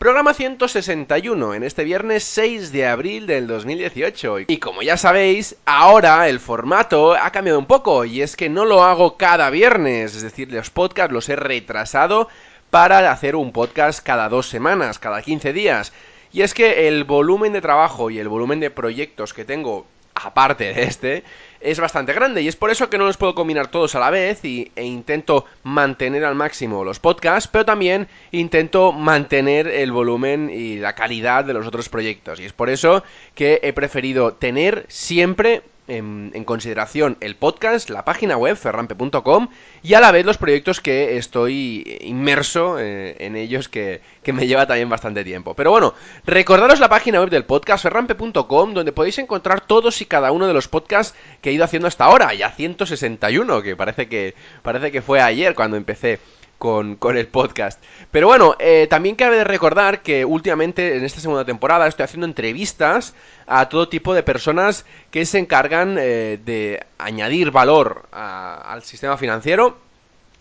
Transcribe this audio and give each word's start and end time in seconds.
Programa 0.00 0.32
161 0.32 1.52
en 1.52 1.62
este 1.62 1.84
viernes 1.84 2.24
6 2.24 2.72
de 2.72 2.86
abril 2.86 3.26
del 3.26 3.46
2018. 3.46 4.38
Y 4.48 4.56
como 4.56 4.80
ya 4.80 4.96
sabéis, 4.96 5.56
ahora 5.66 6.26
el 6.30 6.40
formato 6.40 7.12
ha 7.12 7.30
cambiado 7.32 7.58
un 7.58 7.66
poco 7.66 8.06
y 8.06 8.22
es 8.22 8.34
que 8.34 8.48
no 8.48 8.64
lo 8.64 8.82
hago 8.82 9.18
cada 9.18 9.50
viernes, 9.50 10.16
es 10.16 10.22
decir, 10.22 10.50
los 10.50 10.70
podcasts 10.70 11.12
los 11.12 11.28
he 11.28 11.36
retrasado 11.36 12.28
para 12.70 13.12
hacer 13.12 13.36
un 13.36 13.52
podcast 13.52 14.02
cada 14.02 14.30
dos 14.30 14.48
semanas, 14.48 14.98
cada 14.98 15.20
15 15.20 15.52
días. 15.52 15.92
Y 16.32 16.40
es 16.40 16.54
que 16.54 16.88
el 16.88 17.04
volumen 17.04 17.52
de 17.52 17.60
trabajo 17.60 18.08
y 18.08 18.18
el 18.18 18.28
volumen 18.30 18.58
de 18.58 18.70
proyectos 18.70 19.34
que 19.34 19.44
tengo 19.44 19.84
aparte 20.14 20.72
de 20.72 20.82
este, 20.84 21.24
es 21.60 21.78
bastante 21.78 22.12
grande 22.12 22.42
y 22.42 22.48
es 22.48 22.56
por 22.56 22.70
eso 22.70 22.88
que 22.88 22.98
no 22.98 23.06
los 23.06 23.16
puedo 23.16 23.34
combinar 23.34 23.68
todos 23.68 23.94
a 23.94 24.00
la 24.00 24.10
vez 24.10 24.44
y, 24.44 24.72
e 24.76 24.84
intento 24.84 25.44
mantener 25.62 26.24
al 26.24 26.34
máximo 26.34 26.84
los 26.84 26.98
podcasts, 26.98 27.48
pero 27.52 27.64
también 27.64 28.08
intento 28.32 28.92
mantener 28.92 29.66
el 29.66 29.92
volumen 29.92 30.50
y 30.50 30.76
la 30.76 30.94
calidad 30.94 31.44
de 31.44 31.54
los 31.54 31.66
otros 31.66 31.88
proyectos. 31.88 32.40
Y 32.40 32.44
es 32.44 32.52
por 32.52 32.70
eso 32.70 33.04
que 33.34 33.60
he 33.62 33.72
preferido 33.72 34.32
tener 34.34 34.86
siempre 34.88 35.62
en, 35.90 36.44
consideración 36.44 37.16
el 37.20 37.36
podcast, 37.36 37.90
la 37.90 38.04
página 38.04 38.36
web 38.36 38.56
ferrampe.com 38.56 39.48
y 39.82 39.94
a 39.94 40.00
la 40.00 40.12
vez 40.12 40.24
los 40.24 40.38
proyectos 40.38 40.80
que 40.80 41.16
estoy 41.16 41.98
inmerso 42.00 42.78
eh, 42.78 43.16
en 43.18 43.36
ellos 43.36 43.68
que, 43.68 44.00
que, 44.22 44.32
me 44.32 44.46
lleva 44.46 44.66
también 44.66 44.88
bastante 44.88 45.24
tiempo. 45.24 45.54
Pero 45.54 45.70
bueno, 45.70 45.94
recordaros 46.24 46.80
la 46.80 46.88
página 46.88 47.20
web 47.20 47.30
del 47.30 47.44
podcast 47.44 47.82
ferrampe.com 47.82 48.74
donde 48.74 48.92
podéis 48.92 49.18
encontrar 49.18 49.60
todos 49.60 50.00
y 50.00 50.06
cada 50.06 50.32
uno 50.32 50.46
de 50.46 50.54
los 50.54 50.68
podcasts 50.68 51.16
que 51.40 51.50
he 51.50 51.52
ido 51.52 51.64
haciendo 51.64 51.88
hasta 51.88 52.04
ahora, 52.04 52.32
ya 52.34 52.50
161, 52.50 53.62
que 53.62 53.76
parece 53.76 54.08
que, 54.08 54.34
parece 54.62 54.92
que 54.92 55.02
fue 55.02 55.20
ayer 55.20 55.54
cuando 55.54 55.76
empecé 55.76 56.20
con, 56.60 56.98
el 57.16 57.26
podcast. 57.26 57.82
Pero 58.10 58.26
bueno, 58.26 58.54
eh, 58.58 58.86
también 58.90 59.16
cabe 59.16 59.42
recordar 59.44 60.02
que 60.02 60.26
últimamente 60.26 60.98
en 60.98 61.04
esta 61.04 61.18
segunda 61.18 61.44
temporada 61.44 61.88
estoy 61.88 62.04
haciendo 62.04 62.26
entrevistas 62.26 63.14
a 63.46 63.70
todo 63.70 63.88
tipo 63.88 64.12
de 64.12 64.22
personas 64.22 64.84
que 65.10 65.24
se 65.24 65.38
encargan 65.38 65.96
eh, 65.98 66.38
de 66.44 66.84
añadir 66.98 67.50
valor 67.50 68.04
al 68.12 68.82
sistema 68.82 69.16
financiero 69.16 69.78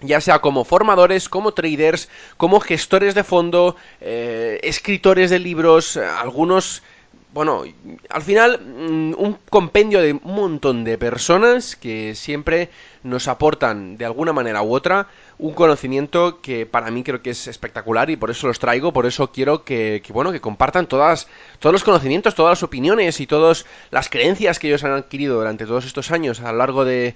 ya 0.02 0.22
sea 0.22 0.40
como 0.40 0.64
formadores, 0.64 1.28
como 1.28 1.54
traders, 1.54 2.08
como 2.38 2.62
gestores 2.62 3.16
de 3.16 3.26
fondo, 3.26 3.76
eh, 4.00 4.58
escritores 4.64 5.30
de 5.30 5.40
libros, 5.40 5.98
algunos 5.98 6.84
bueno, 7.32 7.64
al 8.10 8.22
final 8.22 8.60
mm, 8.60 9.14
un 9.18 9.38
compendio 9.50 10.02
de 10.02 10.14
un 10.14 10.36
montón 10.36 10.84
de 10.84 10.98
personas 10.98 11.76
que 11.76 12.16
siempre 12.16 12.70
nos 13.04 13.28
aportan 13.28 13.98
de 13.98 14.06
alguna 14.06 14.34
manera 14.34 14.62
u 14.64 14.74
otra 14.74 15.08
un 15.38 15.54
conocimiento 15.54 16.42
que 16.42 16.66
para 16.66 16.92
mí 16.92 17.04
creo 17.04 17.22
que 17.22 17.30
es 17.30 17.48
espectacular 17.48 18.10
y 18.10 18.18
por 18.18 18.30
eso 18.30 18.48
los 18.48 18.60
traigo, 18.60 18.92
por 18.92 19.06
eso 19.06 19.32
quiero 19.32 19.64
que, 19.64 20.04
bueno, 20.10 20.32
que 20.32 20.42
compartan 20.42 20.88
todas, 20.88 21.28
todos 21.60 21.74
los 21.74 21.84
conocimientos, 21.84 22.36
todas 22.36 22.52
las 22.52 22.64
opiniones 22.64 23.20
y 23.20 23.28
todas 23.28 23.66
las 23.92 24.10
creencias 24.10 24.60
que 24.60 24.68
ellos 24.68 24.84
han 24.84 24.94
adquirido 24.94 25.38
durante 25.38 25.66
todos 25.66 25.86
estos 25.86 26.12
años 26.12 26.40
a 26.40 26.52
lo 26.52 26.58
largo 26.58 26.86
de, 26.86 27.16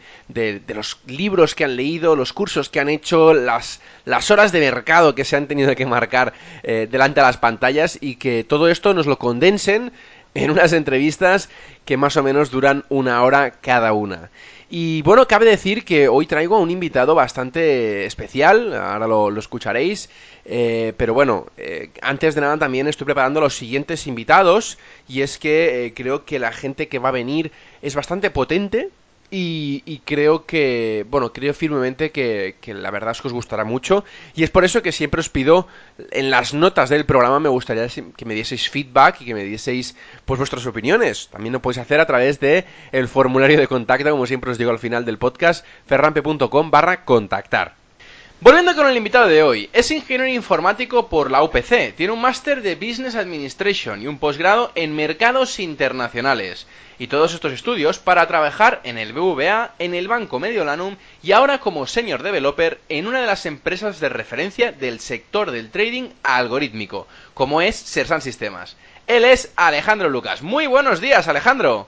los 0.67 1.00
libros 1.07 1.56
que 1.56 1.63
han 1.63 1.75
leído, 1.75 2.16
los 2.16 2.34
cursos 2.34 2.69
que 2.69 2.79
han 2.79 2.90
hecho, 2.90 3.34
las, 3.34 3.81
las 4.06 4.29
horas 4.31 4.51
de 4.51 4.59
mercado 4.59 5.16
que 5.16 5.25
se 5.25 5.35
han 5.35 5.47
tenido 5.47 5.73
que 5.75 5.85
marcar 5.85 6.34
eh, 6.63 6.88
delante 6.91 7.22
de 7.22 7.25
las 7.25 7.38
pantallas 7.38 7.97
y 8.00 8.16
que 8.16 8.44
todo 8.44 8.67
esto 8.67 8.94
nos 8.94 9.07
lo 9.07 9.17
condensen 9.17 9.91
en 10.35 10.51
unas 10.51 10.73
entrevistas 10.73 11.50
que 11.85 11.97
más 11.97 12.17
o 12.17 12.23
menos 12.23 12.51
duran 12.51 12.85
una 12.90 13.23
hora 13.23 13.51
cada 13.51 13.94
una. 13.94 14.29
Y 14.75 15.03
bueno, 15.03 15.28
cabe 15.28 15.45
decir 15.45 15.85
que 15.85 16.07
hoy 16.07 16.25
traigo 16.25 16.56
a 16.56 16.59
un 16.59 16.72
invitado 16.72 17.13
bastante 17.13 18.07
especial, 18.07 18.73
ahora 18.73 19.06
lo, 19.06 19.38
escucharéis, 19.38 20.09
eh, 20.45 20.94
pero 20.97 21.13
bueno, 21.13 21.45
eh, 21.57 21.91
antes 22.01 22.34
de 22.34 22.41
nada 22.41 22.57
también 22.57 22.88
estoy 22.88 23.06
preparando 23.06 23.39
los 23.39 23.56
siguientes 23.56 24.07
invitados 24.07 24.79
y 25.07 25.22
es 25.22 25.38
que 25.38 25.85
eh, 25.85 25.94
creo 25.94 26.25
que 26.25 26.39
la 26.39 26.51
gente 26.51 26.88
que 26.88 26.97
va 26.97 27.09
a 27.09 27.11
venir 27.11 27.51
es 27.84 27.94
bastante 27.94 28.31
potente, 28.31 28.89
y, 29.35 30.01
creo 30.05 30.45
que, 30.45 31.07
bueno, 31.09 31.33
creo 31.33 31.55
firmemente 31.55 32.11
que, 32.11 32.55
la 32.67 32.91
verdad 32.91 33.11
es 33.11 33.21
que 33.21 33.29
os 33.29 33.33
gustará 33.33 33.63
mucho. 33.63 34.05
Y 34.35 34.44
es 34.44 34.51
por 34.51 34.63
eso 34.63 34.83
que 34.83 34.91
siempre 34.91 35.21
os 35.21 35.29
pido, 35.29 35.67
en 36.11 36.29
las 36.29 36.53
notas 36.53 36.89
del 36.89 37.05
programa 37.05 37.39
me 37.39 37.49
gustaría 37.49 37.88
que 37.88 38.25
me 38.25 38.35
dieseis 38.35 38.69
feedback 38.69 39.22
y 39.22 39.25
que 39.25 39.33
me 39.33 39.43
dieseis 39.43 39.95
pues 40.25 40.38
vuestras 40.38 40.67
opiniones. 40.67 41.29
También 41.31 41.53
lo 41.53 41.63
podéis 41.63 41.79
hacer 41.79 41.99
a 41.99 42.05
través 42.05 42.39
de 42.39 42.66
formulario 43.07 43.57
de 43.57 43.67
contacto, 43.67 44.11
como 44.11 44.27
siempre 44.27 44.51
os 44.51 44.59
digo 44.59 44.69
al 44.69 44.79
final 44.79 45.03
del 45.03 45.17
podcast, 45.17 45.66
ferrampe.com 45.88 46.69
barra 46.69 47.03
contactar. 47.03 47.82
Volviendo 48.43 48.75
con 48.75 48.87
el 48.87 48.97
invitado 48.97 49.29
de 49.29 49.41
hoy, 49.41 49.69
es 49.71 49.89
ingeniero 49.89 50.27
informático 50.27 51.07
por 51.07 51.31
la 51.31 51.41
UPC, 51.43 51.95
tiene 51.95 52.11
un 52.11 52.19
máster 52.19 52.61
de 52.61 52.75
Business 52.75 53.15
Administration 53.15 54.01
y 54.01 54.07
un 54.07 54.19
posgrado 54.19 54.73
en 54.75 54.93
mercados 54.93 55.61
internacionales. 55.61 56.67
Y 56.99 57.07
todos 57.07 57.33
estos 57.33 57.53
estudios 57.53 57.99
para 57.99 58.27
trabajar 58.27 58.81
en 58.83 58.97
el 58.97 59.13
BVA, 59.13 59.75
en 59.79 59.93
el 59.93 60.09
Banco 60.09 60.41
Mediolanum 60.41 60.97
y 61.23 61.31
ahora 61.31 61.59
como 61.59 61.87
senior 61.87 62.21
developer 62.21 62.81
en 62.89 63.07
una 63.07 63.21
de 63.21 63.27
las 63.27 63.45
empresas 63.45 64.01
de 64.01 64.09
referencia 64.09 64.73
del 64.73 64.99
sector 64.99 65.51
del 65.51 65.71
trading 65.71 66.09
algorítmico, 66.21 67.07
como 67.33 67.61
es 67.61 67.77
Sersan 67.77 68.21
Sistemas. 68.21 68.75
Él 69.07 69.23
es 69.23 69.53
Alejandro 69.55 70.09
Lucas. 70.09 70.41
Muy 70.41 70.67
buenos 70.67 70.99
días, 70.99 71.29
Alejandro. 71.29 71.87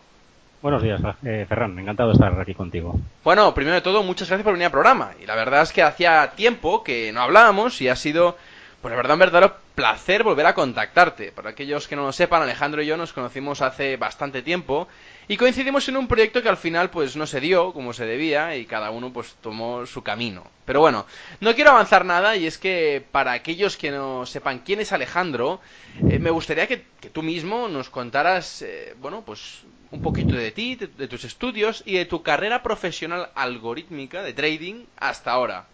Buenos 0.61 0.81
días, 0.81 0.99
eh, 1.23 1.45
Ferran. 1.47 1.77
Encantado 1.77 2.09
de 2.09 2.13
estar 2.13 2.39
aquí 2.39 2.53
contigo. 2.53 2.99
Bueno, 3.23 3.53
primero 3.53 3.75
de 3.75 3.81
todo, 3.81 4.01
muchas 4.03 4.27
gracias 4.27 4.43
por 4.43 4.53
venir 4.53 4.65
al 4.65 4.71
programa. 4.71 5.11
Y 5.21 5.25
la 5.25 5.35
verdad 5.35 5.61
es 5.61 5.71
que 5.71 5.83
hacía 5.83 6.31
tiempo 6.35 6.83
que 6.83 7.11
no 7.11 7.21
hablábamos 7.21 7.81
y 7.81 7.89
ha 7.89 7.95
sido, 7.95 8.37
pues 8.81 8.91
la 8.91 8.97
verdad, 8.97 9.13
un 9.13 9.19
verdadero 9.19 9.55
placer 9.75 10.23
volver 10.23 10.45
a 10.47 10.55
contactarte. 10.55 11.31
Para 11.31 11.51
aquellos 11.51 11.87
que 11.87 11.95
no 11.95 12.03
lo 12.03 12.11
sepan, 12.11 12.41
Alejandro 12.41 12.81
y 12.81 12.87
yo 12.87 12.97
nos 12.97 13.13
conocimos 13.13 13.61
hace 13.61 13.97
bastante 13.97 14.41
tiempo 14.41 14.87
y 15.27 15.37
coincidimos 15.37 15.87
en 15.89 15.97
un 15.97 16.07
proyecto 16.07 16.41
que 16.41 16.49
al 16.49 16.57
final 16.57 16.89
pues 16.89 17.15
no 17.15 17.25
se 17.25 17.39
dio 17.39 17.73
como 17.73 17.93
se 17.93 18.05
debía 18.05 18.55
y 18.55 18.65
cada 18.65 18.91
uno 18.91 19.11
pues 19.11 19.35
tomó 19.41 19.85
su 19.85 20.03
camino. 20.03 20.43
Pero 20.65 20.79
bueno, 20.81 21.05
no 21.41 21.55
quiero 21.55 21.71
avanzar 21.71 22.05
nada 22.05 22.35
y 22.35 22.45
es 22.45 22.57
que 22.57 23.03
para 23.11 23.31
aquellos 23.31 23.77
que 23.77 23.91
no 23.91 24.25
sepan 24.25 24.59
quién 24.59 24.79
es 24.79 24.91
Alejandro, 24.91 25.61
eh, 26.09 26.19
me 26.19 26.29
gustaría 26.29 26.67
que, 26.67 26.83
tú 27.11 27.23
mismo 27.23 27.67
nos 27.67 27.89
contaras, 27.89 28.61
eh, 28.61 28.95
bueno, 29.01 29.23
pues 29.25 29.63
un 29.91 30.01
poquito 30.01 30.35
de 30.35 30.51
ti, 30.51 30.75
de, 30.75 31.07
tus 31.07 31.23
estudios 31.23 31.81
y 31.85 31.97
de 31.97 32.05
tu 32.05 32.21
carrera 32.21 32.61
profesional 32.61 33.29
algorítmica 33.35 34.21
de 34.23 34.33
trading 34.33 34.85
hasta 34.97 35.31
ahora. 35.31 35.65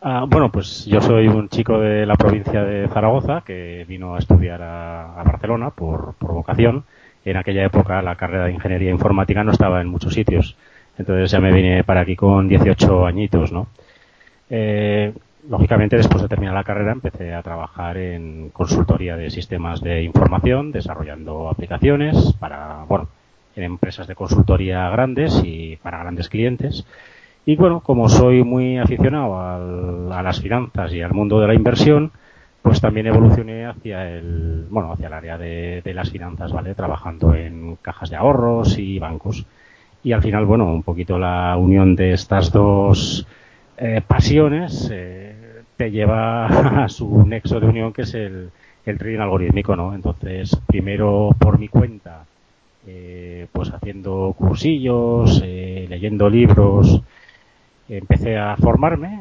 Ah, 0.00 0.24
bueno, 0.26 0.50
pues 0.50 0.84
yo 0.86 1.00
soy 1.00 1.28
un 1.28 1.48
chico 1.48 1.78
de 1.78 2.06
la 2.06 2.16
provincia 2.16 2.64
de 2.64 2.88
Zaragoza 2.88 3.42
que 3.46 3.84
vino 3.86 4.16
a 4.16 4.18
estudiar 4.18 4.60
a, 4.60 5.22
Barcelona 5.24 5.70
por, 5.70 6.14
por 6.14 6.32
vocación 6.32 6.84
en 7.24 7.36
aquella 7.36 7.64
época 7.64 8.02
la 8.02 8.16
carrera 8.16 8.46
de 8.46 8.52
ingeniería 8.52 8.90
informática 8.90 9.44
no 9.44 9.52
estaba 9.52 9.80
en 9.80 9.88
muchos 9.88 10.14
sitios. 10.14 10.56
Entonces 10.98 11.30
ya 11.30 11.40
me 11.40 11.52
vine 11.52 11.84
para 11.84 12.00
aquí 12.00 12.16
con 12.16 12.48
18 12.48 13.06
añitos, 13.06 13.52
¿no? 13.52 13.68
Eh, 14.50 15.12
lógicamente, 15.48 15.96
después 15.96 16.22
de 16.22 16.28
terminar 16.28 16.54
la 16.54 16.64
carrera, 16.64 16.92
empecé 16.92 17.32
a 17.32 17.42
trabajar 17.42 17.96
en 17.96 18.50
consultoría 18.50 19.16
de 19.16 19.30
sistemas 19.30 19.80
de 19.80 20.02
información, 20.02 20.72
desarrollando 20.72 21.48
aplicaciones 21.48 22.34
para, 22.38 22.84
bueno, 22.88 23.08
en 23.56 23.64
empresas 23.64 24.06
de 24.06 24.14
consultoría 24.14 24.88
grandes 24.90 25.42
y 25.44 25.76
para 25.82 25.98
grandes 25.98 26.28
clientes. 26.28 26.86
Y 27.44 27.56
bueno, 27.56 27.80
como 27.80 28.08
soy 28.08 28.44
muy 28.44 28.78
aficionado 28.78 29.40
a 30.12 30.22
las 30.22 30.40
finanzas 30.40 30.92
y 30.92 31.00
al 31.02 31.12
mundo 31.12 31.40
de 31.40 31.48
la 31.48 31.54
inversión, 31.54 32.12
pues 32.62 32.80
también 32.80 33.08
evolucioné 33.08 33.66
hacia 33.66 34.08
el, 34.08 34.66
bueno, 34.70 34.92
hacia 34.92 35.08
el 35.08 35.12
área 35.12 35.36
de, 35.36 35.82
las 35.92 36.10
finanzas, 36.10 36.52
¿vale? 36.52 36.74
Trabajando 36.74 37.34
en 37.34 37.76
cajas 37.82 38.10
de 38.10 38.16
ahorros 38.16 38.78
y 38.78 39.00
bancos. 39.00 39.44
Y 40.04 40.12
al 40.12 40.22
final, 40.22 40.46
bueno, 40.46 40.66
un 40.66 40.82
poquito 40.82 41.18
la 41.18 41.56
unión 41.56 41.96
de 41.96 42.12
estas 42.12 42.52
dos 42.52 43.26
eh, 43.76 44.00
pasiones 44.06 44.88
eh, 44.92 45.62
te 45.76 45.90
lleva 45.90 46.46
a 46.84 46.88
su 46.88 47.26
nexo 47.26 47.58
de 47.58 47.66
unión 47.66 47.92
que 47.92 48.02
es 48.02 48.14
el, 48.14 48.50
el 48.86 48.98
trading 48.98 49.18
algorítmico, 49.18 49.74
¿no? 49.74 49.94
Entonces, 49.94 50.56
primero 50.66 51.30
por 51.38 51.58
mi 51.58 51.68
cuenta, 51.68 52.24
eh, 52.86 53.48
pues 53.52 53.70
haciendo 53.72 54.34
cursillos, 54.38 55.40
leyendo 55.42 56.30
libros, 56.30 57.02
empecé 57.88 58.38
a 58.38 58.56
formarme, 58.56 59.20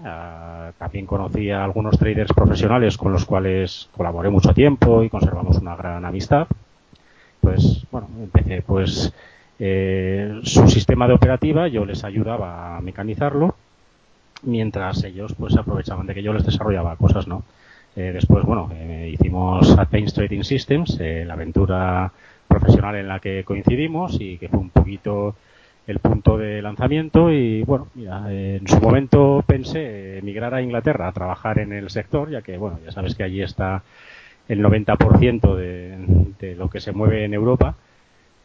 también 0.77 1.05
conocí 1.05 1.51
a 1.51 1.63
algunos 1.63 1.97
traders 1.97 2.33
profesionales 2.33 2.97
con 2.97 3.11
los 3.11 3.25
cuales 3.25 3.89
colaboré 3.95 4.29
mucho 4.29 4.53
tiempo 4.53 5.03
y 5.03 5.09
conservamos 5.09 5.57
una 5.57 5.75
gran 5.75 6.05
amistad. 6.05 6.47
Pues 7.39 7.85
bueno, 7.91 8.07
empecé 8.21 8.61
pues 8.61 9.13
eh, 9.59 10.39
su 10.43 10.67
sistema 10.67 11.07
de 11.07 11.13
operativa, 11.13 11.67
yo 11.67 11.85
les 11.85 12.03
ayudaba 12.03 12.77
a 12.77 12.81
mecanizarlo, 12.81 13.55
mientras 14.43 15.03
ellos 15.03 15.33
pues 15.37 15.55
aprovechaban 15.55 16.07
de 16.07 16.13
que 16.13 16.23
yo 16.23 16.33
les 16.33 16.45
desarrollaba 16.45 16.95
cosas, 16.95 17.27
¿no? 17.27 17.43
Eh, 17.95 18.11
después, 18.13 18.45
bueno, 18.45 18.69
eh, 18.73 19.11
hicimos 19.13 19.77
Advanced 19.77 20.15
Trading 20.15 20.43
Systems, 20.43 20.97
la 20.99 21.33
aventura 21.33 22.11
profesional 22.47 22.95
en 22.95 23.07
la 23.07 23.19
que 23.19 23.43
coincidimos 23.43 24.17
y 24.19 24.37
que 24.37 24.49
fue 24.49 24.59
un 24.59 24.69
poquito 24.69 25.35
el 25.87 25.99
punto 25.99 26.37
de 26.37 26.61
lanzamiento 26.61 27.31
y 27.31 27.63
bueno, 27.63 27.87
mira, 27.95 28.31
en 28.31 28.67
su 28.67 28.79
momento 28.79 29.43
pensé 29.45 30.19
emigrar 30.19 30.53
a 30.53 30.61
Inglaterra 30.61 31.07
a 31.07 31.11
trabajar 31.11 31.59
en 31.59 31.73
el 31.73 31.89
sector, 31.89 32.29
ya 32.29 32.41
que 32.41 32.57
bueno, 32.57 32.79
ya 32.85 32.91
sabes 32.91 33.15
que 33.15 33.23
allí 33.23 33.41
está 33.41 33.83
el 34.47 34.63
90% 34.63 35.55
de, 35.55 36.33
de 36.39 36.55
lo 36.55 36.69
que 36.69 36.79
se 36.79 36.91
mueve 36.91 37.25
en 37.25 37.33
Europa, 37.33 37.75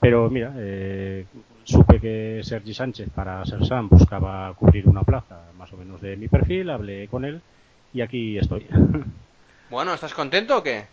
pero 0.00 0.30
mira, 0.30 0.52
eh, 0.56 1.24
supe 1.64 2.00
que 2.00 2.40
Sergi 2.42 2.74
Sánchez 2.74 3.10
para 3.10 3.44
Sersan 3.44 3.88
buscaba 3.88 4.52
cubrir 4.54 4.88
una 4.88 5.02
plaza 5.02 5.40
más 5.58 5.72
o 5.72 5.76
menos 5.76 6.00
de 6.00 6.16
mi 6.16 6.28
perfil, 6.28 6.70
hablé 6.70 7.08
con 7.08 7.24
él 7.24 7.40
y 7.92 8.00
aquí 8.00 8.38
estoy. 8.38 8.66
Bueno, 9.68 9.92
¿estás 9.92 10.14
contento 10.14 10.58
o 10.58 10.62
qué? 10.62 10.84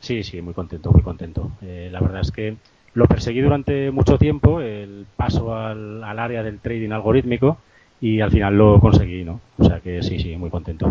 Sí, 0.00 0.22
sí, 0.22 0.42
muy 0.42 0.52
contento, 0.52 0.92
muy 0.92 1.00
contento. 1.00 1.50
Eh, 1.62 1.88
la 1.90 1.98
verdad 1.98 2.20
es 2.20 2.30
que 2.30 2.56
lo 2.98 3.06
perseguí 3.06 3.40
durante 3.40 3.92
mucho 3.92 4.18
tiempo, 4.18 4.60
el 4.60 5.06
paso 5.14 5.54
al, 5.54 6.02
área 6.02 6.42
del 6.42 6.58
trading 6.58 6.90
algorítmico, 6.90 7.58
y 8.00 8.20
al 8.20 8.32
final 8.32 8.58
lo 8.58 8.80
conseguí, 8.80 9.22
¿no? 9.22 9.40
O 9.56 9.64
sea 9.64 9.78
que 9.78 10.02
sí, 10.02 10.18
sí, 10.18 10.36
muy 10.36 10.50
contento. 10.50 10.90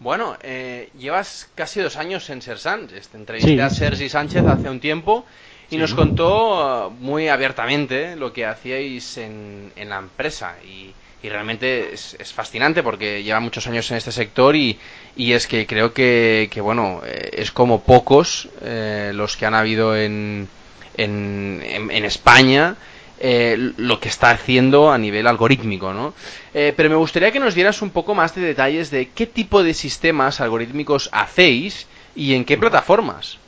Bueno, 0.00 0.36
eh, 0.42 0.90
llevas 0.98 1.48
casi 1.54 1.80
dos 1.80 1.96
años 1.96 2.28
en 2.28 2.42
Sersan. 2.42 2.88
Este, 2.92 3.16
entrevisté 3.16 3.62
a 3.62 3.70
Sergi 3.70 4.08
Sánchez 4.08 4.44
hace 4.46 4.68
un 4.68 4.80
tiempo 4.80 5.24
y 5.70 5.76
nos 5.76 5.94
contó 5.94 6.88
uh, 6.88 6.90
muy 6.90 7.28
abiertamente 7.28 8.16
lo 8.16 8.32
que 8.32 8.44
hacíais 8.44 9.16
en, 9.18 9.72
en 9.76 9.88
la 9.88 9.98
empresa. 9.98 10.56
Y, 10.64 10.92
realmente 11.28 11.92
es, 11.92 12.32
fascinante 12.32 12.84
porque 12.84 13.24
lleva 13.24 13.40
muchos 13.40 13.66
años 13.66 13.90
en 13.90 13.96
este 13.96 14.12
sector 14.12 14.54
y, 14.54 14.78
y 15.16 15.32
es 15.32 15.48
que 15.48 15.66
creo 15.66 15.92
que, 15.92 16.48
que 16.52 16.60
bueno, 16.60 17.00
eh, 17.04 17.30
es 17.32 17.50
como 17.50 17.80
pocos 17.80 18.48
eh, 18.62 19.10
los 19.12 19.36
que 19.36 19.44
han 19.44 19.54
habido 19.54 19.96
en, 19.96 20.46
en, 20.96 21.62
en, 21.64 22.04
España 22.04 22.76
eh, 23.18 23.72
lo 23.76 23.98
que 23.98 24.08
está 24.08 24.30
haciendo 24.30 24.92
a 24.92 24.98
nivel 24.98 25.26
algorítmico, 25.26 25.92
¿no? 25.92 26.12
Eh, 26.52 26.74
pero 26.76 26.90
me 26.90 26.96
gustaría 26.96 27.32
que 27.32 27.40
nos 27.40 27.54
dieras 27.54 27.80
un 27.80 27.90
poco 27.90 28.14
más 28.14 28.34
de 28.34 28.42
detalles 28.42 28.90
de 28.90 29.08
qué 29.08 29.26
tipo 29.26 29.62
de 29.62 29.74
sistemas 29.74 30.40
algorítmicos 30.40 31.08
hacéis 31.12 31.86
y 32.14 32.34
en 32.34 32.44
qué 32.44 32.58
plataformas. 32.58 33.38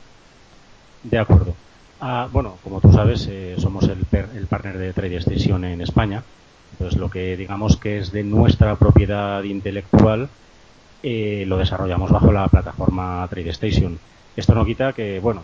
De 1.03 1.19
acuerdo. 1.19 1.55
Ah, 2.01 2.27
bueno, 2.31 2.57
como 2.63 2.81
tú 2.81 2.91
sabes, 2.91 3.27
eh, 3.29 3.55
somos 3.59 3.83
el, 3.83 4.05
el, 4.35 4.47
partner 4.47 4.77
de 4.77 4.93
TradeStation 4.93 5.63
en 5.65 5.81
España. 5.81 6.23
Entonces, 6.71 6.99
lo 6.99 7.09
que 7.09 7.35
digamos 7.35 7.77
que 7.77 7.99
es 7.99 8.11
de 8.11 8.23
nuestra 8.23 8.75
propiedad 8.75 9.43
intelectual, 9.43 10.29
lo 11.01 11.57
desarrollamos 11.57 12.11
bajo 12.11 12.31
la 12.31 12.47
plataforma 12.47 13.27
TradeStation. 13.29 13.99
Esto 14.39 14.55
no 14.55 14.63
quita 14.63 14.93
que, 14.93 15.19
bueno, 15.19 15.41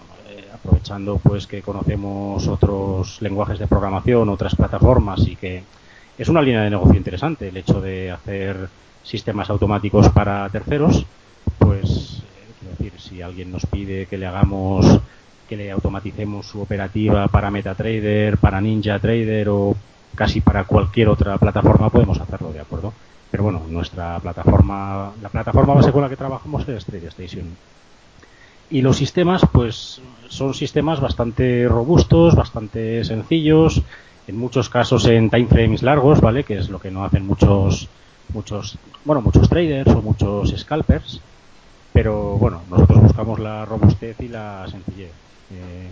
aprovechando 0.54 1.18
pues 1.18 1.48
que 1.48 1.62
conocemos 1.62 2.48
otros 2.48 3.22
lenguajes 3.22 3.60
de 3.60 3.68
programación, 3.68 4.30
otras 4.30 4.56
plataformas 4.56 5.20
y 5.28 5.36
que 5.36 5.64
es 6.18 6.30
una 6.30 6.42
línea 6.42 6.62
de 6.62 6.70
negocio 6.70 6.96
interesante 6.96 7.50
el 7.50 7.58
hecho 7.58 7.82
de 7.82 8.10
hacer 8.10 8.70
sistemas 9.04 9.50
automáticos 9.50 10.08
para 10.10 10.48
terceros, 10.50 11.06
pues 11.60 12.22
eh, 12.24 12.54
quiero 12.58 12.76
decir, 12.78 13.02
si 13.02 13.22
alguien 13.22 13.52
nos 13.52 13.66
pide 13.66 14.06
que 14.06 14.18
le 14.18 14.28
hagamos 14.28 15.02
que 15.50 15.58
le 15.58 15.72
automaticemos 15.72 16.48
su 16.48 16.62
operativa 16.62 17.28
para 17.28 17.52
MetaTrader, 17.52 18.38
para 18.38 18.62
Ninja 18.62 18.98
Trader 18.98 19.50
o 19.50 19.76
casi 20.16 20.40
para 20.40 20.64
cualquier 20.64 21.10
otra 21.10 21.38
plataforma 21.38 21.90
podemos 21.90 22.18
hacerlo, 22.20 22.54
¿de 22.54 22.62
acuerdo? 22.62 22.94
Pero 23.30 23.44
bueno, 23.44 23.62
nuestra 23.70 24.20
plataforma, 24.22 25.12
la 25.22 25.28
plataforma 25.28 25.74
base 25.74 25.92
con 25.92 26.02
la 26.02 26.08
que 26.10 26.16
trabajamos 26.16 26.68
es 26.70 26.86
TradeStation. 26.86 27.46
Y 28.70 28.82
los 28.82 28.98
sistemas, 28.98 29.42
pues 29.52 30.02
son 30.28 30.54
sistemas 30.54 31.00
bastante 31.00 31.68
robustos, 31.68 32.36
bastante 32.36 33.04
sencillos, 33.04 33.82
en 34.28 34.38
muchos 34.38 34.70
casos 34.70 35.06
en 35.06 35.30
time 35.30 35.48
frames 35.48 35.84
largos, 35.84 36.20
¿vale? 36.20 36.44
Que 36.44 36.58
es 36.58 36.70
lo 36.70 36.80
que 36.80 36.92
no 36.92 37.06
hacen 37.06 37.26
muchos, 37.28 37.88
muchos, 38.34 38.78
bueno, 39.04 39.22
muchos 39.22 39.48
traders 39.50 39.92
o 39.92 40.02
muchos 40.02 40.54
scalpers. 40.58 41.22
Pero 41.94 42.38
bueno, 42.38 42.62
nosotros 42.70 43.02
buscamos 43.02 43.40
la 43.40 43.66
robustez 43.66 44.20
y 44.20 44.28
la 44.28 44.66
sencillez. 44.68 45.12
Eh, 45.52 45.92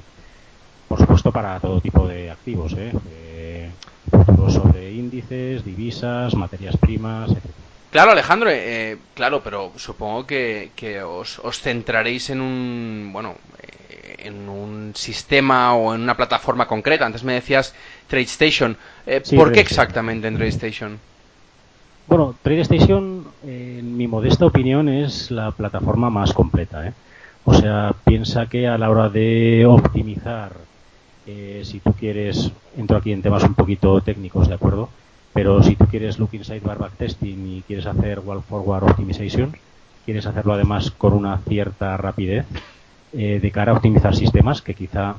por 0.87 0.99
supuesto 0.99 1.31
para 1.31 1.59
todo 1.59 1.79
tipo 1.79 2.07
de 2.07 2.29
activos, 2.29 2.73
¿eh? 2.73 2.91
eh 3.09 3.69
futuros 4.11 4.53
sobre 4.53 4.93
índices, 4.93 5.63
divisas, 5.63 6.35
materias 6.35 6.77
primas, 6.77 7.31
etc. 7.31 7.62
Claro, 7.93 8.09
Alejandro, 8.09 8.49
eh, 8.51 8.97
claro, 9.13 9.43
pero 9.43 9.71
supongo 9.75 10.25
que, 10.25 10.71
os, 11.05 11.37
os, 11.37 11.61
centraréis 11.61 12.31
en 12.31 12.41
un, 12.41 13.11
bueno, 13.13 13.35
eh, 13.61 14.25
en 14.25 14.49
un 14.49 14.93
sistema 14.95 15.75
o 15.75 15.93
en 15.93 16.01
una 16.01 16.17
plataforma 16.17 16.65
concreta. 16.65 17.05
Antes 17.05 17.23
me 17.23 17.33
decías 17.33 17.75
TradeStation. 18.07 18.75
Eh, 19.05 19.21
¿Por 19.35 19.51
qué 19.51 19.59
exactamente 19.59 20.27
en 20.27 20.37
TradeStation? 20.37 20.97
Bueno, 22.07 22.33
TradeStation, 22.41 23.27
en 23.45 23.95
mi 23.95 24.07
modesta 24.07 24.47
opinión, 24.47 24.89
es 24.89 25.29
la 25.29 25.51
plataforma 25.51 26.09
más 26.09 26.33
completa. 26.33 26.87
¿eh? 26.87 26.93
O 27.45 27.53
sea, 27.53 27.93
piensa 28.03 28.47
que 28.47 28.67
a 28.67 28.79
la 28.79 28.89
hora 28.89 29.09
de 29.09 29.67
optimizar, 29.67 30.53
si 31.27 31.79
tú 31.79 31.93
quieres, 31.93 32.49
entro 32.75 32.97
aquí 32.97 33.11
en 33.11 33.21
temas 33.21 33.43
un 33.43 33.53
poquito 33.53 34.01
técnicos, 34.01 34.47
¿de 34.47 34.55
acuerdo? 34.55 34.89
Pero 35.33 35.63
si 35.63 35.75
tú 35.75 35.85
quieres 35.85 36.19
look 36.19 36.29
inside 36.33 36.59
bar 36.59 36.77
backtesting 36.77 37.47
y 37.47 37.61
quieres 37.63 37.87
hacer 37.87 38.19
wall 38.19 38.43
forward 38.43 38.83
optimization, 38.83 39.55
quieres 40.05 40.25
hacerlo 40.25 40.53
además 40.53 40.91
con 40.91 41.13
una 41.13 41.39
cierta 41.39 41.97
rapidez 41.97 42.45
eh, 43.13 43.39
de 43.39 43.51
cara 43.51 43.71
a 43.71 43.75
optimizar 43.75 44.15
sistemas, 44.15 44.61
que 44.61 44.73
quizá 44.73 45.15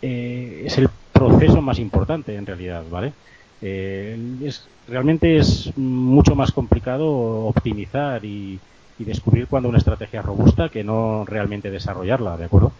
eh, 0.00 0.62
es 0.66 0.78
el 0.78 0.88
proceso 1.12 1.60
más 1.62 1.78
importante 1.78 2.34
en 2.34 2.46
realidad, 2.46 2.84
¿vale? 2.90 3.12
Eh, 3.60 4.18
es, 4.42 4.66
realmente 4.88 5.36
es 5.36 5.76
mucho 5.76 6.34
más 6.34 6.52
complicado 6.52 7.06
optimizar 7.46 8.24
y, 8.24 8.58
y, 8.98 9.04
descubrir 9.04 9.46
cuando 9.46 9.68
una 9.68 9.78
estrategia 9.78 10.20
es 10.20 10.26
robusta 10.26 10.68
que 10.68 10.82
no 10.82 11.24
realmente 11.24 11.70
desarrollarla, 11.70 12.36
¿de 12.36 12.44
acuerdo? 12.44 12.72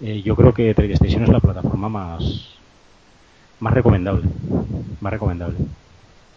yo 0.00 0.36
creo 0.36 0.54
que 0.54 0.72
TradeStation 0.74 1.24
es 1.24 1.28
la 1.28 1.40
plataforma 1.40 1.88
más, 1.88 2.54
más 3.58 3.74
recomendable, 3.74 4.28
más 5.00 5.12
recomendable. 5.12 5.56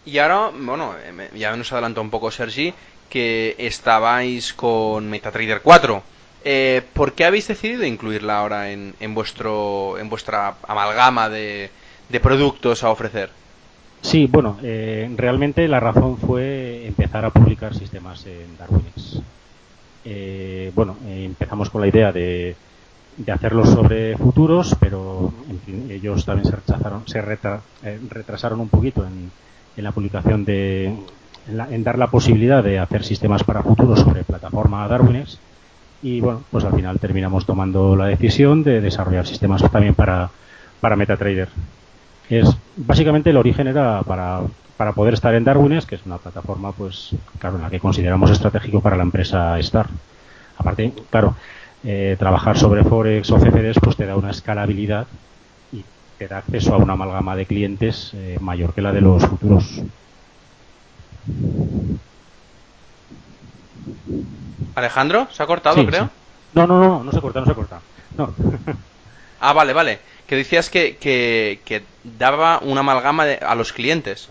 Y 0.04 0.18
ahora, 0.18 0.50
bueno, 0.52 0.94
eh, 0.98 1.30
ya 1.34 1.54
nos 1.56 1.72
adelantó 1.72 2.00
un 2.00 2.10
poco 2.10 2.30
Sergi 2.30 2.74
que 3.08 3.54
estabais 3.58 4.52
con 4.54 5.08
MetaTrader 5.08 5.60
4. 5.62 6.02
Eh, 6.44 6.82
¿Por 6.92 7.12
qué 7.12 7.24
habéis 7.24 7.46
decidido 7.46 7.84
incluirla 7.84 8.38
ahora 8.38 8.70
en, 8.70 8.94
en, 8.98 9.14
vuestro, 9.14 9.98
en 9.98 10.08
vuestra 10.08 10.54
amalgama 10.66 11.28
de, 11.28 11.70
de 12.08 12.20
productos 12.20 12.82
a 12.82 12.90
ofrecer? 12.90 13.30
Sí, 14.00 14.26
bueno, 14.26 14.58
eh, 14.62 15.08
realmente 15.16 15.68
la 15.68 15.78
razón 15.78 16.18
fue 16.18 16.84
empezar 16.86 17.24
a 17.24 17.30
publicar 17.30 17.74
sistemas 17.74 18.26
en 18.26 18.56
Darwinex. 18.58 19.20
Eh, 20.04 20.72
bueno, 20.74 20.96
empezamos 21.06 21.70
con 21.70 21.80
la 21.80 21.86
idea 21.86 22.10
de, 22.10 22.56
de 23.16 23.32
hacerlos 23.32 23.68
sobre 23.68 24.16
futuros, 24.16 24.74
pero 24.80 25.32
en 25.48 25.60
fin, 25.60 25.88
ellos 25.90 26.24
también 26.24 26.46
se 26.50 26.56
rechazaron, 26.56 27.06
se 27.06 27.22
retrasaron 27.22 28.58
un 28.58 28.68
poquito 28.68 29.06
en, 29.06 29.30
en 29.76 29.84
la 29.84 29.92
publicación 29.92 30.44
de, 30.44 30.94
en, 31.48 31.84
dar 31.84 31.98
la 31.98 32.08
posibilidad 32.08 32.62
de 32.62 32.78
hacer 32.78 33.04
sistemas 33.04 33.44
para 33.44 33.62
futuros 33.62 34.00
sobre 34.00 34.24
plataforma 34.24 34.86
Darwinex 34.86 35.38
y 36.02 36.20
bueno, 36.20 36.42
pues 36.50 36.64
al 36.64 36.74
final 36.74 36.98
terminamos 36.98 37.46
tomando 37.46 37.94
la 37.94 38.06
decisión 38.06 38.62
de 38.64 38.80
desarrollar 38.80 39.26
sistemas 39.26 39.62
también 39.70 39.94
para, 39.94 40.30
para 40.80 40.96
MetaTrader. 40.96 41.48
Es, 42.28 42.56
básicamente 42.76 43.30
el 43.30 43.36
origen 43.36 43.68
era 43.68 44.02
para, 44.02 44.40
para 44.76 44.92
poder 44.92 45.14
estar 45.14 45.32
en 45.34 45.44
Darwinex, 45.44 45.86
que 45.86 45.94
es 45.94 46.06
una 46.06 46.18
plataforma, 46.18 46.72
pues, 46.72 47.14
claro, 47.38 47.56
en 47.56 47.62
la 47.62 47.70
que 47.70 47.78
consideramos 47.78 48.30
estratégico 48.30 48.80
para 48.80 48.96
la 48.96 49.04
empresa 49.04 49.58
estar. 49.60 49.86
Aparte, 50.58 50.92
claro, 51.10 51.36
eh, 51.84 52.16
trabajar 52.18 52.58
sobre 52.58 52.84
Forex 52.84 53.30
o 53.30 53.38
CFDs, 53.38 53.78
pues 53.80 53.96
te 53.96 54.06
da 54.06 54.16
una 54.16 54.30
escalabilidad 54.30 55.06
da 56.28 56.38
acceso 56.38 56.74
a 56.74 56.78
una 56.78 56.94
amalgama 56.94 57.36
de 57.36 57.46
clientes 57.46 58.12
eh, 58.14 58.38
mayor 58.40 58.74
que 58.74 58.82
la 58.82 58.92
de 58.92 59.00
los 59.00 59.24
futuros. 59.24 59.82
Alejandro, 64.74 65.28
¿se 65.30 65.42
ha 65.42 65.46
cortado, 65.46 65.84
creo? 65.86 66.10
No, 66.54 66.66
no, 66.66 66.78
no, 66.78 67.04
no 67.04 67.12
se 67.12 67.20
corta, 67.20 67.40
no 67.40 67.46
se 67.46 67.54
corta. 67.54 67.80
No. 68.16 68.32
ah, 69.40 69.52
vale, 69.52 69.72
vale. 69.72 69.98
Que 70.26 70.36
decías 70.36 70.70
que, 70.70 70.96
que, 70.96 71.82
daba 72.18 72.60
una 72.62 72.80
amalgama 72.80 73.24
a 73.24 73.54
los 73.54 73.72
clientes. 73.72 74.28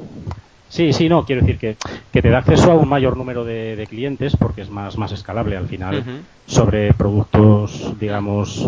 Sí, 0.69 0.93
sí, 0.93 1.09
no, 1.09 1.25
quiero 1.25 1.41
decir 1.41 1.59
que, 1.59 1.75
que 2.11 2.21
te 2.21 2.29
da 2.29 2.39
acceso 2.39 2.71
a 2.71 2.75
un 2.75 2.87
mayor 2.87 3.17
número 3.17 3.43
de, 3.43 3.85
clientes 3.89 4.35
porque 4.37 4.61
es 4.61 4.69
más, 4.69 4.97
más 4.97 5.11
escalable 5.11 5.57
al 5.57 5.67
final 5.67 6.23
sobre 6.45 6.93
productos, 6.93 7.99
digamos, 7.99 8.67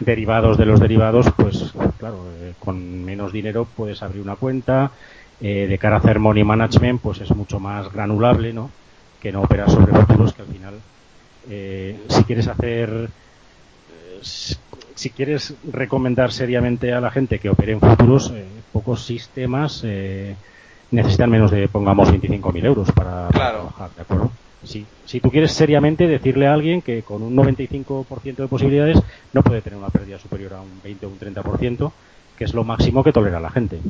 derivados 0.00 0.58
de 0.58 0.66
los 0.66 0.80
derivados, 0.80 1.26
pues 1.36 1.72
claro, 1.98 2.26
eh, 2.40 2.54
con 2.58 3.04
menos 3.04 3.32
dinero 3.32 3.66
puedes 3.76 4.02
abrir 4.02 4.22
una 4.22 4.36
cuenta. 4.36 4.90
Eh, 5.40 5.66
de 5.68 5.78
cara 5.78 5.96
a 5.96 5.98
hacer 5.98 6.20
money 6.20 6.44
management, 6.44 7.00
pues 7.00 7.20
es 7.20 7.34
mucho 7.34 7.58
más 7.58 7.92
granulable, 7.92 8.52
¿no? 8.52 8.70
Que 9.20 9.32
no 9.32 9.42
operar 9.42 9.68
sobre 9.68 9.92
futuros, 9.92 10.32
que 10.32 10.42
al 10.42 10.48
final, 10.48 10.74
eh, 11.50 12.00
si 12.08 12.24
quieres 12.24 12.46
hacer, 12.46 13.10
si 14.22 15.10
quieres 15.10 15.54
recomendar 15.70 16.32
seriamente 16.32 16.92
a 16.92 17.00
la 17.00 17.10
gente 17.10 17.40
que 17.40 17.50
opere 17.50 17.72
en 17.72 17.80
futuros, 17.80 18.32
pocos 18.72 19.04
sistemas 19.04 19.84
necesitan 20.90 21.28
menos 21.28 21.50
de, 21.50 21.68
pongamos, 21.68 22.10
25.000 22.10 22.64
euros 22.64 22.92
para, 22.92 23.28
trabajar, 23.28 23.90
¿de 23.96 24.02
acuerdo? 24.02 24.30
Si, 24.64 24.86
si 25.04 25.20
tú 25.20 25.30
quieres 25.30 25.52
seriamente 25.52 26.06
decirle 26.06 26.46
a 26.46 26.54
alguien 26.54 26.82
que 26.82 27.02
con 27.02 27.22
un 27.22 27.36
95% 27.36 28.36
de 28.36 28.48
posibilidades 28.48 29.02
no 29.32 29.42
puede 29.42 29.62
tener 29.62 29.78
una 29.78 29.88
pérdida 29.88 30.18
superior 30.18 30.54
a 30.54 30.60
un 30.60 30.80
20 30.82 31.06
o 31.06 31.08
un 31.10 31.18
30%, 31.18 31.92
que 32.36 32.44
es 32.44 32.54
lo 32.54 32.64
máximo 32.64 33.04
que 33.04 33.12
tolera 33.12 33.40
la 33.40 33.50
gente. 33.50 33.80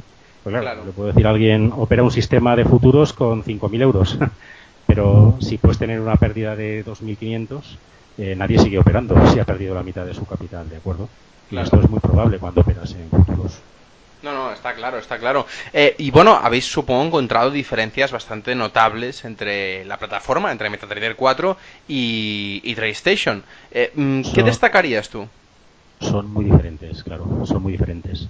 Pues 0.43 0.55
claro, 0.61 0.85
le 0.85 0.93
puedo 0.93 1.09
decir 1.09 1.27
a 1.27 1.31
alguien, 1.31 1.73
opera 1.75 2.03
un 2.03 2.11
sistema 2.11 2.55
de 2.55 2.65
futuros 2.65 3.13
con 3.13 3.43
5.000 3.43 3.83
euros, 3.83 4.19
pero 4.87 5.39
si 5.41 5.57
puedes 5.57 5.79
tener 5.79 6.01
una 6.01 6.17
pérdida 6.17 6.55
de 6.55 6.85
2.500, 6.85 7.79
eh, 8.19 8.35
nadie 8.37 8.59
sigue 8.59 8.79
operando 8.79 9.17
si 9.29 9.41
ha 9.41 9.45
perdido 9.45 9.75
la 9.75 9.83
mitad 9.83 10.05
de 10.05 10.15
su 10.15 10.27
capital, 10.27 10.69
¿de 10.69 10.77
acuerdo? 10.77 11.09
Y 11.51 11.57
esto 11.57 11.81
es 11.81 11.89
muy 11.89 12.01
probable 12.01 12.39
cuando 12.39 12.61
operas 12.61 12.95
en 12.95 13.09
futuros. 13.09 13.59
No, 14.25 14.33
no, 14.33 14.53
está 14.53 14.75
claro, 14.75 14.97
está 14.97 15.19
claro. 15.19 15.47
Eh, 15.75 15.95
y 15.99 16.11
bueno, 16.11 16.35
habéis 16.43 16.65
supongo 16.65 17.05
encontrado 17.05 17.51
diferencias 17.51 18.11
bastante 18.11 18.55
notables 18.55 19.23
entre 19.27 19.85
la 19.85 19.99
plataforma, 19.99 20.51
entre 20.51 20.71
MetaTrader 20.71 21.15
4 21.15 21.59
y, 21.87 22.63
y 22.65 22.75
TradeStation. 22.75 23.43
Eh, 23.71 23.93
mm, 23.95 24.23
¿Qué 24.35 24.43
destacarías 24.43 25.11
tú? 25.11 25.29
Son 26.01 26.33
muy 26.33 26.47
diferentes, 26.47 27.05
claro, 27.05 27.45
son 27.45 27.63
muy 27.63 27.73
diferentes. 27.73 28.27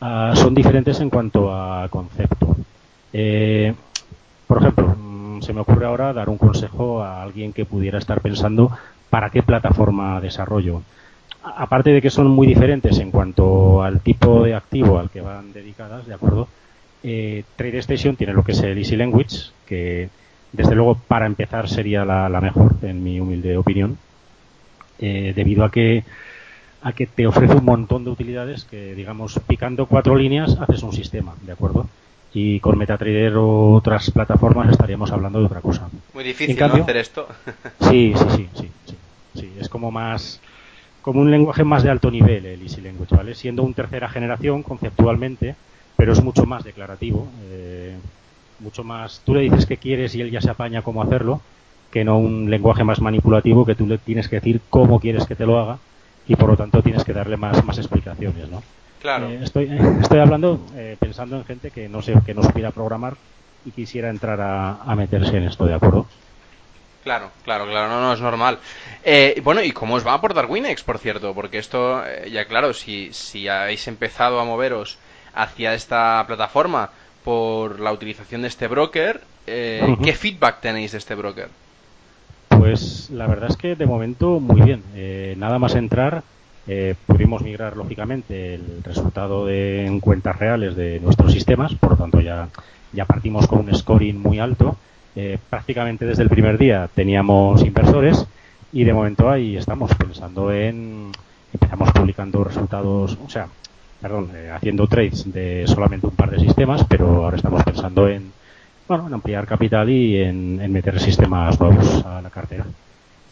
Ah, 0.00 0.32
son 0.34 0.54
diferentes 0.54 0.98
en 1.00 1.10
cuanto 1.10 1.52
a 1.54 1.86
concepto. 1.90 2.56
Eh, 3.12 3.74
por 4.46 4.58
ejemplo, 4.62 4.94
mm, 4.96 5.42
se 5.42 5.52
me 5.52 5.60
ocurre 5.60 5.84
ahora 5.84 6.14
dar 6.14 6.30
un 6.30 6.38
consejo 6.38 7.02
a 7.02 7.22
alguien 7.22 7.52
que 7.52 7.66
pudiera 7.66 7.98
estar 7.98 8.22
pensando 8.22 8.70
para 9.10 9.28
qué 9.28 9.42
plataforma 9.42 10.20
desarrollo 10.22 10.82
aparte 11.42 11.90
de 11.90 12.02
que 12.02 12.10
son 12.10 12.28
muy 12.28 12.46
diferentes 12.46 12.98
en 12.98 13.10
cuanto 13.10 13.82
al 13.82 14.00
tipo 14.00 14.44
de 14.44 14.54
activo 14.54 14.98
al 14.98 15.10
que 15.10 15.20
van 15.20 15.52
dedicadas, 15.52 16.06
¿de 16.06 16.14
acuerdo? 16.14 16.48
Eh, 17.02 17.44
TradeStation 17.56 18.16
tiene 18.16 18.32
lo 18.32 18.42
que 18.42 18.52
es 18.52 18.62
el 18.62 18.76
Easy 18.76 18.96
Language, 18.96 19.50
que 19.66 20.08
desde 20.52 20.74
luego 20.74 20.96
para 21.06 21.26
empezar 21.26 21.68
sería 21.68 22.04
la, 22.04 22.40
mejor, 22.40 22.74
en 22.82 23.02
mi 23.02 23.20
humilde 23.20 23.56
opinión, 23.56 23.98
eh, 24.98 25.32
debido 25.34 25.64
a 25.64 25.70
que 25.70 26.04
a 26.80 26.92
que 26.92 27.06
te 27.06 27.26
ofrece 27.26 27.56
un 27.56 27.64
montón 27.64 28.04
de 28.04 28.10
utilidades 28.10 28.64
que, 28.64 28.94
digamos, 28.94 29.40
picando 29.46 29.86
cuatro 29.86 30.14
líneas 30.14 30.56
haces 30.60 30.82
un 30.82 30.92
sistema, 30.92 31.34
¿de 31.42 31.52
acuerdo? 31.52 31.88
Y 32.32 32.60
con 32.60 32.78
MetaTrader 32.78 33.36
o 33.36 33.72
otras 33.72 34.10
plataformas 34.10 34.70
estaríamos 34.70 35.10
hablando 35.10 35.40
de 35.40 35.46
otra 35.46 35.60
cosa. 35.60 35.88
Muy 36.14 36.22
difícil 36.22 36.62
hacer 36.62 36.96
esto. 36.98 37.26
sí, 37.80 38.12
sí, 38.14 38.26
sí, 38.36 38.48
sí, 38.54 38.70
sí, 38.86 38.96
sí. 39.34 39.52
Es 39.58 39.68
como 39.68 39.90
más 39.90 40.40
como 41.02 41.20
un 41.20 41.30
lenguaje 41.30 41.64
más 41.64 41.82
de 41.82 41.90
alto 41.90 42.10
nivel 42.10 42.44
el 42.46 42.62
Easy 42.62 42.80
Language, 42.80 43.16
¿vale? 43.16 43.34
Siendo 43.34 43.62
un 43.62 43.74
tercera 43.74 44.08
generación 44.08 44.62
conceptualmente, 44.62 45.54
pero 45.96 46.12
es 46.12 46.22
mucho 46.22 46.46
más 46.46 46.64
declarativo, 46.64 47.26
eh, 47.50 47.96
mucho 48.60 48.84
más. 48.84 49.20
Tú 49.24 49.34
le 49.34 49.42
dices 49.42 49.66
que 49.66 49.76
quieres 49.76 50.14
y 50.14 50.20
él 50.20 50.30
ya 50.30 50.40
se 50.40 50.50
apaña 50.50 50.82
cómo 50.82 51.02
hacerlo, 51.02 51.40
que 51.90 52.04
no 52.04 52.18
un 52.18 52.50
lenguaje 52.50 52.84
más 52.84 53.00
manipulativo 53.00 53.64
que 53.64 53.74
tú 53.74 53.86
le 53.86 53.98
tienes 53.98 54.28
que 54.28 54.36
decir 54.36 54.60
cómo 54.70 55.00
quieres 55.00 55.26
que 55.26 55.34
te 55.34 55.46
lo 55.46 55.58
haga 55.58 55.78
y 56.26 56.36
por 56.36 56.50
lo 56.50 56.56
tanto 56.56 56.82
tienes 56.82 57.04
que 57.04 57.12
darle 57.12 57.36
más, 57.36 57.64
más 57.64 57.78
explicaciones, 57.78 58.48
¿no? 58.50 58.62
Claro. 59.00 59.28
Eh, 59.28 59.40
estoy, 59.42 59.70
estoy 60.00 60.18
hablando 60.18 60.60
eh, 60.76 60.96
pensando 60.98 61.36
en 61.36 61.44
gente 61.44 61.70
que 61.70 61.88
no 61.88 62.02
sé, 62.02 62.14
que 62.26 62.34
no 62.34 62.42
supiera 62.42 62.70
programar 62.70 63.14
y 63.64 63.70
quisiera 63.70 64.10
entrar 64.10 64.40
a, 64.40 64.82
a 64.82 64.94
meterse 64.94 65.36
en 65.36 65.44
esto, 65.44 65.64
¿de 65.64 65.74
acuerdo? 65.74 66.06
Claro, 67.08 67.30
claro, 67.42 67.64
claro, 67.64 67.88
no, 67.88 68.02
no, 68.02 68.12
es 68.12 68.20
normal. 68.20 68.58
Eh, 69.02 69.40
bueno, 69.42 69.62
¿y 69.62 69.72
cómo 69.72 69.94
os 69.94 70.06
va 70.06 70.20
por 70.20 70.34
Darwinex, 70.34 70.82
por 70.82 70.98
cierto? 70.98 71.32
Porque 71.32 71.56
esto, 71.56 72.04
eh, 72.06 72.28
ya 72.30 72.44
claro, 72.44 72.74
si, 72.74 73.14
si 73.14 73.48
habéis 73.48 73.88
empezado 73.88 74.38
a 74.38 74.44
moveros 74.44 74.98
hacia 75.32 75.72
esta 75.72 76.22
plataforma 76.26 76.90
por 77.24 77.80
la 77.80 77.92
utilización 77.92 78.42
de 78.42 78.48
este 78.48 78.68
broker, 78.68 79.22
eh, 79.46 79.96
¿qué 80.04 80.12
feedback 80.12 80.60
tenéis 80.60 80.92
de 80.92 80.98
este 80.98 81.14
broker? 81.14 81.48
Pues 82.48 83.08
la 83.08 83.26
verdad 83.26 83.48
es 83.48 83.56
que 83.56 83.74
de 83.74 83.86
momento 83.86 84.38
muy 84.38 84.60
bien. 84.60 84.82
nada 85.40 85.58
más 85.58 85.76
entrar, 85.76 86.22
pudimos 87.06 87.40
migrar 87.40 87.74
lógicamente 87.74 88.56
el 88.56 88.82
resultado 88.84 89.46
de, 89.46 89.86
en 89.86 90.00
cuentas 90.00 90.38
reales 90.38 90.76
de 90.76 91.00
nuestros 91.00 91.32
sistemas, 91.32 91.74
por 91.74 91.92
lo 91.92 91.96
tanto 91.96 92.20
ya, 92.20 92.50
ya 92.92 93.06
partimos 93.06 93.46
con 93.46 93.60
un 93.60 93.74
scoring 93.74 94.20
muy 94.20 94.40
alto 94.40 94.76
eh, 95.20 95.36
prácticamente 95.50 96.06
desde 96.06 96.22
el 96.22 96.28
primer 96.28 96.58
día 96.58 96.88
teníamos 96.94 97.62
inversores 97.62 98.24
y 98.72 98.84
de 98.84 98.92
momento 98.92 99.28
ahí 99.28 99.56
estamos 99.56 99.92
pensando 99.96 100.52
en 100.52 101.10
empezamos 101.52 101.90
publicando 101.90 102.44
resultados, 102.44 103.18
o 103.26 103.28
sea, 103.28 103.48
perdón, 104.00 104.30
eh, 104.32 104.52
haciendo 104.54 104.86
trades 104.86 105.32
de 105.32 105.64
solamente 105.66 106.06
un 106.06 106.14
par 106.14 106.30
de 106.30 106.38
sistemas, 106.38 106.84
pero 106.88 107.24
ahora 107.24 107.36
estamos 107.36 107.64
pensando 107.64 108.06
en 108.06 108.30
bueno, 108.86 109.08
en 109.08 109.14
ampliar 109.14 109.44
capital 109.44 109.90
y 109.90 110.22
en, 110.22 110.72
meter 110.72 111.00
sistemas 111.00 111.58
nuevos 111.58 112.04
a 112.06 112.22
la 112.22 112.30
cartera. 112.30 112.64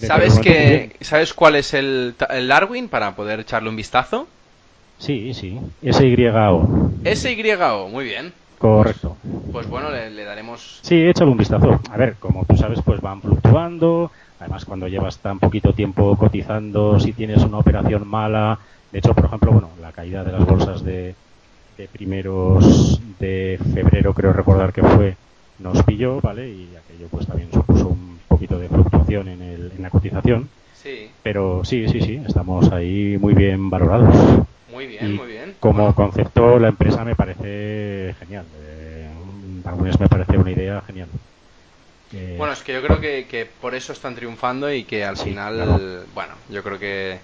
¿Sabes 0.00 0.40
que 0.40 0.96
sabes 1.02 1.32
cuál 1.34 1.54
es 1.54 1.72
el, 1.72 2.16
el 2.30 2.48
Darwin 2.48 2.88
para 2.88 3.14
poder 3.14 3.38
echarle 3.38 3.68
un 3.68 3.76
vistazo? 3.76 4.26
Sí, 4.98 5.32
sí, 5.34 5.60
SYO. 5.84 6.90
SYO, 7.04 7.88
muy 7.88 8.04
bien. 8.06 8.32
Correcto. 8.58 9.16
Pues 9.52 9.68
bueno, 9.68 9.90
le, 9.90 10.24
daremos. 10.24 10.80
Sí, 10.82 11.06
échale 11.06 11.30
un 11.30 11.36
vistazo. 11.36 11.80
A 11.90 11.96
ver, 11.96 12.16
como 12.18 12.44
tú 12.44 12.56
sabes, 12.56 12.80
pues 12.82 13.00
van 13.00 13.20
fluctuando. 13.20 14.10
Además, 14.40 14.64
cuando 14.64 14.88
llevas 14.88 15.18
tan 15.18 15.38
poquito 15.38 15.72
tiempo 15.72 16.16
cotizando, 16.16 16.98
si 17.00 17.12
tienes 17.12 17.42
una 17.42 17.58
operación 17.58 18.06
mala. 18.06 18.58
De 18.92 18.98
hecho, 18.98 19.14
por 19.14 19.26
ejemplo, 19.26 19.52
bueno, 19.52 19.68
la 19.80 19.92
caída 19.92 20.24
de 20.24 20.32
las 20.32 20.44
bolsas 20.44 20.82
de, 20.84 21.14
de 21.76 21.88
primeros 21.88 23.00
de 23.18 23.58
febrero, 23.74 24.14
creo 24.14 24.32
recordar 24.32 24.72
que 24.72 24.82
fue, 24.82 25.16
nos 25.58 25.82
pilló, 25.82 26.20
¿vale? 26.20 26.48
Y 26.48 26.68
aquello, 26.76 27.08
pues 27.10 27.26
también 27.26 27.50
supuso 27.52 27.88
un 27.88 28.18
poquito 28.28 28.58
de 28.58 28.68
fluctuación 28.68 29.28
en, 29.28 29.42
el, 29.42 29.72
en 29.76 29.82
la 29.82 29.90
cotización. 29.90 30.48
Sí. 30.74 31.10
Pero 31.22 31.64
sí, 31.64 31.88
sí, 31.88 32.00
sí, 32.00 32.22
estamos 32.26 32.70
ahí 32.72 33.18
muy 33.20 33.34
bien 33.34 33.68
valorados. 33.70 34.14
Muy 34.76 34.86
bien, 34.88 35.16
muy 35.16 35.26
bien. 35.26 35.56
Como 35.58 35.94
concepto, 35.94 36.58
la 36.58 36.68
empresa 36.68 37.02
me 37.02 37.14
parece 37.14 38.14
genial. 38.18 38.44
Eh, 38.60 39.08
me 39.98 40.06
parece 40.06 40.36
una 40.36 40.50
idea 40.50 40.82
genial. 40.86 41.08
Eh, 42.12 42.34
bueno, 42.36 42.52
es 42.52 42.62
que 42.62 42.74
yo 42.74 42.82
creo 42.82 43.00
que, 43.00 43.48
por 43.62 43.74
eso 43.74 43.94
están 43.94 44.14
triunfando 44.14 44.70
y 44.70 44.84
que 44.84 45.02
al 45.02 45.16
final, 45.16 46.04
bueno, 46.14 46.34
yo 46.50 46.62
creo 46.62 46.78
que, 46.78 47.18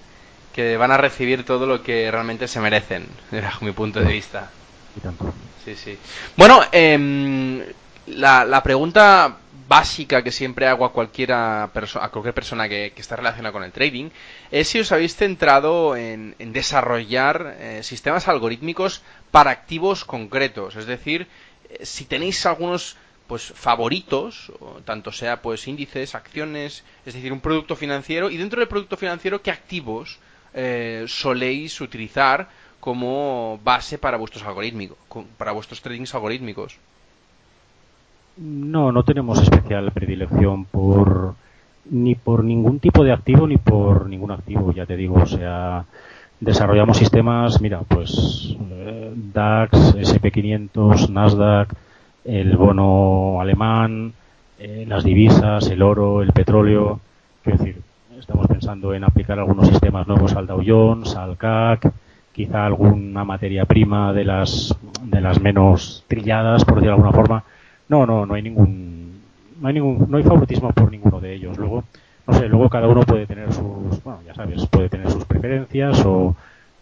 que 0.54 0.78
van 0.78 0.92
a 0.92 0.96
recibir 0.96 1.44
todo 1.44 1.66
lo 1.66 1.82
que 1.82 2.10
realmente 2.10 2.48
se 2.48 2.58
merecen, 2.58 3.06
desde 3.30 3.50
mi 3.60 3.72
punto 3.72 4.00
de 4.00 4.10
vista. 4.10 4.50
Y 4.96 5.00
tanto. 5.00 5.30
Sí, 5.62 5.76
sí. 5.76 5.98
Bueno, 6.38 6.62
eh, 6.72 7.74
la, 8.06 8.46
la 8.46 8.62
pregunta 8.62 9.41
básica 9.72 10.22
que 10.22 10.32
siempre 10.32 10.66
hago 10.66 10.84
a, 10.84 10.92
cualquiera 10.92 11.64
a 11.64 12.08
cualquier 12.10 12.34
persona 12.34 12.68
que, 12.68 12.92
está 13.04 13.16
relacionada 13.16 13.54
con 13.56 13.64
el 13.64 13.72
trading 13.72 14.10
es 14.50 14.68
si 14.68 14.76
os 14.80 14.92
habéis 14.92 15.16
centrado 15.16 15.96
en, 15.96 16.34
desarrollar 16.52 17.56
eh, 17.58 17.82
sistemas 17.82 18.28
algorítmicos 18.28 19.00
para 19.30 19.50
activos 19.50 20.04
concretos. 20.04 20.76
Es 20.76 20.84
decir, 20.94 21.26
eh, 21.70 21.86
si 21.86 22.04
tenéis 22.04 22.44
algunos 22.44 22.98
pues 23.26 23.44
favoritos, 23.68 24.52
tanto 24.84 25.10
sea 25.10 25.40
pues 25.40 25.66
índices, 25.66 26.14
acciones, 26.14 26.84
es 27.06 27.14
decir, 27.14 27.32
un 27.32 27.40
producto 27.40 27.74
financiero, 27.74 28.28
y 28.28 28.36
dentro 28.36 28.58
del 28.60 28.68
producto 28.68 28.98
financiero, 28.98 29.40
¿qué 29.40 29.50
activos 29.50 30.18
eh, 30.52 31.06
soléis 31.08 31.80
utilizar 31.80 32.50
como 32.78 33.58
base 33.64 33.96
para 33.96 34.18
vuestros 34.18 34.44
algorítmicos, 34.44 34.98
para 35.38 35.52
vuestros 35.52 35.80
tradings 35.80 36.14
algorítmicos? 36.14 36.76
No, 38.36 38.92
no 38.92 39.02
tenemos 39.02 39.42
especial 39.42 39.90
predilección 39.92 40.64
por 40.64 41.34
ni 41.90 42.14
por 42.14 42.44
ningún 42.44 42.78
tipo 42.78 43.04
de 43.04 43.12
activo 43.12 43.46
ni 43.46 43.58
por 43.58 44.08
ningún 44.08 44.30
activo, 44.30 44.72
ya 44.72 44.86
te 44.86 44.96
digo, 44.96 45.16
o 45.16 45.26
sea, 45.26 45.84
desarrollamos 46.40 46.96
sistemas, 46.96 47.60
mira, 47.60 47.80
pues 47.86 48.56
eh, 48.70 49.12
DAX, 49.14 49.94
SP500, 49.96 51.08
Nasdaq, 51.10 51.74
el 52.24 52.56
bono 52.56 53.40
alemán, 53.40 54.12
eh, 54.58 54.84
las 54.88 55.04
divisas, 55.04 55.68
el 55.68 55.82
oro, 55.82 56.22
el 56.22 56.32
petróleo, 56.32 57.00
quiero 57.42 57.58
decir, 57.58 57.82
estamos 58.18 58.46
pensando 58.46 58.94
en 58.94 59.04
aplicar 59.04 59.38
algunos 59.38 59.68
sistemas 59.68 60.06
nuevos 60.06 60.34
al 60.34 60.46
Dow 60.46 60.62
Jones, 60.64 61.16
al 61.16 61.36
CAC, 61.36 61.92
quizá 62.32 62.64
alguna 62.64 63.24
materia 63.24 63.66
prima 63.66 64.12
de 64.12 64.24
las 64.24 64.74
de 65.02 65.20
las 65.20 65.40
menos 65.40 66.04
trilladas, 66.08 66.64
por 66.64 66.76
decirlo 66.76 66.96
de 66.96 67.02
alguna 67.02 67.12
forma, 67.12 67.44
No, 67.92 68.06
no, 68.06 68.24
no 68.24 68.32
hay 68.32 68.40
ningún, 68.40 69.20
no 69.60 69.68
hay 69.68 69.74
ningún, 69.74 70.06
no 70.08 70.16
hay 70.16 70.22
favoritismo 70.22 70.72
por 70.72 70.90
ninguno 70.90 71.20
de 71.20 71.34
ellos. 71.34 71.58
Luego, 71.58 71.84
no 72.26 72.32
sé, 72.32 72.48
luego 72.48 72.70
cada 72.70 72.88
uno 72.88 73.02
puede 73.02 73.26
tener 73.26 73.52
sus, 73.52 74.02
bueno, 74.02 74.20
ya 74.26 74.32
sabes, 74.32 74.64
puede 74.64 74.88
tener 74.88 75.10
sus 75.10 75.26
preferencias 75.26 76.02
o, 76.06 76.34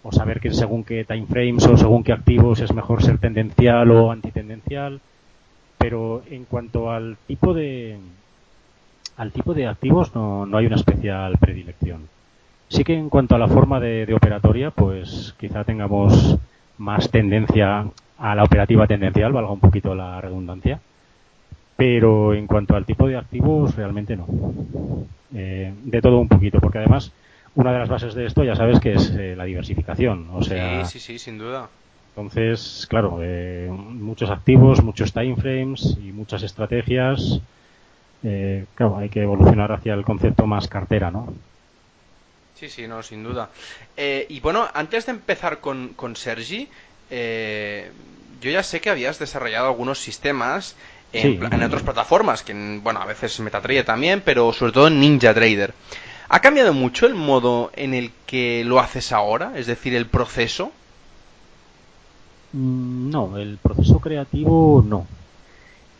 o 0.04 0.12
saber 0.12 0.38
que 0.38 0.52
según 0.52 0.84
qué 0.84 1.04
time 1.04 1.26
frames 1.26 1.66
o 1.66 1.76
según 1.76 2.04
qué 2.04 2.12
activos 2.12 2.60
es 2.60 2.72
mejor 2.72 3.02
ser 3.02 3.18
tendencial 3.18 3.90
o 3.90 4.12
antitendencial. 4.12 5.00
Pero 5.78 6.22
en 6.30 6.44
cuanto 6.44 6.92
al 6.92 7.16
tipo 7.26 7.54
de, 7.54 7.98
al 9.16 9.32
tipo 9.32 9.52
de 9.52 9.66
activos 9.66 10.14
no, 10.14 10.46
no 10.46 10.58
hay 10.58 10.66
una 10.66 10.76
especial 10.76 11.38
predilección. 11.38 12.02
Sí 12.68 12.84
que 12.84 12.94
en 12.94 13.08
cuanto 13.08 13.34
a 13.34 13.38
la 13.40 13.48
forma 13.48 13.80
de, 13.80 14.06
de 14.06 14.14
operatoria, 14.14 14.70
pues 14.70 15.34
quizá 15.40 15.64
tengamos 15.64 16.38
más 16.78 17.10
tendencia 17.10 17.86
a 18.16 18.34
la 18.36 18.44
operativa 18.44 18.86
tendencial, 18.86 19.32
valga 19.32 19.50
un 19.50 19.58
poquito 19.58 19.92
la 19.96 20.20
redundancia. 20.20 20.78
Pero 21.80 22.34
en 22.34 22.46
cuanto 22.46 22.76
al 22.76 22.84
tipo 22.84 23.08
de 23.08 23.16
activos, 23.16 23.74
realmente 23.74 24.14
no. 24.14 24.26
Eh, 25.34 25.72
de 25.82 26.02
todo 26.02 26.18
un 26.18 26.28
poquito, 26.28 26.60
porque 26.60 26.76
además 26.76 27.10
una 27.54 27.72
de 27.72 27.78
las 27.78 27.88
bases 27.88 28.12
de 28.12 28.26
esto 28.26 28.44
ya 28.44 28.54
sabes 28.54 28.78
que 28.80 28.92
es 28.92 29.10
eh, 29.16 29.34
la 29.34 29.44
diversificación. 29.44 30.28
O 30.34 30.42
sea, 30.42 30.84
sí, 30.84 30.98
sí, 30.98 31.06
sí, 31.06 31.18
sin 31.18 31.38
duda. 31.38 31.70
Entonces, 32.14 32.86
claro, 32.90 33.20
eh, 33.22 33.70
muchos 33.70 34.28
activos, 34.28 34.84
muchos 34.84 35.14
timeframes 35.14 35.96
y 35.96 36.12
muchas 36.12 36.42
estrategias. 36.42 37.40
Eh, 38.24 38.66
claro, 38.74 38.98
hay 38.98 39.08
que 39.08 39.22
evolucionar 39.22 39.72
hacia 39.72 39.94
el 39.94 40.04
concepto 40.04 40.46
más 40.46 40.68
cartera, 40.68 41.10
¿no? 41.10 41.32
Sí, 42.56 42.68
sí, 42.68 42.86
no, 42.86 43.02
sin 43.02 43.24
duda. 43.24 43.48
Eh, 43.96 44.26
y 44.28 44.40
bueno, 44.40 44.68
antes 44.74 45.06
de 45.06 45.12
empezar 45.12 45.60
con, 45.60 45.94
con 45.94 46.14
Sergi, 46.14 46.68
eh, 47.10 47.90
yo 48.42 48.50
ya 48.50 48.62
sé 48.62 48.80
que 48.80 48.90
habías 48.90 49.18
desarrollado 49.18 49.68
algunos 49.68 49.98
sistemas 49.98 50.76
en, 51.12 51.38
Sí. 51.38 51.40
en 51.50 51.62
otras 51.62 51.82
plataformas, 51.82 52.42
que 52.42 52.52
en- 52.52 52.82
bueno, 52.82 53.00
a 53.00 53.06
veces 53.06 53.38
MetaTrader 53.40 53.84
también, 53.84 54.22
pero 54.24 54.52
sobre 54.52 54.72
todo 54.72 54.88
en 54.88 55.00
Ninja 55.00 55.34
Trader. 55.34 55.74
¿Ha 56.28 56.40
cambiado 56.40 56.72
mucho 56.74 57.06
el 57.06 57.14
modo 57.14 57.70
en 57.74 57.94
el 57.94 58.12
que 58.26 58.64
lo 58.64 58.80
haces 58.80 59.12
ahora? 59.12 59.52
Es 59.56 59.66
decir, 59.66 59.94
el 59.94 60.06
proceso. 60.08 60.72
Mm, 62.52 63.10
No, 63.10 63.36
el 63.38 63.58
proceso 63.58 64.00
creativo 64.00 64.82
no. 64.86 65.08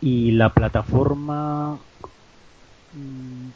Y 0.01 0.31
la 0.31 0.53
plataforma... 0.53 1.79
mm, 2.91 3.49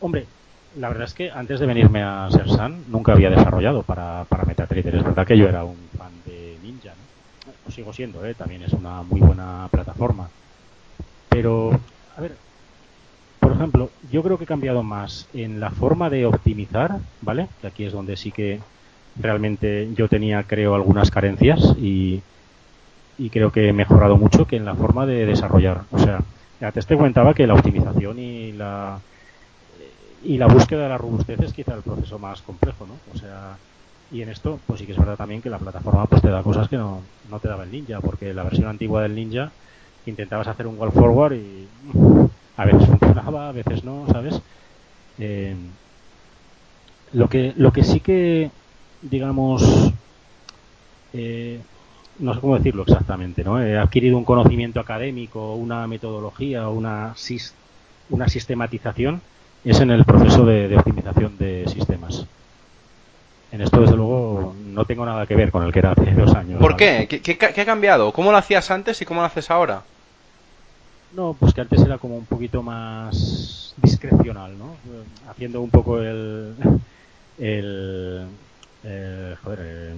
Hombre, 0.00 0.28
la 0.72 0.88
verdad 0.88 1.06
es 1.06 1.14
que 1.14 1.30
antes 1.30 1.60
de 1.60 1.66
venirme 1.66 2.02
a 2.02 2.28
Sersan 2.30 2.84
nunca 2.88 3.12
había 3.12 3.30
desarrollado 3.30 3.84
para, 3.84 4.26
para 4.26 4.44
MetaTrader. 4.44 4.96
Es 4.96 5.04
verdad 5.04 5.26
que 5.26 5.38
yo 5.38 5.48
era 5.48 5.64
un 5.64 5.90
fan 5.90 6.22
de 6.22 6.58
Ninja, 6.60 6.96
¿no? 6.96 7.08
Lo 7.64 7.70
sigo 7.72 7.92
siendo, 7.92 8.24
¿eh? 8.24 8.34
También 8.34 8.62
es 8.62 8.72
una 8.74 9.02
muy 9.02 9.20
buena 9.20 9.68
plataforma. 9.72 10.32
Pero, 11.38 11.70
a 12.16 12.20
ver, 12.20 12.32
por 13.38 13.52
ejemplo, 13.52 13.90
yo 14.10 14.24
creo 14.24 14.38
que 14.38 14.42
he 14.42 14.46
cambiado 14.48 14.82
más 14.82 15.28
en 15.32 15.60
la 15.60 15.70
forma 15.70 16.10
de 16.10 16.26
optimizar, 16.26 16.98
¿vale? 17.22 17.46
Que 17.60 17.68
aquí 17.68 17.84
es 17.84 17.92
donde 17.92 18.16
sí 18.16 18.32
que 18.32 18.58
realmente 19.22 19.88
yo 19.94 20.08
tenía, 20.08 20.42
creo, 20.42 20.74
algunas 20.74 21.12
carencias 21.12 21.76
y, 21.80 22.20
y 23.18 23.30
creo 23.30 23.52
que 23.52 23.68
he 23.68 23.72
mejorado 23.72 24.16
mucho 24.16 24.48
que 24.48 24.56
en 24.56 24.64
la 24.64 24.74
forma 24.74 25.06
de 25.06 25.26
desarrollar. 25.26 25.82
O 25.92 26.00
sea, 26.00 26.18
antes 26.60 26.86
te 26.86 26.96
comentaba 26.96 27.34
que 27.34 27.46
la 27.46 27.54
optimización 27.54 28.18
y 28.18 28.50
la 28.50 28.98
y 30.24 30.38
la 30.38 30.48
búsqueda 30.48 30.82
de 30.82 30.88
la 30.88 30.98
robustez 30.98 31.38
es 31.38 31.52
quizá 31.52 31.72
el 31.74 31.82
proceso 31.82 32.18
más 32.18 32.42
complejo, 32.42 32.84
¿no? 32.84 32.94
O 33.14 33.16
sea, 33.16 33.56
y 34.10 34.22
en 34.22 34.28
esto, 34.30 34.58
pues 34.66 34.80
sí 34.80 34.86
que 34.86 34.90
es 34.90 34.98
verdad 34.98 35.16
también 35.16 35.40
que 35.40 35.50
la 35.50 35.60
plataforma 35.60 36.04
pues 36.06 36.20
te 36.20 36.30
da 36.30 36.42
cosas 36.42 36.68
que 36.68 36.76
no, 36.76 37.00
no 37.30 37.38
te 37.38 37.46
daba 37.46 37.62
el 37.62 37.70
Ninja, 37.70 38.00
porque 38.00 38.34
la 38.34 38.42
versión 38.42 38.66
antigua 38.66 39.02
del 39.02 39.14
Ninja 39.14 39.52
intentabas 40.08 40.48
hacer 40.48 40.66
un 40.66 40.78
wall 40.78 40.92
forward 40.92 41.34
y 41.34 41.68
a 42.56 42.64
veces 42.64 42.86
funcionaba, 42.86 43.48
a 43.48 43.52
veces 43.52 43.84
no, 43.84 44.06
¿sabes? 44.10 44.40
Eh, 45.18 45.54
lo 47.12 47.28
que 47.28 47.52
lo 47.56 47.72
que 47.72 47.84
sí 47.84 48.00
que 48.00 48.50
digamos 49.02 49.92
eh, 51.14 51.60
no 52.18 52.34
sé 52.34 52.40
cómo 52.40 52.56
decirlo 52.56 52.82
exactamente, 52.82 53.44
¿no? 53.44 53.62
He 53.62 53.78
adquirido 53.78 54.18
un 54.18 54.24
conocimiento 54.24 54.80
académico, 54.80 55.54
una 55.54 55.86
metodología, 55.86 56.68
una 56.68 57.14
una 58.10 58.28
sistematización 58.28 59.20
es 59.64 59.80
en 59.80 59.90
el 59.90 60.04
proceso 60.04 60.44
de, 60.44 60.68
de 60.68 60.76
optimización 60.76 61.36
de 61.38 61.64
sistemas. 61.68 62.26
En 63.50 63.62
esto, 63.62 63.80
desde 63.80 63.96
luego, 63.96 64.54
no 64.66 64.84
tengo 64.84 65.06
nada 65.06 65.26
que 65.26 65.34
ver 65.34 65.50
con 65.50 65.62
el 65.64 65.72
que 65.72 65.78
era 65.78 65.92
hace 65.92 66.10
dos 66.12 66.34
años. 66.34 66.60
¿Por 66.60 66.76
qué? 66.76 67.06
¿Qué, 67.08 67.20
qué 67.20 67.60
ha 67.60 67.64
cambiado? 67.64 68.12
¿Cómo 68.12 68.30
lo 68.30 68.36
hacías 68.36 68.70
antes 68.70 69.00
y 69.00 69.04
cómo 69.06 69.20
lo 69.20 69.26
haces 69.26 69.50
ahora? 69.50 69.82
No, 71.10 71.34
pues 71.38 71.54
que 71.54 71.60
antes 71.62 71.80
era 71.82 71.98
como 71.98 72.16
un 72.16 72.26
poquito 72.26 72.62
más 72.62 73.74
discrecional, 73.82 74.58
¿no? 74.58 74.76
Haciendo 75.30 75.62
un 75.62 75.70
poco 75.70 76.00
el, 76.00 76.54
el, 77.38 78.26
eh, 78.84 79.36
joder, 79.42 79.58
eh, 79.62 79.94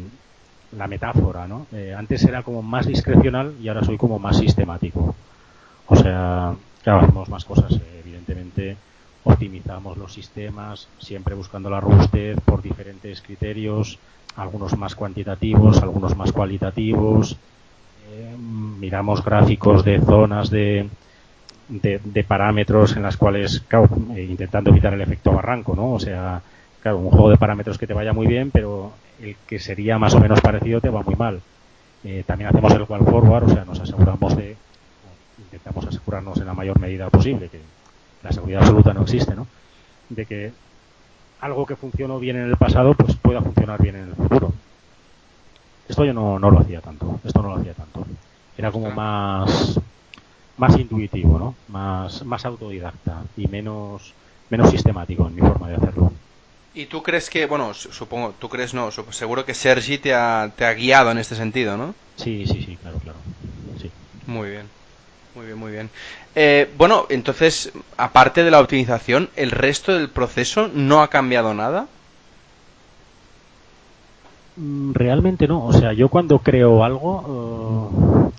la 0.77 0.87
metáfora, 0.87 1.49
¿no? 1.49 1.66
Eh, 1.73 1.94
antes 1.96 2.23
era 2.25 2.42
como 2.42 2.62
más 2.62 2.87
discrecional 2.87 3.55
y 3.61 3.68
ahora 3.68 3.85
soy 3.85 3.96
como 3.96 4.18
más 4.18 4.38
sistemático. 4.38 5.14
O 5.87 5.96
sea, 5.96 6.55
claro, 6.83 7.01
hacemos 7.01 7.29
más 7.29 7.44
cosas, 7.44 7.73
evidentemente 7.99 8.77
optimizamos 9.25 9.99
los 9.99 10.12
sistemas, 10.12 10.88
siempre 10.99 11.35
buscando 11.35 11.68
la 11.68 11.81
robustez 11.81 12.38
por 12.44 12.62
diferentes 12.62 13.20
criterios, 13.20 13.99
algunos 14.37 14.77
más 14.79 14.94
cuantitativos, 14.94 15.83
algunos 15.83 16.16
más 16.16 16.33
cualitativos, 16.33 17.37
miramos 18.38 19.25
gráficos 19.25 19.85
de 19.85 20.01
zonas 20.01 20.51
de, 20.51 20.88
de, 21.68 22.25
parámetros 22.25 22.96
en 22.96 23.03
las 23.03 23.16
cuales, 23.16 23.62
eh, 24.16 24.27
intentando 24.29 24.70
evitar 24.70 24.92
el 24.94 25.01
efecto 25.01 25.33
barranco, 25.33 25.77
¿no? 25.77 25.92
O 25.92 26.01
sea, 26.01 26.42
claro, 26.83 26.99
un 26.99 27.11
juego 27.11 27.31
de 27.31 27.37
parámetros 27.37 27.79
que 27.79 27.87
te 27.87 27.94
vaya 27.94 28.12
muy 28.12 28.27
bien, 28.27 28.51
pero 28.51 28.92
el 29.23 29.37
que 29.46 29.59
sería 29.59 29.99
más 29.99 30.14
o 30.14 30.20
menos 30.20 30.40
parecido 30.40 30.81
te 30.81 30.88
va 30.88 31.03
muy 31.03 31.14
mal. 31.14 31.40
Eh, 32.03 32.25
también 32.27 32.49
hacemos 32.49 32.73
el 32.73 32.83
wall 32.88 33.05
forward, 33.05 33.44
o 33.44 33.49
sea, 33.51 33.64
nos 33.64 33.79
aseguramos 33.79 34.37
de, 34.37 34.57
intentamos 35.38 35.87
asegurarnos 35.87 36.38
en 36.38 36.46
la 36.46 36.55
mayor 36.55 36.81
medida 36.81 37.09
posible, 37.11 37.49
que 37.49 37.61
la 38.23 38.33
seguridad 38.33 38.62
absoluta 38.62 38.94
no 38.94 39.03
existe, 39.03 39.35
¿no? 39.35 39.46
De 40.09 40.27
que 40.27 40.53
algo 41.40 41.66
que 41.66 41.77
funcionó 41.77 42.18
bien 42.18 42.37
en 42.37 42.46
el 42.46 42.57
pasado, 42.57 42.94
pues 42.94 43.16
pueda 43.16 43.40
funcionar 43.42 43.81
bien 43.81 43.96
en 43.96 44.09
el 44.09 44.14
futuro. 44.14 44.53
Yo 46.05 46.13
no, 46.15 46.39
no 46.39 46.51
lo 46.51 46.61
hacía 46.61 46.81
tanto, 46.81 47.21
esto 47.25 47.43
no 47.43 47.49
lo 47.51 47.57
hacía 47.57 47.75
tanto. 47.75 48.07
Era 48.57 48.71
como 48.73 48.91
más, 48.91 49.81
más 50.57 50.79
intuitivo, 50.79 51.39
¿no? 51.39 51.59
Más, 51.69 52.25
más 52.25 52.45
autodidacta 52.47 53.27
y 53.37 53.49
menos, 53.49 54.17
menos 54.51 54.71
sistemático 54.71 55.27
en 55.29 55.35
mi 55.35 55.41
forma 55.43 55.69
de 55.69 55.77
hacerlo. 55.77 56.13
¿Y 56.73 56.87
tú 56.87 57.03
crees 57.03 57.31
que, 57.31 57.47
bueno, 57.47 57.75
su- 57.75 57.93
supongo, 57.93 58.35
tú 58.39 58.49
crees 58.49 58.75
no, 58.75 58.91
seguro 58.91 59.45
que 59.45 59.55
Sergi 59.55 59.99
te 59.99 60.15
ha, 60.15 60.55
te 60.57 60.65
ha 60.65 60.75
guiado 60.75 61.11
en 61.11 61.19
este 61.19 61.35
sentido, 61.35 61.77
¿no? 61.77 61.95
Sí, 62.17 62.47
sí, 62.47 62.61
sí, 62.63 62.77
claro, 62.77 62.99
claro. 63.01 63.23
Sí. 63.77 63.93
Muy 64.27 64.51
bien, 64.51 64.71
muy 65.35 65.47
bien, 65.47 65.59
muy 65.59 65.73
bien. 65.73 65.91
Eh, 66.35 66.73
bueno, 66.77 67.07
entonces, 67.11 67.73
aparte 67.97 68.45
de 68.45 68.51
la 68.51 68.61
optimización, 68.61 69.31
¿el 69.37 69.51
resto 69.51 69.95
del 69.95 70.11
proceso 70.11 70.69
no 70.69 71.03
ha 71.03 71.11
cambiado 71.11 71.55
nada? 71.55 71.89
Mm, 74.61 74.92
Realmente 74.94 75.46
no. 75.49 75.64
O 75.66 75.73
sea, 75.73 75.92
yo 75.92 76.09
cuando 76.09 76.38
creo 76.40 76.85
algo, 76.85 77.12
eh, 78.31 78.33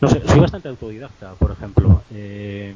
no 0.00 0.08
sé, 0.08 0.22
soy 0.26 0.40
bastante 0.40 0.68
autodidacta, 0.68 1.34
por 1.36 1.52
ejemplo. 1.52 2.04
Eh, 2.10 2.74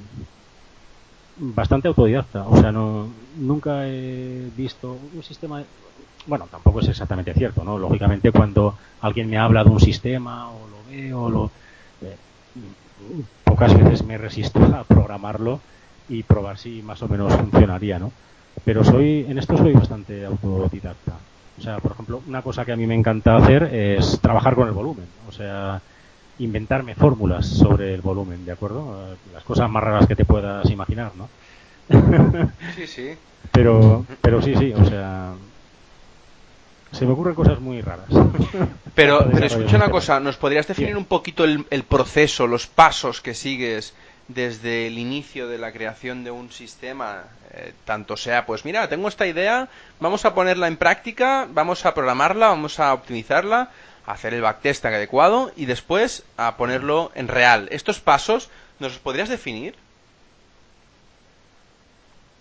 bastante 1.37 1.89
autodidacta. 1.89 2.47
O 2.49 2.57
sea, 2.57 2.73
no, 2.73 3.09
nunca 3.37 3.87
he 3.89 4.51
visto 4.55 4.93
un 4.95 5.23
sistema. 5.23 5.65
Bueno, 6.27 6.47
tampoco 6.51 6.81
es 6.81 6.89
exactamente 6.89 7.35
cierto, 7.35 7.65
¿no? 7.65 7.79
Lógicamente, 7.79 8.33
cuando 8.33 8.77
alguien 9.01 9.29
me 9.29 9.39
habla 9.39 9.65
de 9.65 9.71
un 9.71 9.81
sistema 9.81 10.51
o 10.53 10.69
lo 10.69 10.85
veo, 10.85 11.29
lo, 11.31 11.53
eh, 12.01 12.17
pocas 13.45 13.75
veces 13.75 14.05
me 14.05 14.19
resisto 14.19 14.61
a 14.77 14.85
programarlo 14.85 15.61
y 16.09 16.23
probar 16.25 16.59
si 16.59 16.83
más 16.83 17.03
o 17.03 17.09
menos 17.09 17.35
funcionaría, 17.35 17.99
¿no? 17.99 18.13
Pero 18.65 18.85
soy, 18.85 19.25
en 19.29 19.39
esto 19.39 19.57
soy 19.57 19.73
bastante 19.73 20.25
autodidacta. 20.25 21.32
O 21.59 21.63
sea, 21.63 21.79
por 21.79 21.93
ejemplo, 21.93 22.23
una 22.27 22.43
cosa 22.43 22.65
que 22.65 22.73
a 22.73 22.77
mí 22.77 22.87
me 22.87 22.95
encanta 22.95 23.37
hacer 23.37 23.65
es 23.65 24.19
trabajar 24.21 24.55
con 24.55 24.69
el 24.69 24.75
volumen. 24.75 25.07
O 25.29 25.33
sea, 25.33 25.81
inventarme 26.39 26.95
fórmulas 26.95 27.47
sobre 27.47 27.95
el 27.95 28.01
volumen, 28.01 28.45
¿de 28.45 28.53
acuerdo? 28.53 29.17
Las 29.33 29.45
cosas 29.45 29.71
más 29.71 29.83
raras 29.83 30.07
que 30.07 30.17
te 30.17 30.25
puedas 30.25 30.69
imaginar, 30.71 31.13
¿no? 31.17 31.29
Sí, 32.77 32.87
sí. 32.87 33.11
pero, 33.51 34.07
pero 34.21 34.41
sí, 34.41 34.55
sí, 34.57 34.73
o 34.73 34.85
sea, 34.85 35.35
se 36.93 37.07
me 37.07 37.13
ocurren 37.13 37.35
cosas 37.35 37.61
muy 37.61 37.81
raras. 37.81 38.07
Pero, 38.95 39.27
pero 39.33 39.47
escucha 39.47 39.77
una 39.77 39.89
cosa, 39.89 40.21
¿nos 40.21 40.37
podrías 40.37 40.67
definir 40.69 40.99
un 40.99 41.07
poquito 41.07 41.45
el, 41.45 41.65
el 41.71 41.83
proceso, 41.83 42.47
los 42.47 42.67
pasos 42.67 43.23
que 43.23 43.33
sigues 43.33 43.95
desde 44.35 44.87
el 44.87 44.99
inicio 44.99 45.49
de 45.49 45.59
la 45.59 45.73
creación 45.73 46.25
de 46.25 46.31
un 46.31 46.51
sistema? 46.51 47.25
Eh, 47.53 47.73
tanto 47.85 48.17
sea, 48.17 48.47
pues 48.47 48.65
mira, 48.65 48.89
tengo 48.89 49.09
esta 49.09 49.27
idea, 49.27 49.69
vamos 50.01 50.25
a 50.25 50.35
ponerla 50.35 50.69
en 50.69 50.77
práctica, 50.77 51.47
vamos 51.51 51.85
a 51.85 51.95
programarla, 51.95 52.49
vamos 52.49 52.81
a 52.81 52.95
optimizarla, 52.95 53.71
a 54.07 54.13
hacer 54.13 54.35
el 54.35 54.43
backtest 54.43 54.85
adecuado 54.85 55.53
y 55.57 55.67
después 55.67 56.25
a 56.37 56.57
ponerlo 56.57 57.13
en 57.15 57.29
real. 57.29 57.69
Estos 57.71 58.01
pasos, 58.01 58.51
¿Nos 58.83 58.93
los 58.95 59.01
podrías 59.01 59.29
definir? 59.29 59.77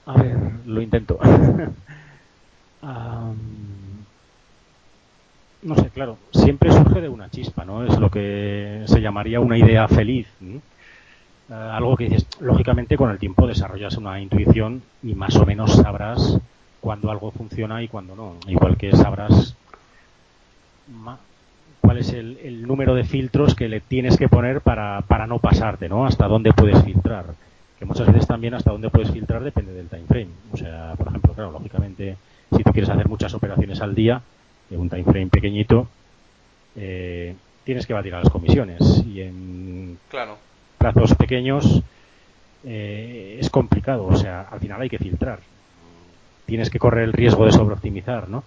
A 0.08 0.20
ver, 0.20 0.36
lo 0.66 0.82
intento. 0.82 1.20
no 5.62 5.76
sé, 5.76 5.90
claro, 5.90 6.18
siempre 6.34 6.72
surge 6.72 7.00
de 7.00 7.10
una 7.10 7.30
chispa, 7.30 7.64
¿no? 7.64 7.86
Es 7.86 8.00
lo 8.00 8.10
que 8.10 8.86
se 8.88 9.02
llamaría 9.02 9.40
una 9.40 9.56
idea 9.56 9.88
feliz. 9.88 10.28
Eh, 10.42 10.60
algo 11.52 11.98
que 11.98 12.06
dices, 12.06 12.26
lógicamente 12.40 12.98
con 12.98 13.12
el 13.12 13.20
tiempo 13.20 13.48
desarrollas 13.48 13.98
una 13.98 14.20
intuición 14.22 14.82
y 15.04 15.16
más 15.16 15.36
o 15.36 15.46
menos 15.46 15.74
sabrás 15.74 16.40
cuándo 16.80 17.12
algo 17.12 17.32
funciona 17.32 17.84
y 17.84 17.88
cuándo 17.88 18.16
no. 18.16 18.36
Igual 18.48 18.78
que 18.78 18.92
sabrás 18.96 19.56
cuál 21.82 21.98
es 21.98 22.14
el, 22.14 22.66
número 22.66 22.96
de 22.96 23.04
filtros 23.04 23.56
que 23.56 23.68
le 23.68 23.82
tienes 23.82 24.18
que 24.18 24.30
poner 24.30 24.62
para, 24.62 25.02
para 25.02 25.28
no 25.28 25.40
pasarte, 25.40 25.90
¿no? 25.90 26.06
Hasta 26.06 26.28
dónde 26.28 26.54
puedes 26.54 26.82
filtrar. 26.84 27.26
Que 27.78 27.86
muchas 27.86 28.08
veces 28.08 28.28
también 28.28 28.54
hasta 28.54 28.72
dónde 28.72 28.90
puedes 28.90 29.12
filtrar 29.12 29.44
depende 29.44 29.74
del 29.74 29.88
time 29.88 30.06
frame. 30.08 30.30
O 30.54 30.58
sea, 30.58 30.94
por 30.98 31.08
ejemplo, 31.08 31.34
claro, 31.34 31.52
lógicamente, 31.52 32.16
si 32.56 32.64
tú 32.64 32.72
quieres 32.72 32.90
hacer 32.90 33.10
muchas 33.10 33.34
operaciones 33.34 33.82
al 33.82 33.96
día, 33.96 34.22
en 34.70 34.80
un 34.80 34.90
time 34.90 35.04
frame 35.04 35.28
pequeñito, 35.28 35.88
eh, 36.76 37.36
tienes 37.64 37.86
que 37.86 37.94
batir 37.94 38.16
a 38.16 38.20
las 38.20 38.30
comisiones. 38.30 39.04
Y 39.06 39.22
en 39.22 39.98
claro. 40.10 40.38
Plazos 40.82 41.16
pequeños 41.16 41.82
eh, 42.64 43.38
es 43.40 43.50
complicado. 43.50 44.06
O 44.06 44.16
sea, 44.16 44.48
al 44.52 44.60
final 44.60 44.82
hay 44.82 44.90
que 44.90 44.98
filtrar. 44.98 45.40
Tienes 46.46 46.70
que 46.70 46.80
correr 46.80 47.06
el 47.06 47.14
riesgo 47.14 47.46
de 47.46 47.52
sobreoptimizar, 47.52 48.28
¿no? 48.28 48.44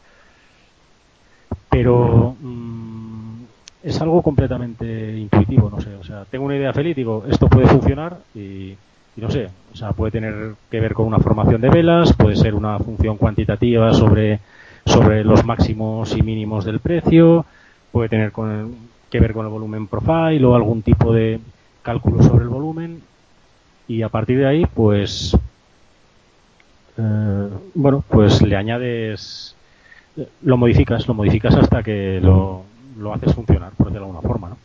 pero 1.75 2.37
mm, 2.41 3.43
es 3.83 4.01
algo 4.01 4.23
completamente 4.23 5.19
intuitivo, 5.19 5.69
no 5.69 5.81
sé, 5.81 5.93
o 5.97 6.05
sea, 6.05 6.25
tengo 6.25 6.45
una 6.45 6.57
idea 6.57 6.73
feliz, 6.73 6.95
digo, 6.95 7.25
esto 7.29 7.49
puede 7.49 7.67
funcionar 7.67 8.17
y, 8.33 8.75
no 9.17 9.29
sé, 9.29 9.49
o 9.73 9.77
sea, 9.77 9.91
puede 9.91 10.13
tener 10.13 10.55
que 10.71 10.79
ver 10.79 10.95
con 10.95 11.05
una 11.05 11.19
formación 11.19 11.61
de 11.61 11.71
velas, 11.71 12.13
puede 12.13 12.37
ser 12.37 12.55
una 12.55 12.79
función 12.79 13.17
cuantitativa 13.17 13.93
sobre, 13.93 14.39
sobre 14.87 15.25
los 15.25 15.45
máximos 15.45 16.17
y 16.17 16.23
mínimos 16.23 16.65
del 16.65 16.79
precio, 16.79 17.45
puede 17.91 18.09
tener 18.09 18.33
que 19.11 19.21
ver 19.21 19.33
con 19.33 19.45
el 19.45 19.51
volumen 19.51 19.89
profile 19.89 20.45
o 20.45 20.55
algún 20.55 20.83
tipo 20.83 21.13
de 21.13 21.41
cálculo 21.85 22.23
sobre 22.23 22.43
el 22.43 22.49
volumen 22.49 23.03
y 23.87 24.03
a 24.03 24.09
partir 24.09 24.39
de 24.39 24.47
ahí, 24.49 24.67
pues, 24.67 25.37
eh, 26.99 27.49
bueno, 27.75 28.03
pues 28.09 28.43
le 28.43 28.57
añades 28.57 29.55
lo 30.43 30.57
modificas, 30.57 31.07
lo 31.07 31.15
modificas 31.15 31.55
hasta 31.55 31.83
que 31.83 32.21
lo, 32.21 32.65
lo 32.99 33.15
haces 33.15 33.35
funcionar, 33.35 33.73
por 33.73 33.87
decirlo 33.87 34.07
de 34.07 34.13
alguna 34.13 34.29
forma, 34.29 34.49
¿no? 34.51 34.59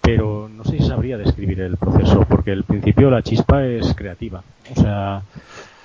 Pero 0.00 0.48
no 0.48 0.64
sé 0.64 0.78
si 0.78 0.84
sabría 0.84 1.16
describir 1.16 1.60
el 1.60 1.76
proceso, 1.76 2.26
porque 2.28 2.50
al 2.50 2.64
principio 2.64 3.10
la 3.10 3.22
chispa 3.22 3.64
es 3.64 3.94
creativa. 3.94 4.42
O 4.74 4.80
sea. 4.80 5.22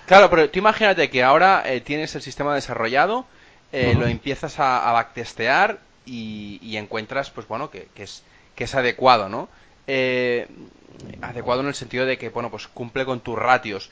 Claro, 0.07 0.29
pero 0.29 0.49
tú 0.49 0.57
imagínate 0.57 1.09
que 1.09 1.23
ahora 1.23 1.63
eh, 1.65 1.81
tienes 1.81 2.15
el 2.15 2.21
sistema 2.21 2.55
desarrollado, 2.55 3.25
eh, 3.71 3.93
lo 3.97 4.07
empiezas 4.07 4.59
a, 4.59 4.89
a 4.89 4.93
backtestear 4.93 5.79
y, 6.05 6.77
encuentras, 6.77 7.29
pues 7.29 7.47
bueno, 7.47 7.69
que, 7.69 7.89
es, 7.95 8.23
que 8.55 8.63
es 8.63 8.75
adecuado, 8.75 9.29
¿no? 9.29 9.49
Eh, 9.87 10.47
adecuado 11.21 11.61
en 11.61 11.67
el 11.67 11.75
sentido 11.75 12.05
de 12.05 12.17
que, 12.17 12.29
bueno, 12.29 12.51
pues 12.51 12.67
cumple 12.67 13.05
con 13.05 13.21
tus 13.21 13.37
ratios. 13.37 13.89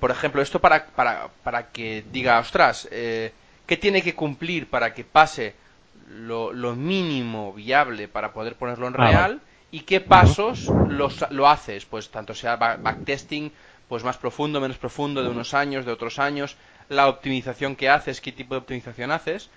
por 0.00 0.10
ejemplo, 0.10 0.42
esto 0.42 0.60
para, 0.60 0.86
para, 0.86 1.28
para 1.44 1.70
que 1.70 2.04
diga, 2.12 2.38
ostras, 2.38 2.88
eh, 2.90 3.32
qué 3.66 3.76
tiene 3.76 4.02
que 4.02 4.14
cumplir 4.14 4.68
para 4.68 4.94
que 4.94 5.04
pase 5.04 5.54
lo, 6.08 6.52
mínimo 6.74 7.52
viable 7.52 8.08
para 8.08 8.32
poder 8.32 8.54
ponerlo 8.54 8.88
en 8.88 8.94
ah, 8.98 9.06
real 9.06 9.40
y 9.70 9.80
qué 9.80 10.00
pasos 10.00 10.68
los, 10.88 11.24
lo 11.30 11.48
haces, 11.48 11.84
pues 11.84 12.10
tanto 12.10 12.34
sea 12.34 12.56
backtesting, 12.56 13.52
pues 13.88 14.04
más 14.04 14.16
profundo, 14.16 14.60
menos 14.60 14.78
profundo, 14.78 15.22
de 15.22 15.28
unos 15.28 15.54
años, 15.54 15.84
de 15.84 15.92
otros 15.92 16.18
años, 16.18 16.56
la 16.88 17.08
optimización 17.08 17.76
que 17.76 17.88
haces, 17.88 18.20
qué 18.20 18.32
tipo 18.32 18.54
de 18.54 18.60
optimización 18.60 19.10
haces, 19.10 19.50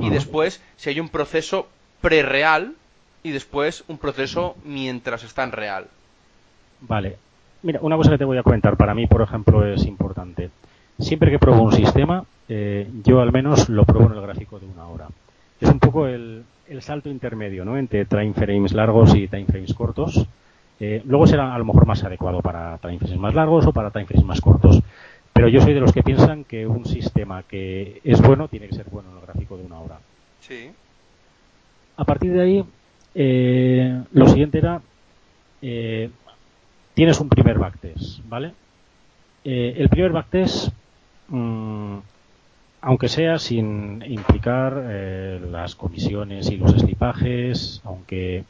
y 0.00 0.10
después 0.10 0.62
si 0.76 0.90
hay 0.90 1.00
un 1.00 1.08
proceso 1.08 1.68
pre-real 2.00 2.74
y 3.28 3.32
después 3.32 3.84
un 3.88 3.98
proceso 3.98 4.56
mientras 4.64 5.22
está 5.22 5.44
en 5.44 5.52
real. 5.52 5.86
Vale. 6.80 7.16
Mira, 7.62 7.80
una 7.82 7.96
cosa 7.96 8.10
que 8.10 8.18
te 8.18 8.24
voy 8.24 8.38
a 8.38 8.42
comentar, 8.42 8.76
para 8.76 8.94
mí, 8.94 9.06
por 9.06 9.20
ejemplo, 9.20 9.66
es 9.66 9.84
importante. 9.84 10.50
Siempre 10.98 11.30
que 11.30 11.38
pruebo 11.38 11.62
un 11.62 11.72
sistema, 11.72 12.24
eh, 12.48 12.88
yo 13.04 13.20
al 13.20 13.32
menos 13.32 13.68
lo 13.68 13.84
pruebo 13.84 14.10
en 14.10 14.16
el 14.16 14.22
gráfico 14.22 14.58
de 14.58 14.66
una 14.66 14.86
hora. 14.86 15.08
Es 15.60 15.68
un 15.68 15.78
poco 15.78 16.06
el, 16.06 16.44
salto 16.80 17.08
intermedio 17.08 17.64
¿no? 17.64 17.76
entre 17.76 18.04
time 18.04 18.32
frames 18.32 18.72
largos 18.72 19.14
y 19.14 19.28
time 19.28 19.46
frames 19.46 19.74
cortos. 19.74 20.26
Eh, 20.80 21.02
luego 21.04 21.26
será 21.26 21.54
a 21.54 21.58
lo 21.58 21.64
mejor 21.64 21.86
más 21.86 22.04
adecuado 22.04 22.40
para 22.40 22.78
time 22.78 22.98
frames 22.98 23.18
más 23.18 23.34
largos 23.34 23.66
o 23.66 23.72
para 23.72 23.90
time 23.90 24.06
frames 24.06 24.26
más 24.26 24.40
cortos. 24.40 24.80
Pero 25.32 25.48
yo 25.48 25.60
soy 25.60 25.74
de 25.74 25.80
los 25.80 25.92
que 25.92 26.02
piensan 26.02 26.44
que 26.44 26.66
un 26.66 26.84
sistema 26.84 27.42
que 27.42 28.00
es 28.04 28.20
bueno 28.22 28.48
tiene 28.48 28.68
que 28.68 28.74
ser 28.74 28.86
bueno 28.90 29.10
en 29.10 29.16
el 29.16 29.22
gráfico 29.22 29.56
de 29.56 29.64
una 29.64 29.80
hora. 29.80 29.98
Sí. 30.40 30.70
A 31.96 32.04
partir 32.04 32.32
de 32.32 32.40
ahí, 32.40 32.64
eh, 33.14 34.02
lo 34.12 34.28
siguiente 34.28 34.58
era, 34.58 34.80
tienes 36.94 37.20
un 37.20 37.28
primer 37.28 37.58
backtest, 37.58 38.20
¿vale? 38.28 38.52
el 39.44 39.88
primer 39.88 40.12
backtest 40.12 40.68
mm, 41.28 41.98
aunque 42.80 43.08
sea 43.08 43.38
sin 43.38 44.02
implicar 44.06 44.84
eh, 44.88 45.40
las 45.50 45.74
comisiones 45.74 46.50
y 46.50 46.56
los 46.56 46.72
slipajes, 46.72 47.80
aunque 47.84 48.44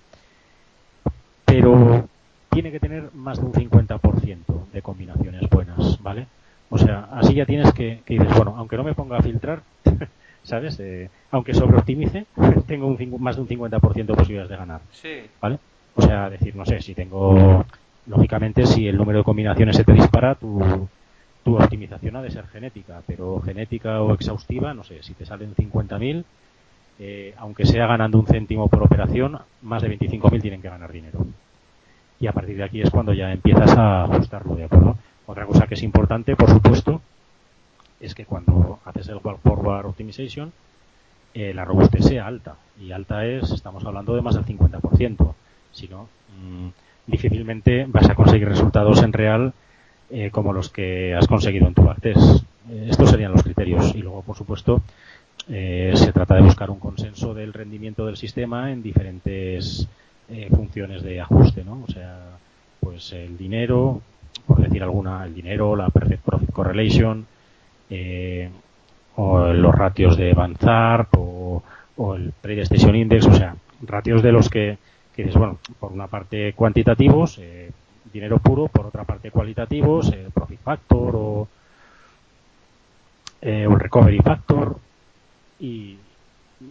pero 1.45 2.07
tiene 2.51 2.71
que 2.71 2.81
tener 2.81 3.11
más 3.15 3.41
de 3.41 3.47
un 3.47 3.53
50% 3.53 4.71
de 4.73 4.83
combinaciones 4.83 5.49
buenas, 5.49 6.03
¿vale? 6.03 6.27
O 6.69 6.77
sea, 6.77 7.09
así 7.13 7.35
ya 7.35 7.47
tienes 7.47 7.73
que, 7.73 8.03
que 8.05 8.15
dices, 8.15 8.37
bueno, 8.37 8.55
aunque 8.59 8.77
no 8.77 8.85
me 8.85 8.95
ponga 8.95 9.17
a 9.17 9.23
filtrar, 9.23 9.63
¿sabes? 10.49 10.81
Eh, 10.81 11.11
aunque 11.31 11.55
sobreoptimice, 11.55 12.27
tengo 12.67 12.87
un, 12.87 13.17
más 13.21 13.37
de 13.37 13.43
un 13.43 13.49
50% 13.49 13.95
de 13.95 14.15
posibilidades 14.15 14.51
de 14.51 14.57
ganar, 14.57 14.81
sí. 14.91 15.21
¿vale? 15.41 15.59
O 15.95 16.03
sea, 16.03 16.31
decir, 16.31 16.57
no 16.57 16.65
sé, 16.65 16.81
si 16.81 16.95
tengo, 16.95 17.65
lógicamente, 18.07 18.67
si 18.67 18.89
el 18.89 18.97
número 18.97 19.19
de 19.19 19.25
combinaciones 19.25 19.77
se 19.77 19.85
te 19.85 19.93
dispara, 19.93 20.35
tu, 20.37 20.89
tu 21.45 21.57
optimización 21.57 22.17
ha 22.17 22.23
de 22.23 22.31
ser 22.31 22.47
genética, 22.47 23.03
pero 23.07 23.41
genética 23.41 24.01
o 24.03 24.15
exhaustiva, 24.15 24.73
no 24.75 24.85
sé, 24.85 25.03
si 25.03 25.15
te 25.15 25.27
salen 25.27 25.55
50.000, 25.55 26.25
eh, 27.01 27.35
aunque 27.37 27.67
sea 27.67 27.87
ganando 27.87 28.19
un 28.19 28.27
céntimo 28.27 28.69
por 28.69 28.83
operación, 28.83 29.39
más 29.63 29.83
de 29.83 29.99
25.000 29.99 30.41
tienen 30.41 30.63
que 30.63 30.69
ganar 30.69 30.93
dinero. 30.93 31.27
Y 32.21 32.27
a 32.27 32.33
partir 32.33 32.57
de 32.57 32.65
aquí 32.65 32.81
es 32.81 32.91
cuando 32.91 33.13
ya 33.13 33.33
empiezas 33.33 33.77
a 33.77 34.05
ajustarlo, 34.05 34.55
¿de 34.55 34.65
acuerdo? 34.65 34.97
Otra 35.27 35.47
cosa 35.47 35.67
que 35.67 35.75
es 35.75 35.83
importante, 35.83 36.35
por 36.37 36.49
supuesto, 36.49 37.03
es 38.01 38.15
que 38.15 38.25
cuando 38.25 38.79
haces 38.85 39.09
el 39.09 39.21
forward 39.21 39.87
optimization, 39.87 40.53
eh, 41.35 41.53
la 41.55 41.65
robustez 41.65 42.05
sea 42.05 42.27
alta. 42.27 42.57
Y 42.81 42.93
alta 42.93 43.27
es, 43.27 43.51
estamos 43.51 43.85
hablando 43.85 44.15
de 44.15 44.23
más 44.23 44.35
del 44.35 44.45
50%. 44.45 45.35
Si 45.73 45.89
no, 45.89 46.09
mm, 46.41 46.69
difícilmente 47.07 47.87
vas 47.89 48.09
a 48.09 48.15
conseguir 48.15 48.49
resultados 48.49 49.03
en 49.03 49.13
real 49.13 49.53
eh, 50.11 50.31
como 50.31 50.55
los 50.55 50.71
que 50.71 51.15
has 51.15 51.27
conseguido 51.27 51.67
en 51.67 51.75
tu 51.75 51.83
backtest. 51.83 52.45
Eh, 52.71 52.87
estos 52.91 53.11
serían 53.11 53.33
los 53.33 53.43
criterios. 53.43 53.95
Y 53.95 53.99
luego, 53.99 54.23
por 54.23 54.37
supuesto, 54.37 54.83
eh, 55.49 55.93
se 55.95 56.13
trata 56.13 56.37
de 56.37 56.43
buscar 56.43 56.71
un 56.71 56.79
consenso 56.79 57.35
del 57.35 57.53
rendimiento 57.53 58.07
del 58.07 58.17
sistema 58.17 58.73
en 58.73 58.83
diferentes 58.83 59.89
funciones 60.51 61.03
de 61.03 61.23
ajuste, 61.23 61.65
¿no? 61.65 61.83
O 61.89 61.91
sea, 61.91 62.37
pues 62.81 63.15
el 63.15 63.39
dinero, 63.39 64.03
por 64.47 64.61
decir 64.61 64.83
alguna, 64.83 65.25
el 65.25 65.35
dinero, 65.35 65.75
la 65.75 65.89
Perfect 65.89 66.23
Profit 66.23 66.53
Correlation, 66.53 67.27
o 69.17 69.53
los 69.53 69.75
ratios 69.75 70.17
de 70.17 70.33
Banzar 70.33 71.09
o, 71.17 71.63
o 71.97 72.15
el 72.15 72.33
Trade 72.41 72.63
Station 72.63 72.95
Index, 72.95 73.27
o 73.27 73.35
sea, 73.35 73.57
ratios 73.83 74.23
de 74.23 74.33
los 74.33 74.49
que, 74.49 74.79
que 75.15 75.25
dices, 75.25 75.39
bueno, 75.39 75.59
por 75.81 75.93
una 75.93 76.07
parte 76.07 76.53
cuantitativos, 76.53 77.39
eh, 77.39 77.71
dinero 78.13 78.39
puro, 78.39 78.69
por 78.69 78.87
otra 78.87 79.05
parte 79.05 79.31
cualitativos, 79.31 80.13
el 80.13 80.31
profit 80.31 80.61
factor 80.61 81.17
o, 81.17 81.49
eh, 83.41 83.67
recovery 83.69 84.19
factor 84.19 84.79
y, 85.61 85.97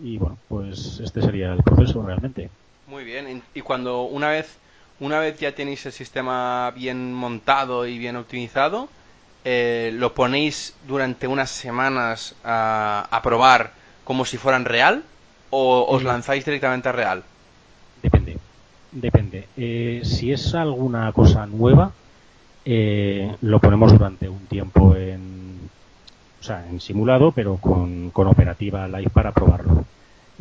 y 0.04 0.18
bueno, 0.18 0.38
pues 0.48 1.00
este 1.04 1.22
sería 1.22 1.54
el 1.54 1.64
proceso 1.64 2.02
realmente. 2.04 2.50
Muy 2.88 3.04
bien, 3.04 3.42
y 3.54 3.62
cuando 3.62 4.04
una 4.04 4.30
vez 4.30 4.58
una 5.00 5.20
vez 5.20 5.40
ya 5.40 5.52
tenéis 5.54 5.86
el 5.86 5.92
sistema 5.92 6.72
bien 6.72 7.14
montado 7.14 7.86
y 7.86 7.98
bien 8.00 8.16
optimizado, 8.16 8.90
eh, 9.50 9.92
lo 9.94 10.14
ponéis 10.14 10.76
durante 10.86 11.26
unas 11.26 11.50
semanas 11.50 12.36
a, 12.44 13.08
a, 13.10 13.22
probar 13.22 13.72
como 14.04 14.26
si 14.26 14.36
fueran 14.36 14.66
real 14.66 15.04
o 15.52 15.88
os 15.88 16.04
mm. 16.04 16.06
lanzáis 16.06 16.44
directamente 16.44 16.90
a 16.90 16.92
real? 16.92 17.24
Depende. 18.04 18.36
Depende. 18.92 19.48
Eh, 19.56 20.02
si 20.04 20.34
es 20.34 20.54
alguna 20.54 21.14
cosa 21.14 21.46
nueva, 21.46 21.94
eh, 22.66 23.38
lo 23.40 23.60
ponemos 23.60 23.94
durante 23.94 24.28
un 24.28 24.48
tiempo 24.48 24.98
en, 24.98 25.70
o 26.42 26.44
sea, 26.44 26.68
en 26.68 26.82
simulado, 26.82 27.32
pero 27.32 27.56
con, 27.56 28.10
con 28.10 28.28
operativa 28.28 28.86
live 28.90 29.12
para 29.12 29.32
probarlo. 29.32 29.86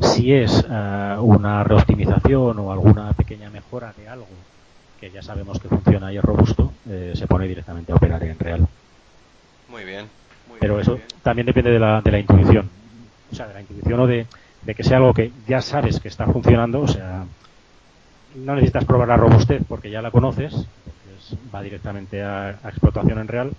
Si 0.00 0.32
es 0.32 0.66
eh, 0.68 1.16
una 1.20 1.62
reoptimización 1.62 2.58
o 2.58 2.72
alguna 2.72 3.12
pequeña 3.12 3.50
mejora 3.50 3.94
de 3.96 4.08
algo 4.08 4.26
que 5.00 5.12
ya 5.12 5.22
sabemos 5.22 5.60
que 5.60 5.68
funciona 5.68 6.12
y 6.12 6.16
es 6.16 6.24
robusto, 6.24 6.72
eh, 6.88 7.12
se 7.14 7.28
pone 7.28 7.46
directamente 7.46 7.92
a 7.92 7.94
operar 7.94 8.24
en 8.24 8.38
real. 8.38 8.66
Muy 9.68 9.84
bien. 9.84 10.08
Pero 10.60 10.80
eso 10.80 10.98
también 11.22 11.46
depende 11.46 11.70
de 11.70 11.78
la, 11.78 12.00
de 12.00 12.10
la 12.10 12.18
intuición. 12.18 12.68
O 13.30 13.34
sea, 13.34 13.48
de 13.48 13.54
la 13.54 13.60
intuición 13.60 14.00
o 14.00 14.06
de, 14.06 14.26
de 14.62 14.74
que 14.74 14.84
sea 14.84 14.98
algo 14.98 15.12
que 15.12 15.32
ya 15.46 15.60
sabes 15.60 16.00
que 16.00 16.08
está 16.08 16.26
funcionando, 16.26 16.80
o 16.80 16.88
sea, 16.88 17.24
no 18.34 18.54
necesitas 18.54 18.84
probar 18.84 19.08
la 19.08 19.16
robustez 19.16 19.62
porque 19.66 19.90
ya 19.90 20.02
la 20.02 20.10
conoces, 20.10 20.66
va 21.54 21.62
directamente 21.62 22.22
a, 22.22 22.50
explotación 22.64 23.18
en 23.18 23.28
real. 23.28 23.52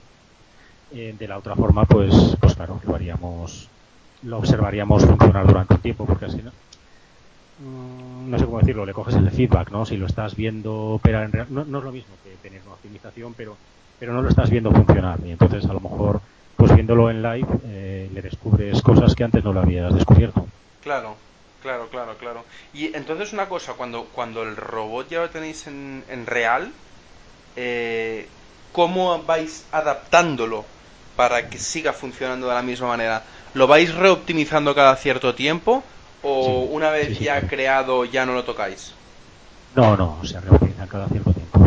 Eh, 0.93 1.13
de 1.19 1.27
la 1.27 1.37
otra 1.37 1.53
forma, 1.53 1.83
pues, 1.83 2.37
pues 2.39 2.55
claro, 2.55 2.79
lo 2.85 2.95
haríamos, 2.95 3.67
lo 4.23 4.37
observaríamos 4.37 5.05
funcionar 5.05 5.45
durante 5.45 5.73
un 5.73 5.81
tiempo, 5.81 6.05
porque 6.05 6.25
así 6.25 6.41
no, 6.41 6.51
mm, 7.59 8.29
no 8.31 8.39
sé 8.39 8.45
cómo 8.45 8.59
decirlo, 8.59 8.85
le 8.85 8.93
coges 8.93 9.15
el 9.15 9.29
feedback, 9.29 9.69
¿no? 9.69 9.85
Si 9.85 9.97
lo 9.97 10.05
estás 10.05 10.37
viendo 10.37 10.73
operar 10.73 11.25
en 11.25 11.33
real, 11.33 11.47
no, 11.49 11.65
no 11.65 11.79
es 11.79 11.83
lo 11.83 11.91
mismo 11.91 12.15
que 12.23 12.35
tener 12.41 12.61
una 12.65 12.75
optimización, 12.75 13.33
pero, 13.33 13.57
pero 13.99 14.13
no 14.13 14.21
lo 14.21 14.29
estás 14.29 14.49
viendo 14.49 14.71
funcionar, 14.71 15.19
y 15.25 15.31
entonces 15.31 15.65
a 15.65 15.73
lo 15.73 15.79
mejor, 15.79 16.21
pues 16.55 16.73
viéndolo 16.73 17.09
en 17.09 17.21
live, 17.21 17.47
eh, 17.65 18.09
le 18.13 18.21
descubres 18.21 18.81
cosas 18.81 19.15
que 19.15 19.23
antes 19.23 19.43
no 19.43 19.53
lo 19.53 19.61
habías 19.61 19.93
descubierto. 19.93 20.45
Claro, 20.83 21.15
claro, 21.61 21.87
claro, 21.89 22.15
claro. 22.17 22.43
Y 22.73 22.95
entonces 22.95 23.33
una 23.33 23.49
cosa, 23.49 23.73
cuando, 23.73 24.05
cuando 24.05 24.43
el 24.43 24.55
robot 24.55 25.09
ya 25.09 25.21
lo 25.21 25.29
tenéis 25.29 25.67
en, 25.67 26.03
en 26.09 26.25
real, 26.25 26.71
eh, 27.55 28.27
¿cómo 28.71 29.23
vais 29.23 29.65
adaptándolo 29.71 30.65
para 31.15 31.49
que 31.49 31.57
siga 31.57 31.93
funcionando 31.93 32.47
de 32.47 32.53
la 32.53 32.61
misma 32.61 32.87
manera? 32.87 33.23
¿Lo 33.55 33.65
vais 33.65 33.93
reoptimizando 33.93 34.75
cada 34.75 34.95
cierto 34.95 35.33
tiempo 35.33 35.83
o 36.21 36.61
una 36.71 36.91
vez 36.91 37.19
ya 37.19 37.41
creado 37.41 38.05
ya 38.05 38.25
no 38.25 38.33
lo 38.33 38.43
tocáis? 38.43 38.93
No, 39.75 39.97
no, 39.97 40.19
se 40.23 40.39
reoptimiza 40.39 40.87
cada 40.87 41.07
cierto 41.07 41.33
tiempo. 41.33 41.59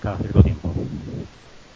Cada 0.00 0.16
cierto 0.18 0.42
tiempo. 0.42 0.51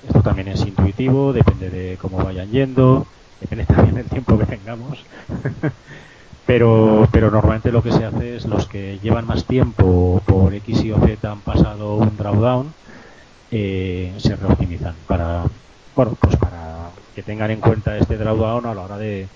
Esto 0.07 0.23
también 0.23 0.49
es 0.49 0.65
intuitivo, 0.65 1.33
depende 1.33 1.69
de 1.69 1.97
cómo 1.97 2.19
vayan 2.19 2.51
yendo, 2.51 3.07
depende 3.41 3.67
también 3.67 3.97
del 3.97 4.07
tiempo 4.07 4.39
que 4.39 4.47
tengamos. 4.47 5.05
pero, 6.47 7.09
pero 7.11 7.31
normalmente 7.31 7.73
lo 7.73 7.83
que 7.83 7.93
se 7.93 8.05
hace 8.05 8.37
es 8.37 8.47
los 8.47 8.67
que 8.67 8.99
llevan 9.03 9.27
más 9.27 9.45
tiempo 9.45 10.23
por 10.25 10.55
X 10.55 10.85
y 10.85 10.93
o 10.93 10.99
Z 11.01 11.31
han 11.31 11.41
pasado 11.41 11.97
un 11.97 12.17
drawdown, 12.17 12.73
eh, 13.51 14.15
se 14.19 14.37
reoptimizan 14.37 14.95
para, 15.09 15.45
bueno, 15.95 16.17
pues 16.21 16.37
para 16.37 16.91
que 17.15 17.23
tengan 17.23 17.51
en 17.51 17.61
cuenta 17.61 17.97
este 17.97 18.17
drawdown 18.17 18.67
a 18.67 18.75
la 18.75 18.83
hora 18.83 18.99
de, 18.99 19.29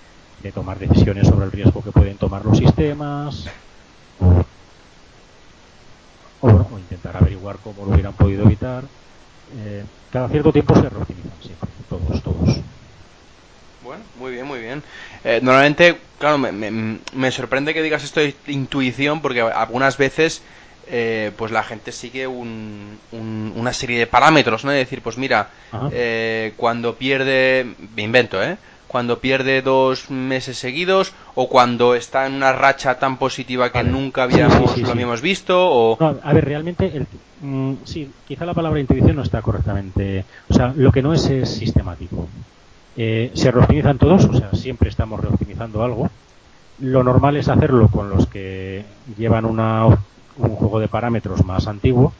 tomar 0.55 0.79
decisiones 0.79 1.27
sobre 1.27 1.45
el 1.45 1.51
riesgo 1.51 1.83
que 1.83 1.91
pueden 1.91 2.17
tomar 2.17 2.43
los 2.43 2.57
sistemas 2.57 3.45
o, 4.19 4.43
o, 6.47 6.79
intentar 6.79 7.15
averiguar 7.15 7.57
cómo 7.63 7.85
lo 7.85 7.91
hubieran 7.91 8.13
podido 8.13 8.45
evitar. 8.45 8.85
Eh, 9.57 9.83
cada 10.11 10.29
cierto 10.29 10.51
tiempo 10.51 10.75
se 10.75 10.89
reoptimizan 10.89 11.31
siempre, 11.41 11.69
todos, 11.89 12.23
todos. 12.23 12.59
Bueno, 13.83 14.03
muy 14.19 14.31
bien, 14.31 14.45
muy 14.45 14.59
bien. 14.59 14.83
Eh, 15.23 15.39
normalmente, 15.41 15.97
claro, 16.19 16.37
me, 16.37 16.51
me, 16.51 17.31
sorprende 17.31 17.73
que 17.73 17.81
digas 17.81 18.03
esto 18.03 18.19
de 18.19 18.35
intuición 18.47 19.21
porque 19.21 19.41
algunas 19.41 19.97
veces 19.97 20.41
eh, 20.87 21.31
pues 21.37 21.51
la 21.51 21.63
gente 21.63 21.91
sigue 21.91 22.27
un, 22.27 22.99
una 23.11 23.73
serie 23.73 23.97
de 23.97 24.07
parámetros, 24.07 24.65
¿no? 24.65 24.71
Es 24.71 24.77
decir, 24.77 25.01
pues 25.01 25.17
mira, 25.17 25.49
eh, 25.91 26.53
cuando 26.57 26.95
pierde, 26.95 27.65
me 27.95 28.03
invento, 28.03 28.41
¿eh? 28.43 28.57
Cuando 28.91 29.19
pierde 29.19 29.61
dos 29.61 30.11
meses 30.11 30.57
seguidos 30.57 31.13
o 31.33 31.47
cuando 31.47 31.95
está 31.95 32.27
en 32.27 32.33
una 32.33 32.51
racha 32.51 32.99
tan 32.99 33.15
positiva 33.15 33.71
que 33.71 33.83
nunca 33.83 34.23
habíamos, 34.23 34.77
lo 34.77 34.91
habíamos 34.91 35.21
visto 35.21 35.57
o... 35.57 35.97
a 36.21 36.33
ver, 36.33 36.43
realmente, 36.43 36.91
el, 36.97 37.07
mm, 37.39 37.85
sí, 37.85 38.11
quizá 38.27 38.45
la 38.45 38.53
palabra 38.53 38.81
intuición 38.81 39.15
no 39.15 39.23
está 39.23 39.41
correctamente... 39.41 40.25
O 40.49 40.53
sea, 40.53 40.73
lo 40.75 40.91
que 40.91 41.01
no 41.01 41.13
es 41.13 41.25
es 41.29 41.49
sistemático. 41.49 42.27
Eh, 42.97 43.31
se 43.33 43.49
reoptimizan 43.49 43.97
todos, 43.97 44.25
o 44.25 44.33
sea, 44.33 44.51
siempre 44.51 44.89
estamos 44.89 45.21
reoptimizando 45.21 45.85
algo. 45.85 46.09
Lo 46.79 47.01
normal 47.01 47.37
es 47.37 47.47
hacerlo 47.47 47.87
con 47.87 48.09
los 48.09 48.27
que 48.27 48.83
llevan 49.17 49.45
una, 49.45 49.85
un 49.85 50.55
juego 50.57 50.81
de 50.81 50.89
parámetros 50.89 51.45
más 51.45 51.65
antiguo 51.65 52.11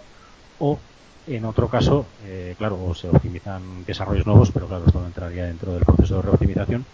o 0.57 0.79
en 1.27 1.45
otro 1.45 1.67
caso, 1.67 2.05
eh, 2.25 2.55
claro, 2.57 2.93
se 2.95 3.09
optimizan 3.09 3.85
desarrollos 3.85 4.25
nuevos, 4.25 4.51
pero 4.51 4.67
claro, 4.67 4.85
esto 4.85 4.99
no 4.99 5.07
entraría 5.07 5.45
dentro 5.45 5.73
del 5.73 5.85
proceso 5.85 6.17
de 6.17 6.21
reoptimización, 6.23 6.85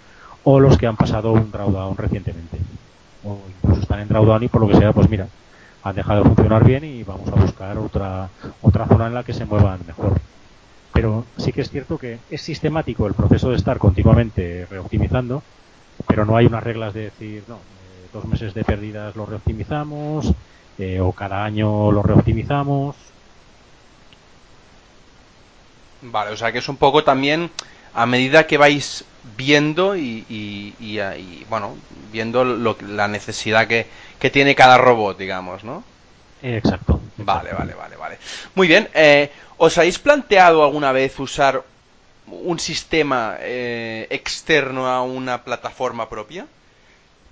o 0.43 0.59
los 0.59 0.77
que 0.77 0.87
han 0.87 0.97
pasado 0.97 1.31
un 1.31 1.51
drawdown 1.51 1.97
recientemente, 1.97 2.57
o 3.23 3.37
incluso 3.61 3.81
están 3.81 4.01
en 4.01 4.07
drawdown 4.07 4.43
y 4.43 4.47
por 4.47 4.61
lo 4.61 4.67
que 4.67 4.77
sea, 4.77 4.93
pues 4.93 5.09
mira, 5.09 5.27
han 5.83 5.95
dejado 5.95 6.23
de 6.23 6.29
funcionar 6.29 6.63
bien 6.65 6.83
y 6.83 7.03
vamos 7.03 7.29
a 7.29 7.41
buscar 7.41 7.77
otra, 7.77 8.29
otra 8.61 8.87
zona 8.87 9.07
en 9.07 9.13
la 9.13 9.23
que 9.23 9.33
se 9.33 9.45
muevan 9.45 9.79
mejor 9.87 10.19
pero 10.97 11.25
sí 11.37 11.51
que 11.51 11.61
es 11.61 11.69
cierto 11.69 11.99
que 11.99 12.17
es 12.31 12.41
sistemático 12.41 13.05
el 13.05 13.13
proceso 13.13 13.51
de 13.51 13.55
estar 13.55 13.77
continuamente 13.77 14.65
reoptimizando, 14.65 15.43
pero 16.07 16.25
no 16.25 16.35
hay 16.35 16.47
unas 16.47 16.63
reglas 16.63 16.95
de 16.95 17.01
decir, 17.01 17.43
no, 17.47 17.57
eh, 17.57 18.09
dos 18.11 18.25
meses 18.25 18.55
de 18.55 18.63
pérdidas 18.63 19.15
lo 19.15 19.27
reoptimizamos, 19.27 20.33
eh, 20.79 20.99
o 20.99 21.11
cada 21.11 21.45
año 21.45 21.91
lo 21.91 22.01
reoptimizamos. 22.01 22.95
Vale, 26.11 26.31
o 26.31 26.37
sea 26.37 26.51
que 26.51 26.59
es 26.59 26.69
un 26.69 26.77
poco 26.77 27.03
también 27.03 27.49
a 27.93 28.05
medida 28.05 28.47
que 28.47 28.57
vais 28.57 29.03
viendo 29.35 29.95
y, 29.95 30.25
y, 30.29 31.45
bueno, 31.49 31.75
viendo 32.11 32.43
la 32.45 33.07
necesidad 33.07 33.67
que, 33.67 33.87
que 34.19 34.29
tiene 34.29 34.55
cada 34.55 34.77
robot, 34.77 35.17
digamos, 35.17 35.63
¿no? 35.63 35.83
Exacto. 36.41 36.99
Vale, 37.17 37.51
vale, 37.53 37.73
vale, 37.73 37.95
vale. 37.95 38.17
Muy 38.55 38.67
bien. 38.67 38.87
Eh, 38.93 39.31
¿Os 39.57 39.77
habéis 39.77 39.97
planteado 39.97 40.63
alguna 40.63 40.91
vez 40.91 41.19
usar 41.19 41.63
un 42.27 42.59
sistema 42.59 43.37
eh, 43.39 44.05
externo 44.11 44.87
a 44.87 45.01
una 45.01 45.43
plataforma 45.43 46.07
propia? 46.09 46.45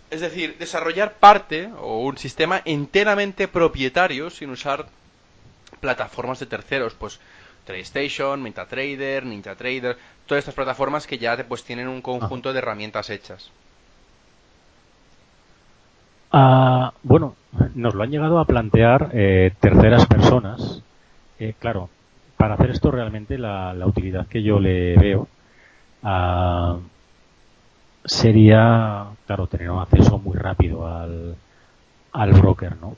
Es 0.09 0.21
decir, 0.21 0.57
desarrollar 0.57 1.13
parte 1.13 1.69
o 1.79 1.99
un 1.99 2.17
sistema 2.17 2.61
enteramente 2.65 3.47
propietario 3.47 4.29
sin 4.29 4.49
usar 4.49 4.87
plataformas 5.81 6.39
de 6.39 6.45
terceros, 6.47 6.93
pues 6.93 7.19
TradeStation, 7.65 8.41
MetaTrader, 8.41 9.25
NinjaTrader, 9.25 9.97
todas 10.25 10.39
estas 10.39 10.55
plataformas 10.55 11.07
que 11.07 11.17
ya 11.17 11.35
pues 11.47 11.63
tienen 11.63 11.87
un 11.87 12.01
conjunto 12.01 12.53
de 12.53 12.59
herramientas 12.59 13.09
hechas. 13.09 13.51
Ah, 16.31 16.93
bueno, 17.03 17.35
nos 17.75 17.93
lo 17.93 18.03
han 18.03 18.11
llegado 18.11 18.39
a 18.39 18.45
plantear 18.45 19.09
eh, 19.13 19.51
terceras 19.59 20.05
personas. 20.05 20.81
Eh, 21.39 21.53
claro, 21.59 21.89
para 22.37 22.55
hacer 22.55 22.71
esto 22.71 22.91
realmente 22.91 23.37
la, 23.37 23.73
utilidad 23.85 24.27
que 24.27 24.43
yo 24.43 24.59
le 24.59 24.97
veo 24.97 25.27
ah, 26.03 26.77
sería, 28.03 29.07
claro, 29.25 29.47
tener 29.47 29.71
un 29.71 29.79
acceso 29.79 30.17
muy 30.19 30.35
rápido 30.35 30.87
al, 30.87 31.35
al 32.11 32.33
broker, 32.33 32.75
¿no? 32.77 32.95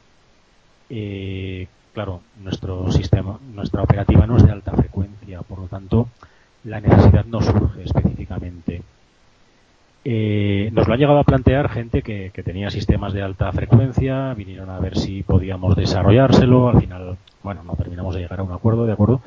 Eh, 0.89 1.67
claro, 1.97 2.21
nuestro 2.43 2.91
sistema, 2.91 3.39
nuestra 3.55 3.81
operativa 3.81 4.27
no 4.27 4.37
es 4.37 4.45
de 4.45 4.51
alta 4.51 4.71
frecuencia, 4.71 5.41
por 5.41 5.57
lo 5.57 5.65
tanto, 5.65 6.09
la 6.63 6.79
necesidad 6.79 7.25
no 7.25 7.41
surge 7.41 7.85
específicamente. 7.85 8.83
Eh, 10.05 10.69
nos 10.73 10.87
lo 10.87 10.93
ha 10.93 10.97
llegado 10.97 11.17
a 11.17 11.23
plantear 11.23 11.69
gente 11.69 12.03
que, 12.03 12.29
tenía 12.45 12.69
sistemas 12.69 13.13
de 13.13 13.23
alta 13.23 13.51
frecuencia, 13.51 14.31
vinieron 14.35 14.69
a 14.69 14.77
ver 14.77 14.95
si 14.95 15.23
podíamos 15.23 15.75
desarrollárselo, 15.75 16.69
al 16.69 16.79
final, 16.79 17.17
bueno, 17.41 17.63
no 17.63 17.75
terminamos 17.75 18.13
de 18.13 18.21
llegar 18.21 18.41
a 18.41 18.43
un 18.43 18.51
acuerdo, 18.51 18.85
¿de 18.85 18.93
acuerdo? 18.93 19.21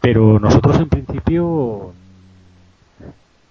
Pero 0.00 0.38
nosotros 0.38 0.78
en 0.78 0.88
principio, 0.88 1.94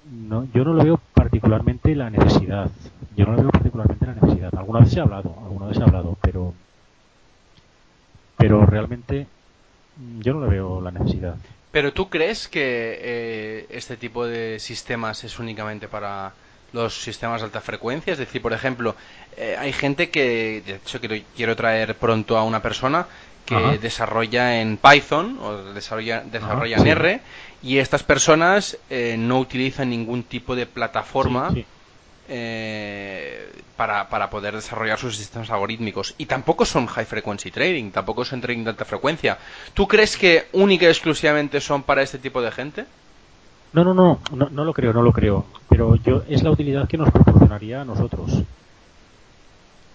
no, 0.10 0.48
yo 0.54 0.64
no 0.64 0.72
lo 0.72 0.86
veo 0.86 1.02
particularmente 1.14 1.94
la 1.94 2.10
necesidad. 2.10 2.72
Yo 3.18 3.26
no 3.26 3.34
lo 3.34 3.42
veo 3.42 3.52
particularmente 3.52 4.06
la 4.06 4.14
necesidad. 4.14 4.56
Alguna 4.56 4.80
vez 4.80 4.92
se 4.92 5.02
ha 5.02 5.04
hablado, 5.04 5.36
alguna 5.44 5.66
vez 5.66 5.76
se 5.76 5.84
ha 5.84 5.86
hablado, 5.86 6.18
pero, 6.22 6.54
pero 8.48 8.66
realmente 8.66 9.28
yo 10.20 10.34
no 10.34 10.42
le 10.46 10.52
veo 10.52 10.82
la 10.82 10.92
necesidad. 10.92 11.36
Pero 11.72 11.94
tú 11.94 12.10
crees 12.10 12.48
que 12.48 13.00
eh, 13.02 13.66
este 13.70 13.98
tipo 13.98 14.26
de 14.26 14.60
sistemas 14.60 15.24
es 15.24 15.40
únicamente 15.40 15.88
para 15.88 16.34
los 16.74 17.02
sistemas 17.02 17.42
de 17.42 17.46
alta 17.46 17.62
frecuencia? 17.62 18.14
Es 18.14 18.20
decir, 18.20 18.42
por 18.42 18.54
ejemplo, 18.54 18.96
eh, 19.38 19.56
hay 19.58 19.74
gente 19.74 20.10
que, 20.10 20.62
de 20.66 20.76
hecho, 20.76 21.00
quiero, 21.00 21.16
quiero 21.36 21.56
traer 21.56 21.96
pronto 21.96 22.38
a 22.38 22.44
una 22.44 22.62
persona 22.62 23.08
que 23.46 23.78
desarrolla 23.80 24.60
en 24.60 24.78
Python 24.78 25.38
o 25.40 25.74
desarrolla, 25.74 26.22
desarrolla 26.22 26.78
en 26.78 26.88
R 26.88 27.22
y 27.62 27.78
estas 27.78 28.02
personas 28.02 28.78
eh, 28.90 29.16
no 29.20 29.40
utilizan 29.40 29.92
ningún 29.92 30.24
tipo 30.24 30.56
de 30.56 30.66
plataforma 30.66 31.54
eh, 32.28 33.50
para, 33.76 34.10
para, 34.10 34.30
poder 34.30 34.56
desarrollar 34.56 34.98
sus 34.98 35.18
sistemas 35.18 35.50
algorítmicos. 35.50 36.16
Y 36.18 36.26
tampoco 36.26 36.66
son 36.66 36.88
high 36.88 37.06
frequency 37.06 37.52
trading, 37.52 37.92
tampoco 37.92 38.26
son 38.26 38.42
trading 38.42 38.64
de 38.64 38.70
alta 38.72 38.86
frecuencia. 38.86 39.38
¿Tú 39.74 39.88
crees 39.88 40.18
que 40.18 40.48
única 40.54 40.86
y 40.86 40.90
exclusivamente 40.90 41.62
son 41.62 41.84
para 41.84 42.02
este 42.02 42.18
tipo 42.18 42.42
de 42.42 42.52
gente? 42.52 42.86
No, 43.74 43.84
no, 43.84 43.94
no, 43.94 44.20
no, 44.34 44.50
no 44.50 44.64
lo 44.64 44.74
creo, 44.74 44.94
no 44.94 45.02
lo 45.02 45.12
creo. 45.12 45.46
Pero 45.68 45.96
yo 45.98 46.24
es 46.30 46.44
la 46.44 46.52
utilidad 46.52 46.88
que 46.88 46.98
nos 46.98 47.12
proporcionaría 47.12 47.82
a 47.82 47.86
nosotros. 47.86 48.44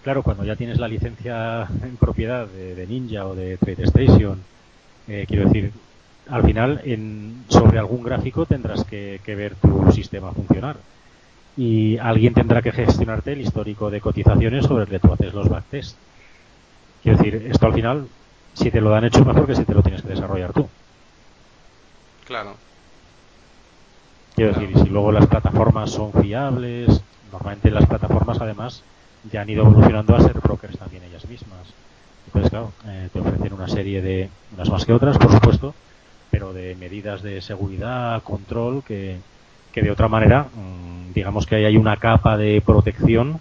claro, 0.03 0.21
cuando 0.21 0.43
ya 0.43 0.55
tienes 0.55 0.77
la 0.77 0.87
licencia 0.87 1.67
en 1.83 1.97
propiedad 1.97 2.47
de, 2.47 2.85
Ninja 2.85 3.25
o 3.25 3.33
de 3.33 3.57
TradeStation, 3.57 4.39
eh, 5.07 5.25
quiero 5.27 5.45
decir, 5.45 5.71
al 6.29 6.43
final 6.43 6.81
en, 6.85 7.43
sobre 7.49 7.79
algún 7.79 8.03
gráfico 8.03 8.45
tendrás 8.45 8.83
que, 8.83 9.19
ver 9.25 9.55
tu 9.55 9.91
sistema 9.91 10.31
funcionar 10.31 10.77
y 11.57 11.97
alguien 11.97 12.33
tendrá 12.33 12.61
que 12.61 12.71
gestionarte 12.71 13.33
el 13.33 13.41
histórico 13.41 13.89
de 13.89 14.01
cotizaciones 14.01 14.65
sobre 14.65 14.83
el 14.83 14.89
que 14.89 14.99
tú 14.99 15.13
haces 15.13 15.33
los 15.33 15.49
backtests. 15.49 15.97
Quiero 17.03 17.17
decir, 17.17 17.47
esto 17.49 17.65
al 17.65 17.73
final, 17.73 18.07
si 18.53 18.71
te 18.71 18.81
lo 18.81 18.89
dan 18.89 19.05
hecho, 19.05 19.25
mejor 19.25 19.47
que 19.47 19.55
si 19.55 19.65
te 19.65 19.73
lo 19.73 19.81
tienes 19.81 20.01
que 20.01 20.09
desarrollar 20.09 20.53
tú. 20.53 20.67
Claro. 22.25 22.55
Quiero 24.35 24.53
decir, 24.53 24.71
y 24.73 24.79
si 24.79 24.89
luego 24.89 25.11
las 25.11 25.27
plataformas 25.27 25.91
son 25.91 26.13
fiables, 26.13 27.01
normalmente 27.31 27.71
las 27.71 27.85
plataformas 27.85 28.39
además 28.39 28.83
ya 29.31 29.41
han 29.41 29.49
ido 29.49 29.63
evolucionando 29.63 30.15
a 30.15 30.21
ser 30.21 30.39
brokers 30.39 30.77
también 30.77 31.03
ellas 31.03 31.27
mismas. 31.27 31.67
Entonces, 32.27 32.49
claro, 32.49 32.71
eh, 32.87 33.09
te 33.11 33.19
ofrecen 33.19 33.53
una 33.53 33.67
serie 33.67 34.01
de, 34.01 34.29
unas 34.53 34.69
más 34.69 34.85
que 34.85 34.93
otras, 34.93 35.17
por 35.17 35.31
supuesto, 35.31 35.73
pero 36.29 36.53
de 36.53 36.75
medidas 36.75 37.21
de 37.21 37.41
seguridad, 37.41 38.23
control, 38.23 38.83
que, 38.83 39.17
que 39.71 39.81
de 39.81 39.91
otra 39.91 40.07
manera, 40.07 40.43
mm, 40.53 41.13
digamos 41.13 41.45
que 41.45 41.55
hay 41.55 41.77
una 41.77 41.97
capa 41.97 42.37
de 42.37 42.61
protección 42.61 43.39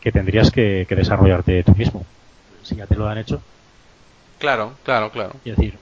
que 0.00 0.12
tendrías 0.12 0.50
que, 0.50 0.86
desarrollarte 0.88 1.62
tú 1.64 1.74
mismo, 1.74 2.04
si 2.62 2.76
ya 2.76 2.86
te 2.86 2.94
lo 2.94 3.08
han 3.08 3.18
hecho. 3.18 3.40
Claro, 4.38 4.74
claro, 4.84 5.10
claro. 5.10 5.32
Es 5.44 5.56
decir, 5.56 5.74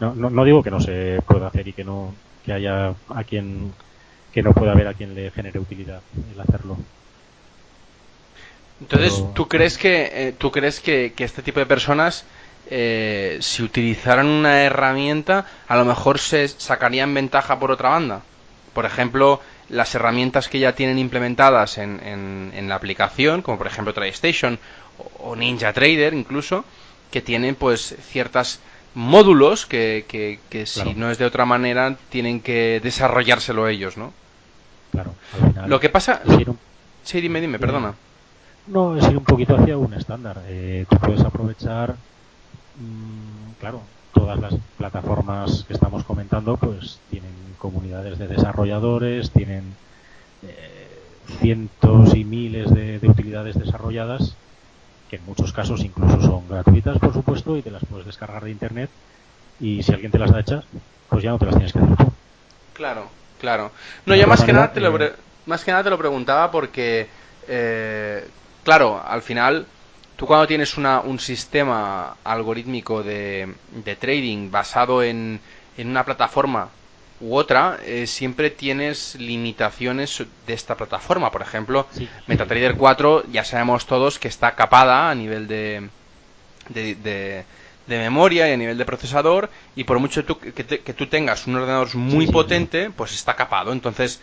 no, 0.00 0.14
no, 0.14 0.30
no 0.30 0.44
digo 0.44 0.62
que 0.62 0.70
no 0.70 0.80
se 0.80 1.20
pueda 1.26 1.48
hacer 1.48 1.68
y 1.68 1.72
que 1.72 1.84
no 1.84 2.14
que 2.44 2.52
haya 2.52 2.94
a 3.08 3.24
quien 3.24 3.72
que 4.32 4.42
no 4.42 4.52
pueda 4.52 4.72
haber 4.72 4.86
a 4.86 4.94
quien 4.94 5.14
le 5.14 5.30
genere 5.30 5.58
utilidad 5.58 6.00
el 6.32 6.40
hacerlo. 6.40 6.76
Entonces, 8.80 9.24
¿tú 9.34 9.48
crees 9.48 9.78
que 9.78 10.10
eh, 10.12 10.34
tú 10.36 10.50
crees 10.52 10.80
que, 10.80 11.14
que, 11.16 11.24
este 11.24 11.42
tipo 11.42 11.60
de 11.60 11.66
personas 11.66 12.26
eh, 12.68 13.38
si 13.40 13.62
utilizaran 13.62 14.26
una 14.26 14.62
herramienta, 14.62 15.46
a 15.68 15.76
lo 15.76 15.84
mejor 15.84 16.18
se 16.18 16.48
sacarían 16.48 17.14
ventaja 17.14 17.58
por 17.58 17.70
otra 17.70 17.90
banda. 17.90 18.22
Por 18.76 18.84
ejemplo, 18.84 19.40
las 19.70 19.94
herramientas 19.94 20.50
que 20.50 20.58
ya 20.58 20.74
tienen 20.74 20.98
implementadas 20.98 21.78
en, 21.78 21.98
en, 22.04 22.68
la 22.68 22.74
aplicación, 22.74 23.40
como 23.40 23.56
por 23.56 23.66
ejemplo 23.66 23.94
TradeStation 23.94 24.58
o, 25.18 25.34
Ninja 25.34 25.72
Trader 25.72 26.12
incluso, 26.12 26.62
que 27.10 27.22
tienen 27.22 27.54
pues 27.54 27.96
ciertas 28.02 28.60
módulos 28.94 29.64
que, 29.64 30.04
que, 30.06 30.66
si 30.66 30.92
no 30.92 31.10
es 31.10 31.16
de 31.16 31.24
otra 31.24 31.46
manera 31.46 31.96
tienen 32.10 32.42
que 32.42 32.80
desarrollárselo 32.82 33.66
ellos, 33.66 33.96
¿no? 33.96 34.12
Claro. 34.92 35.14
Lo 35.66 35.80
que 35.80 35.88
pasa... 35.88 36.20
Sí, 37.02 37.22
dime, 37.22 37.40
dime, 37.40 37.58
perdona. 37.58 37.94
No, 38.66 38.94
es 38.94 39.08
ir 39.08 39.16
un 39.16 39.24
poquito 39.24 39.56
hacia 39.56 39.78
un 39.78 39.94
estándar. 39.94 40.42
Eh, 40.48 40.84
tú 40.86 40.98
puedes 40.98 41.22
aprovechar 41.22 41.96
Mm, 42.78 43.56
claro, 43.58 43.80
todas 44.16 44.38
las 44.40 44.54
plataformas 44.78 45.64
que 45.68 45.74
estamos 45.74 46.02
comentando 46.04 46.56
pues 46.56 46.98
tienen 47.10 47.32
comunidades 47.58 48.18
de 48.18 48.26
desarrolladores, 48.26 49.30
tienen 49.30 49.74
eh, 50.42 50.88
cientos 51.38 52.14
y 52.14 52.24
miles 52.24 52.72
de, 52.74 52.98
utilidades 53.06 53.58
desarrolladas 53.58 54.34
que 55.10 55.16
en 55.16 55.26
muchos 55.26 55.52
casos 55.52 55.84
incluso 55.84 56.20
son 56.20 56.48
gratuitas, 56.48 56.98
por 56.98 57.12
supuesto, 57.12 57.56
y 57.56 57.62
te 57.62 57.70
las 57.70 57.84
puedes 57.84 58.06
descargar 58.06 58.42
de 58.42 58.50
internet 58.50 58.90
y 59.60 59.82
si 59.82 59.92
alguien 59.92 60.10
te 60.10 60.18
las 60.18 60.32
da 60.32 60.40
hechas, 60.40 60.64
pues 61.10 61.22
ya 61.22 61.30
no 61.30 61.38
te 61.38 61.44
las 61.44 61.54
tienes 61.54 61.72
que 61.72 61.78
hacer 61.78 61.96
tú. 61.96 62.12
Claro, 62.72 63.08
claro. 63.38 63.70
No, 64.06 64.14
yo 64.14 64.26
más 64.26 64.42
que 64.42 64.52
nada 64.52 64.72
te 64.72 64.80
lo, 64.80 64.98
más 65.44 65.62
que 65.62 65.70
nada 65.70 65.84
te 65.84 65.90
lo 65.90 65.98
preguntaba 65.98 66.50
porque, 66.50 67.06
eh, 67.48 68.26
claro, 68.64 69.00
al 69.06 69.22
final 69.22 69.66
Tú 70.16 70.26
cuando 70.26 70.46
tienes 70.46 70.78
una, 70.78 71.00
un 71.00 71.18
sistema 71.20 72.16
algorítmico 72.24 73.02
de, 73.02 73.52
de 73.84 73.96
trading 73.96 74.50
basado 74.50 75.02
en, 75.02 75.38
en, 75.76 75.88
una 75.88 76.04
plataforma 76.04 76.70
u 77.20 77.34
otra, 77.36 77.78
eh, 77.84 78.06
siempre 78.06 78.48
tienes 78.48 79.14
limitaciones 79.16 80.24
de 80.46 80.54
esta 80.54 80.74
plataforma. 80.74 81.30
Por 81.30 81.42
ejemplo, 81.42 81.86
MetaTrader 82.26 82.76
4 82.76 83.24
ya 83.30 83.44
sabemos 83.44 83.86
todos 83.86 84.18
que 84.18 84.28
está 84.28 84.54
capada 84.54 85.10
a 85.10 85.14
nivel 85.14 85.46
de, 85.48 85.88
de, 86.70 86.94
de, 86.94 87.44
memoria 87.98 88.48
y 88.48 88.52
a 88.52 88.56
nivel 88.56 88.78
de 88.78 88.84
procesador 88.86 89.50
y 89.74 89.84
por 89.84 89.98
mucho 89.98 90.24
que, 90.24 90.94
tú 90.94 91.06
tengas 91.08 91.46
un 91.46 91.56
ordenador 91.56 91.94
muy 91.94 92.26
potente, 92.26 92.90
pues 92.90 93.12
está 93.14 93.34
capado. 93.36 93.70
Entonces, 93.70 94.20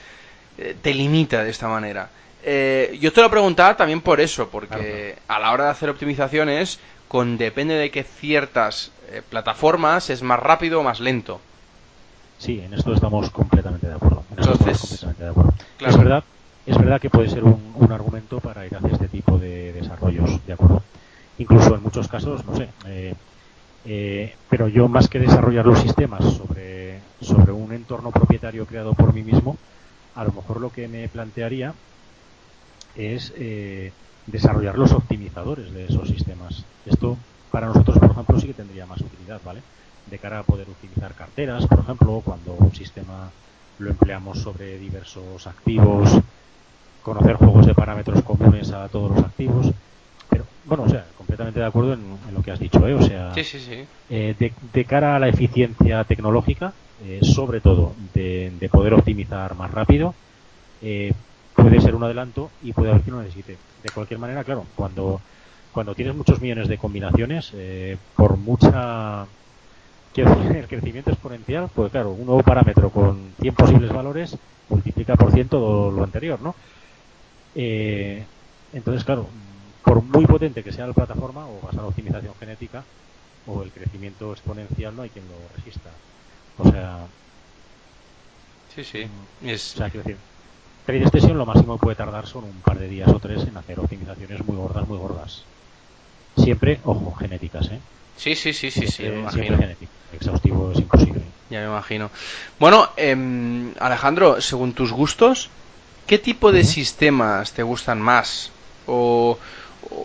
eh, 0.58 0.76
te 0.82 0.92
limita 0.94 1.44
de 1.44 1.52
esta 1.52 1.68
manera. 1.68 2.10
Eh, 2.44 2.98
yo 3.00 3.14
te 3.14 3.22
lo 3.22 3.30
preguntaba 3.30 3.76
también 3.78 4.02
por 4.02 4.20
eso, 4.20 4.50
porque 4.50 5.18
a 5.28 5.40
la 5.40 5.52
hora 5.52 5.66
de 5.66 5.70
hacer 5.72 5.90
optimizaciones, 5.90 6.80
con 7.08 7.38
depende 7.38 7.76
de 7.76 7.92
qué 7.92 8.04
ciertas 8.04 8.92
eh, 9.10 9.22
plataformas 9.28 10.10
es 10.10 10.22
más 10.24 10.40
rápido 10.40 10.80
o 10.80 10.84
más 10.84 11.00
lento. 11.00 11.40
Sí, 12.38 12.60
en 12.60 12.74
esto 12.74 12.94
estamos 12.94 13.30
completamente 13.30 13.88
de 13.88 13.94
acuerdo. 13.94 14.24
Es 15.80 15.98
verdad, 15.98 16.24
es 16.66 16.78
verdad 16.78 17.00
que 17.00 17.10
puede 17.10 17.30
ser 17.30 17.44
un, 17.44 17.92
argumento 17.92 18.40
para 18.40 18.66
ir 18.66 18.76
hacia 18.76 18.90
este 18.90 19.08
tipo 19.08 19.38
de 19.38 19.72
desarrollos, 19.74 20.46
de 20.46 20.54
acuerdo. 20.54 20.82
Incluso 21.38 21.76
en 21.76 21.84
muchos 21.84 22.08
casos, 22.08 22.44
no 22.46 22.56
sé. 22.56 22.68
Eh, 23.86 24.36
pero 24.50 24.68
yo 24.68 24.88
más 24.88 25.08
que 25.08 25.20
desarrollar 25.20 25.66
los 25.66 25.80
sistemas 25.80 26.24
sobre 26.24 26.74
sobre 27.24 27.52
un 27.52 27.72
entorno 27.74 28.12
propietario 28.12 28.66
creado 28.66 28.94
por 28.94 29.14
mí 29.14 29.24
mismo, 29.24 29.58
a 30.16 30.24
lo 30.24 30.32
mejor 30.32 30.60
lo 30.60 30.72
que 30.72 30.88
me 30.88 31.08
plantearía 31.08 31.74
es 32.96 33.34
eh, 33.36 33.92
desarrollar 34.28 34.78
los 34.78 34.92
optimizadores 34.92 35.74
de 35.74 35.86
esos 35.86 36.08
sistemas. 36.08 36.64
Esto 36.86 37.18
para 37.52 37.68
nosotros, 37.68 38.00
por 38.00 38.12
ejemplo, 38.12 38.40
sí 38.40 38.48
que 38.48 38.54
tendría 38.54 38.86
más 38.86 39.00
utilidad, 39.02 39.40
¿vale? 39.46 39.62
De 40.10 40.18
cara 40.18 40.40
a 40.40 40.44
poder 40.44 40.68
utilizar 40.70 41.14
carteras, 41.14 41.68
por 41.68 41.80
ejemplo, 41.80 42.22
cuando 42.26 42.54
un 42.54 42.74
sistema 42.74 43.32
lo 43.80 43.90
empleamos 43.90 44.40
sobre 44.40 44.78
diversos 44.78 45.48
activos, 45.48 46.20
conocer 47.02 47.36
juegos 47.36 47.66
de 47.66 47.74
parámetros 47.74 48.22
comunes 48.24 48.72
a 48.72 48.88
todos 48.88 49.12
los 49.16 49.26
activos. 49.26 49.72
Pero, 50.30 50.46
bueno, 50.66 50.84
o 50.84 50.90
sea, 50.90 51.06
completamente 51.18 51.60
de 51.60 51.66
acuerdo 51.66 51.94
en, 51.94 52.18
lo 52.34 52.42
que 52.42 52.52
has 52.52 52.60
dicho, 52.60 52.88
¿eh? 52.88 52.94
O 52.94 53.02
sea, 53.02 53.34
eh, 54.10 54.52
de, 54.74 54.86
cara 54.86 55.16
a 55.16 55.20
la 55.20 55.28
eficiencia 55.28 56.04
tecnológica, 56.06 56.74
eh, 57.06 57.20
sobre 57.22 57.60
todo 57.62 57.94
de, 58.14 58.52
de, 58.60 58.70
poder 58.70 58.94
optimizar 58.94 59.56
más 59.56 59.70
rápido, 59.72 60.16
eh, 60.82 61.14
puede 61.64 61.80
ser 61.80 61.96
un 61.96 62.04
adelanto 62.04 62.50
y 62.62 62.74
puede 62.74 62.92
haber 62.92 63.04
que 63.04 63.12
no 63.12 63.22
necesite. 63.22 63.58
De 63.82 63.92
cualquier 63.92 64.20
manera, 64.20 64.44
claro, 64.44 64.66
cuando, 64.76 65.22
cuando 65.72 65.96
tienes 65.96 66.14
muchos 66.14 66.42
millones 66.42 66.68
de 66.68 66.78
combinaciones, 66.78 67.52
eh, 67.54 67.98
por 68.16 68.38
mucha 68.38 69.26
el 70.16 70.68
crecimiento 70.68 71.12
exponencial, 71.12 71.70
pues 71.74 71.92
claro, 71.92 72.12
un 72.12 72.26
nuevo 72.26 72.44
parámetro 72.44 72.90
con 72.90 73.32
100 73.40 73.56
posibles 73.56 73.92
valores 73.92 74.38
multiplica 74.70 75.16
por 75.16 75.32
ciento 75.32 75.58
todo 75.58 75.92
lo 75.92 76.04
anterior, 76.04 76.40
¿no? 76.42 76.54
Eh, 77.56 78.24
entonces, 78.74 79.04
claro, 79.04 79.28
por 79.84 80.04
muy 80.04 80.26
potente 80.26 80.64
que 80.64 80.72
sea 80.72 80.86
la 80.86 80.94
plataforma 80.94 81.48
o 81.48 81.62
basada 81.62 81.84
en 81.84 81.90
optimización 81.90 82.34
genética 82.40 82.84
o 83.48 83.64
el 83.64 83.72
crecimiento 83.72 84.34
exponencial, 84.34 84.96
no 84.96 85.04
hay 85.04 85.10
quien 85.10 85.26
lo 85.28 85.36
resista. 85.56 85.90
O 86.58 86.70
sea, 86.70 87.08
sí, 88.76 88.84
sí. 88.84 89.08
Es... 89.44 89.76
O 89.76 89.78
sea, 89.78 89.90
quiero 89.90 90.04
decir, 90.04 90.18
Trade 90.86 91.34
lo 91.34 91.46
máximo 91.46 91.78
que 91.78 91.84
puede 91.84 91.96
tardar 91.96 92.28
son 92.28 92.44
un 92.44 92.62
par 92.62 92.78
de 92.78 92.90
días 92.90 93.08
o 93.08 93.20
tres 93.20 93.44
en 93.44 93.56
hacer 93.56 93.80
optimizaciones 93.80 94.46
muy 94.46 94.58
gordas, 94.58 94.88
muy 94.88 94.98
gordas. 94.98 95.44
Siempre, 96.36 96.80
ojo, 96.84 97.14
genéticas, 97.16 97.68
¿eh? 97.72 97.80
Sí, 98.18 98.36
sí, 98.36 98.54
sí, 98.54 98.70
sí, 98.70 98.88
sí, 98.88 99.04
me 99.04 99.20
imagino. 99.20 99.58
Exhaustivo 100.12 100.72
es 100.72 100.80
imposible. 100.80 101.22
Ya 101.50 101.62
me 101.62 101.68
imagino. 101.68 102.10
Bueno, 102.60 102.90
eh, 102.98 103.16
Alejandro, 103.80 104.42
según 104.42 104.74
tus 104.74 104.92
gustos, 104.92 105.50
¿qué 106.06 106.20
tipo 106.20 106.52
de 106.52 106.64
sistemas 106.64 107.54
te 107.54 107.64
gustan 107.64 108.02
más? 108.02 108.52
O, 108.86 109.38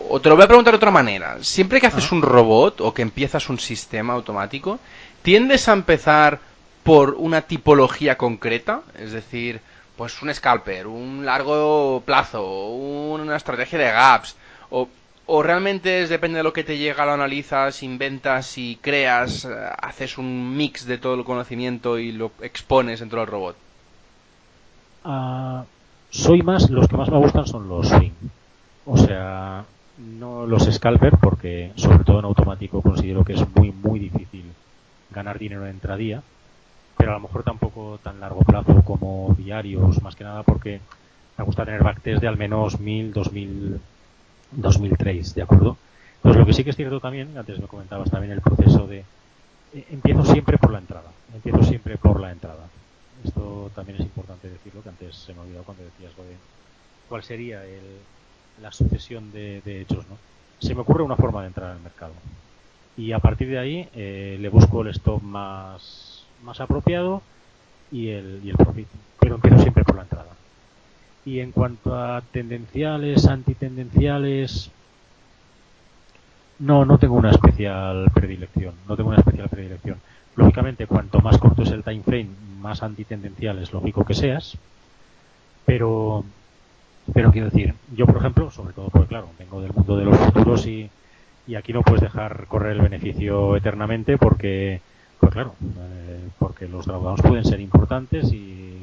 o, 0.09 0.21
te 0.21 0.29
lo 0.29 0.35
voy 0.35 0.45
a 0.45 0.47
preguntar 0.47 0.73
de 0.73 0.77
otra 0.77 0.91
manera. 0.91 1.37
Siempre 1.41 1.81
que 1.81 1.87
haces 1.87 2.11
un 2.11 2.21
robot 2.21 2.81
o 2.81 2.93
que 2.93 3.01
empiezas 3.01 3.49
un 3.49 3.59
sistema 3.59 4.13
automático, 4.13 4.79
¿tiendes 5.23 5.67
a 5.67 5.73
empezar 5.73 6.39
por 6.83 7.15
una 7.15 7.41
tipología 7.41 8.17
concreta? 8.17 8.81
Es 8.97 9.11
decir, 9.11 9.61
pues 9.99 10.21
un 10.21 10.33
scalper, 10.33 10.87
un 10.87 11.25
largo 11.25 12.01
plazo, 12.05 12.69
una 12.69 13.35
estrategia 13.35 13.77
de 13.77 13.91
gaps, 13.91 14.37
o, 14.69 14.87
o 15.25 15.43
realmente 15.43 16.01
es, 16.01 16.07
depende 16.07 16.37
de 16.37 16.43
lo 16.43 16.53
que 16.53 16.63
te 16.63 16.77
llega, 16.77 17.05
lo 17.05 17.11
analizas, 17.11 17.83
inventas 17.83 18.57
y 18.57 18.77
creas, 18.77 19.43
eh, 19.43 19.49
haces 19.77 20.17
un 20.17 20.55
mix 20.55 20.85
de 20.85 20.99
todo 20.99 21.15
el 21.15 21.25
conocimiento 21.25 21.99
y 21.99 22.13
lo 22.13 22.31
expones 22.39 23.01
dentro 23.01 23.19
del 23.19 23.27
robot. 23.27 23.57
Ah, 25.03 25.65
soy 26.11 26.43
más, 26.43 26.69
los 26.69 26.87
que 26.87 26.95
más 26.95 27.09
me 27.09 27.17
gustan 27.17 27.45
son 27.45 27.67
los 27.67 27.89
swing. 27.89 28.13
O 28.85 28.95
sea, 28.95 29.65
no 29.97 30.45
los 30.45 30.63
scalper 30.63 31.17
porque 31.17 31.73
sobre 31.75 32.05
todo 32.05 32.19
en 32.19 32.25
automático 32.25 32.81
considero 32.81 33.25
que 33.25 33.33
es 33.33 33.43
muy 33.53 33.73
muy 33.73 33.99
difícil 33.99 34.45
ganar 35.11 35.37
dinero 35.37 35.65
en 35.65 35.71
entradía 35.71 36.23
pero 36.99 37.11
a 37.11 37.13
lo 37.15 37.21
mejor 37.21 37.43
tampoco 37.43 37.97
tan 38.03 38.19
largo 38.19 38.41
plazo 38.41 38.83
como 38.83 39.33
diarios, 39.37 40.03
más 40.03 40.17
que 40.17 40.25
nada 40.25 40.43
porque 40.43 40.81
me 41.37 41.45
gusta 41.45 41.63
tener 41.63 41.81
backtest 41.81 42.21
de 42.21 42.27
al 42.27 42.35
menos 42.35 42.77
1000, 42.77 43.13
2000 43.13 43.79
2003, 44.51 45.35
¿de 45.35 45.41
acuerdo? 45.41 45.77
Pues 46.21 46.35
lo 46.35 46.45
que 46.45 46.53
sí 46.53 46.63
que 46.63 46.71
es 46.71 46.75
cierto 46.75 46.99
también, 46.99 47.37
antes 47.37 47.59
me 47.59 47.67
comentabas 47.67 48.11
también 48.11 48.33
el 48.33 48.41
proceso 48.41 48.87
de 48.87 49.05
eh, 49.73 49.85
empiezo 49.91 50.25
siempre 50.25 50.57
por 50.57 50.71
la 50.71 50.79
entrada, 50.79 51.09
empiezo 51.33 51.63
siempre 51.63 51.97
por 51.97 52.19
la 52.19 52.31
entrada. 52.31 52.67
Esto 53.23 53.71
también 53.75 53.99
es 54.01 54.05
importante 54.05 54.49
decirlo, 54.49 54.81
que 54.81 54.89
antes 54.89 55.15
se 55.15 55.33
me 55.33 55.41
olvidó 55.41 55.63
cuando 55.63 55.83
decías 55.83 56.11
lo 56.17 56.23
de 56.23 56.35
cuál 57.07 57.23
sería 57.23 57.63
el, 57.63 57.99
la 58.61 58.71
sucesión 58.71 59.31
de, 59.31 59.61
hechos, 59.65 60.05
¿no? 60.09 60.17
Se 60.59 60.75
me 60.75 60.81
ocurre 60.81 61.03
una 61.03 61.15
forma 61.15 61.41
de 61.41 61.47
entrar 61.47 61.71
al 61.71 61.79
mercado 61.79 62.13
y 62.97 63.13
a 63.13 63.19
partir 63.19 63.49
de 63.49 63.59
ahí 63.59 63.89
eh, 63.93 64.37
le 64.39 64.49
busco 64.49 64.81
el 64.81 64.89
stop 64.89 65.21
más, 65.21 66.08
más 66.43 66.59
apropiado 66.61 67.21
y 67.91 68.09
el, 68.09 68.41
y 68.43 68.49
el 68.49 68.55
profit, 68.55 68.87
pero 69.19 69.35
empiezo 69.35 69.59
siempre 69.59 69.83
por 69.83 69.95
la 69.95 70.03
entrada. 70.03 70.29
Y 71.25 71.39
en 71.39 71.51
cuanto 71.51 71.95
a 71.95 72.21
tendenciales, 72.31 73.27
antitendenciales, 73.27 74.71
no, 76.59 76.85
no 76.85 76.97
tengo 76.97 77.15
una 77.15 77.31
especial 77.31 78.09
predilección. 78.13 78.75
No 78.87 78.95
tengo 78.95 79.09
una 79.09 79.19
especial 79.19 79.49
predilección. 79.49 79.97
Lógicamente, 80.35 80.87
cuanto 80.87 81.19
más 81.21 81.37
corto 81.37 81.63
es 81.63 81.71
el 81.71 81.83
time 81.83 82.03
frame, 82.03 82.29
más 82.59 82.83
antitendencial 82.83 83.59
es 83.59 83.73
lógico 83.73 84.05
que 84.05 84.13
seas. 84.13 84.57
Pero, 85.65 86.23
pero 87.13 87.31
quiero 87.31 87.49
decir, 87.49 87.73
yo 87.95 88.05
por 88.05 88.17
ejemplo, 88.17 88.49
sobre 88.51 88.73
todo 88.73 88.89
porque 88.89 89.07
claro, 89.07 89.29
vengo 89.37 89.61
del 89.61 89.73
mundo 89.73 89.97
de 89.97 90.05
los 90.05 90.17
futuros 90.17 90.65
y, 90.65 90.89
y 91.47 91.55
aquí 91.55 91.73
no 91.73 91.81
puedes 91.81 92.01
dejar 92.01 92.45
correr 92.47 92.73
el 92.73 92.81
beneficio 92.81 93.55
eternamente 93.55 94.17
porque, 94.17 94.81
pues 95.19 95.31
claro, 95.33 95.55
eh, 95.61 96.29
porque 96.39 96.67
los 96.67 96.85
drawdowns 96.85 97.21
pueden 97.21 97.45
ser 97.45 97.59
importantes 97.59 98.31
y, 98.31 98.81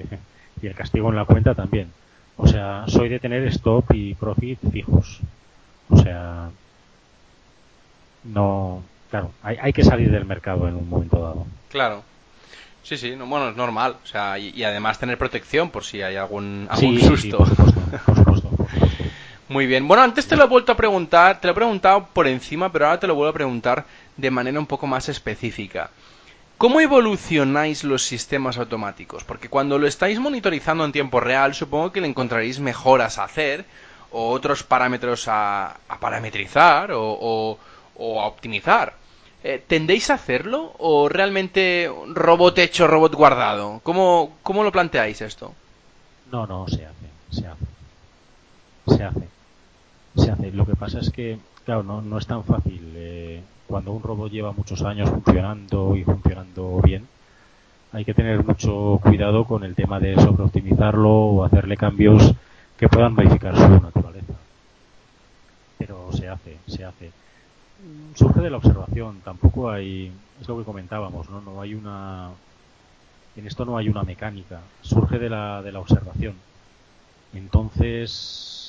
y 0.61 0.66
el 0.66 0.74
castigo 0.74 1.11
en 1.11 1.16
la 1.16 1.24
cuenta 1.24 1.55
también. 1.55 1.91
O 2.37 2.47
sea, 2.47 2.84
soy 2.87 3.09
de 3.09 3.18
tener 3.18 3.47
stop 3.47 3.93
y 3.95 4.14
profit 4.14 4.59
fijos. 4.70 5.20
O 5.89 5.97
sea, 5.97 6.51
no, 8.24 8.82
claro, 9.11 9.30
hay, 9.43 9.57
hay 9.61 9.72
que 9.72 9.84
salir 9.84 10.11
del 10.11 10.24
mercado 10.24 10.68
en 10.68 10.74
un 10.74 10.89
momento 10.89 11.20
dado. 11.20 11.47
Claro. 11.70 12.03
Sí, 12.82 12.97
sí, 12.97 13.16
no, 13.16 13.26
bueno, 13.26 13.49
es 13.49 13.57
normal. 13.57 13.97
O 14.05 14.07
sea, 14.07 14.39
y, 14.39 14.62
además 14.62 14.99
tener 14.99 15.18
protección 15.18 15.70
por 15.70 15.82
si 15.84 16.03
hay 16.03 16.16
algún, 16.16 16.68
algún 16.70 17.01
susto. 17.01 17.45
Muy 19.49 19.66
bien. 19.66 19.89
Bueno, 19.89 20.03
antes 20.03 20.26
te 20.26 20.37
lo 20.37 20.45
he 20.45 20.49
vuelto 20.49 20.72
a 20.72 20.76
preguntar, 20.76 21.41
te 21.41 21.47
lo 21.47 21.53
he 21.53 21.55
preguntado 21.55 22.07
por 22.12 22.26
encima, 22.26 22.70
pero 22.70 22.87
ahora 22.87 23.01
te 23.01 23.07
lo 23.07 23.14
vuelvo 23.14 23.30
a 23.30 23.34
preguntar 23.34 23.84
de 24.16 24.30
manera 24.30 24.59
un 24.59 24.66
poco 24.66 24.87
más 24.87 25.09
específica. 25.09 25.91
¿Cómo 26.59 26.81
evolucionáis 26.81 27.85
los 27.85 28.03
sistemas 28.03 28.59
automáticos? 28.59 29.25
Porque 29.25 29.49
cuando 29.49 29.79
lo 29.79 29.87
estáis 29.87 30.19
monitorizando 30.19 30.85
en 30.85 30.93
tiempo 30.93 31.21
real, 31.21 31.55
supongo 31.55 31.93
que 31.93 32.01
le 32.01 32.09
encontraréis 32.09 32.61
mejoras 32.61 33.19
a 33.19 33.25
hacer 33.25 33.65
o 34.11 34.31
otros 34.31 34.63
parámetros 34.63 35.27
a, 35.29 35.77
parametrizar 36.01 36.93
o 36.93 37.59
o 37.99 38.21
a 38.21 38.27
optimizar. 38.27 38.95
Eh, 39.43 39.63
¿Tendéis 39.67 40.11
a 40.11 40.15
hacerlo 40.15 40.75
o 40.79 41.09
realmente 41.09 41.91
robot 42.15 42.59
hecho, 42.59 42.87
robot 42.87 43.15
guardado? 43.15 43.81
¿Cómo, 43.83 44.37
¿Cómo 44.43 44.65
lo 44.65 44.73
planteáis 44.73 45.21
esto? 45.21 45.55
No, 46.33 46.47
no, 46.47 46.67
se 46.69 46.85
hace, 46.87 47.07
se 47.31 47.47
hace. 47.47 48.97
Se 48.97 49.03
hace. 49.05 49.29
Se 50.17 50.31
hace. 50.31 50.51
Lo 50.53 50.67
que 50.67 50.75
pasa 50.75 51.01
es 51.01 51.11
que, 51.11 51.39
claro, 51.67 51.83
no, 51.83 52.19
es 52.19 52.27
tan 52.27 52.43
fácil. 52.45 52.81
Eh, 52.95 53.43
cuando 53.67 53.93
un 53.93 54.03
robot 54.03 54.33
lleva 54.33 54.53
muchos 54.53 54.83
años 54.83 55.11
funcionando 55.11 55.95
y 55.95 56.05
funcionando 56.05 56.81
bien, 56.83 57.07
hay 57.93 58.05
que 58.05 58.14
tener 58.14 58.43
mucho 58.43 58.99
cuidado 59.03 59.45
con 59.45 59.64
el 59.64 59.75
tema 59.75 60.01
de 60.01 60.14
sobreoptimizarlo 60.14 61.11
o 61.11 61.45
hacerle 61.45 61.77
cambios 61.77 62.33
que 62.79 62.89
puedan 62.89 63.14
modificar 63.14 63.55
su 63.55 63.69
naturaleza. 63.69 64.35
Pero 65.77 66.11
se 66.12 66.29
hace, 66.29 66.57
se 66.67 66.85
hace 66.85 67.11
surge 68.14 68.41
de 68.41 68.51
la 68.51 68.57
observación, 68.57 69.21
tampoco 69.25 69.71
hay, 69.71 70.11
es 70.41 70.49
lo 70.49 70.59
que 70.59 70.64
comentábamos, 70.64 71.29
¿no? 71.29 71.41
No 71.41 71.61
hay 71.61 71.75
una, 71.75 72.31
en 73.37 73.47
esto 73.47 73.64
no 73.64 73.77
hay 73.77 73.89
una 73.89 74.03
mecánica, 74.03 74.61
surge 74.83 75.19
de 75.19 75.29
la, 75.29 75.62
de 75.62 75.73
la 75.73 75.81
observación. 75.81 76.35
Entonces, 77.35 78.66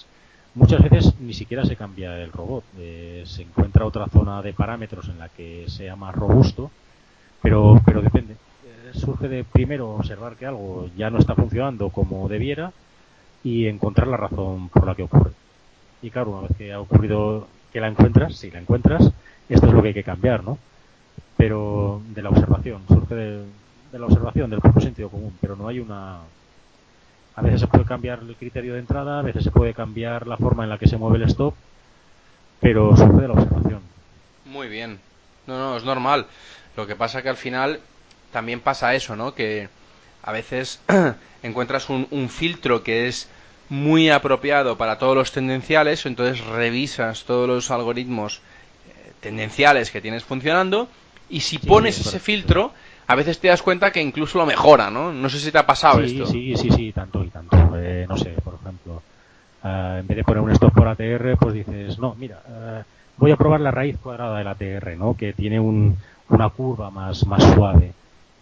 muchas 0.56 0.82
veces 0.82 1.14
ni 1.20 1.34
siquiera 1.34 1.66
se 1.66 1.76
cambia 1.76 2.18
el 2.22 2.32
robot, 2.32 2.64
eh, 2.78 3.24
se 3.26 3.44
encuentra 3.44 3.86
otra 3.86 4.08
zona 4.08 4.42
de 4.42 4.54
parámetros 4.54 5.08
en 5.10 5.20
la 5.20 5.30
que 5.30 5.66
sea 5.68 5.96
más 5.96 6.16
robusto, 6.16 6.72
pero, 7.42 7.82
pero 7.86 8.02
depende. 8.02 8.34
Eh, 8.34 8.92
surge 8.94 9.28
de 9.28 9.44
primero 9.44 9.96
observar 9.96 10.36
que 10.36 10.46
algo 10.46 10.90
ya 10.98 11.10
no 11.10 11.20
está 11.20 11.36
funcionando 11.36 11.90
como 11.90 12.28
debiera 12.28 12.72
y 13.44 13.68
encontrar 13.68 14.08
la 14.08 14.18
razón 14.18 14.70
por 14.70 14.86
la 14.86 14.96
que 14.96 15.04
ocurre. 15.04 15.32
Y 16.02 16.10
claro, 16.10 16.32
una 16.32 16.48
vez 16.48 16.58
que 16.58 16.74
ha 16.74 16.80
ocurrido 16.80 17.48
que 17.72 17.80
la 17.80 17.88
encuentras, 17.88 18.36
si 18.36 18.52
la 18.52 18.60
encuentras, 18.60 19.12
esto 19.50 19.68
es 19.68 19.74
lo 19.74 19.82
que 19.82 19.90
hay 19.90 19.94
que 19.94 20.04
cambiar, 20.04 20.44
¿no? 20.44 20.58
Pero 21.38 22.02
de 22.14 22.22
la 22.22 22.30
observación, 22.30 22.82
surge 22.88 23.16
de, 23.16 23.46
la 23.94 24.06
observación, 24.06 24.50
del 24.50 24.60
propio 24.60 24.82
sentido 24.82 25.10
común, 25.10 25.34
pero 25.40 25.56
no 25.56 25.68
hay 25.68 25.80
una... 25.80 26.20
A 27.38 27.42
veces 27.42 27.62
se 27.62 27.68
puede 27.68 27.86
cambiar 27.86 28.20
el 28.28 28.36
criterio 28.36 28.74
de 28.74 28.80
entrada, 28.80 29.20
a 29.20 29.22
veces 29.22 29.44
se 29.44 29.52
puede 29.52 29.76
cambiar 29.76 30.26
la 30.26 30.38
forma 30.38 30.64
en 30.64 30.72
la 30.72 30.80
que 30.80 30.88
se 30.88 30.98
mueve 30.98 31.18
el 31.18 31.30
stop, 31.30 31.54
pero 32.60 32.98
surge 32.98 33.22
de 33.22 33.28
la 33.28 33.34
observación. 33.36 33.82
Muy 34.46 34.68
bien. 34.68 35.00
No, 35.46 35.58
no, 35.58 35.78
es 35.78 35.84
normal. 35.84 36.26
Lo 36.76 36.88
que 36.88 36.96
pasa 36.96 37.22
que 37.22 37.30
al 37.30 37.38
final 37.38 37.80
también 38.34 38.60
pasa 38.60 38.96
eso, 38.96 39.16
¿no? 39.16 39.36
Que 39.36 39.70
a 40.24 40.32
veces 40.32 40.82
encuentras 41.44 41.90
un, 41.90 42.08
un 42.10 42.28
filtro 42.30 42.82
que 42.82 43.08
es 43.08 43.30
muy 43.70 44.10
apropiado 44.10 44.78
para 44.78 44.98
todos 44.98 45.16
los 45.16 45.32
tendenciales, 45.32 46.08
entonces 46.08 46.44
revisas 46.44 47.26
todos 47.26 47.48
los 47.48 47.70
algoritmos 47.70 48.38
eh, 48.88 49.12
tendenciales 49.22 49.92
que 49.92 50.02
tienes 50.02 50.24
funcionando 50.24 50.90
y 51.30 51.42
si 51.42 51.60
pones 51.60 52.00
ese 52.00 52.20
filtro, 52.20 52.74
a 53.08 53.16
veces 53.16 53.40
te 53.40 53.48
das 53.48 53.62
cuenta 53.62 53.92
que 53.92 54.02
incluso 54.02 54.38
lo 54.38 54.46
mejora, 54.46 54.90
¿no? 54.90 55.12
No 55.12 55.30
sé 55.30 55.40
si 55.40 55.52
te 55.52 55.58
ha 55.58 55.66
pasado 55.66 56.02
esto. 56.02 56.26
Sí, 56.26 56.56
sí, 56.56 56.70
sí, 56.70 56.92
tanto 56.92 57.24
y 57.24 57.30
tanto. 57.30 57.58
Eh, 57.78 58.06
no 58.08 58.18
sé, 58.18 58.32
por 58.44 58.56
ejemplo, 58.56 59.02
eh, 59.64 59.98
en 60.02 60.08
vez 60.08 60.18
de 60.18 60.24
poner 60.24 60.44
un 60.44 60.52
stop 60.52 60.74
por 60.74 60.88
ATR, 60.88 61.38
pues 61.38 61.54
dices, 61.54 61.98
no, 62.00 62.16
mira, 62.16 62.42
voy 63.18 63.32
a 63.32 63.38
probar 63.38 63.62
la 63.62 63.72
raíz 63.72 63.98
cuadrada 63.98 64.38
del 64.38 64.48
ATR, 64.48 64.98
¿no? 64.98 65.16
Que 65.16 65.34
tiene 65.34 65.60
un, 65.60 65.98
una 66.30 66.50
curva 66.50 66.90
más, 66.90 67.26
más 67.26 67.44
suave. 67.54 67.94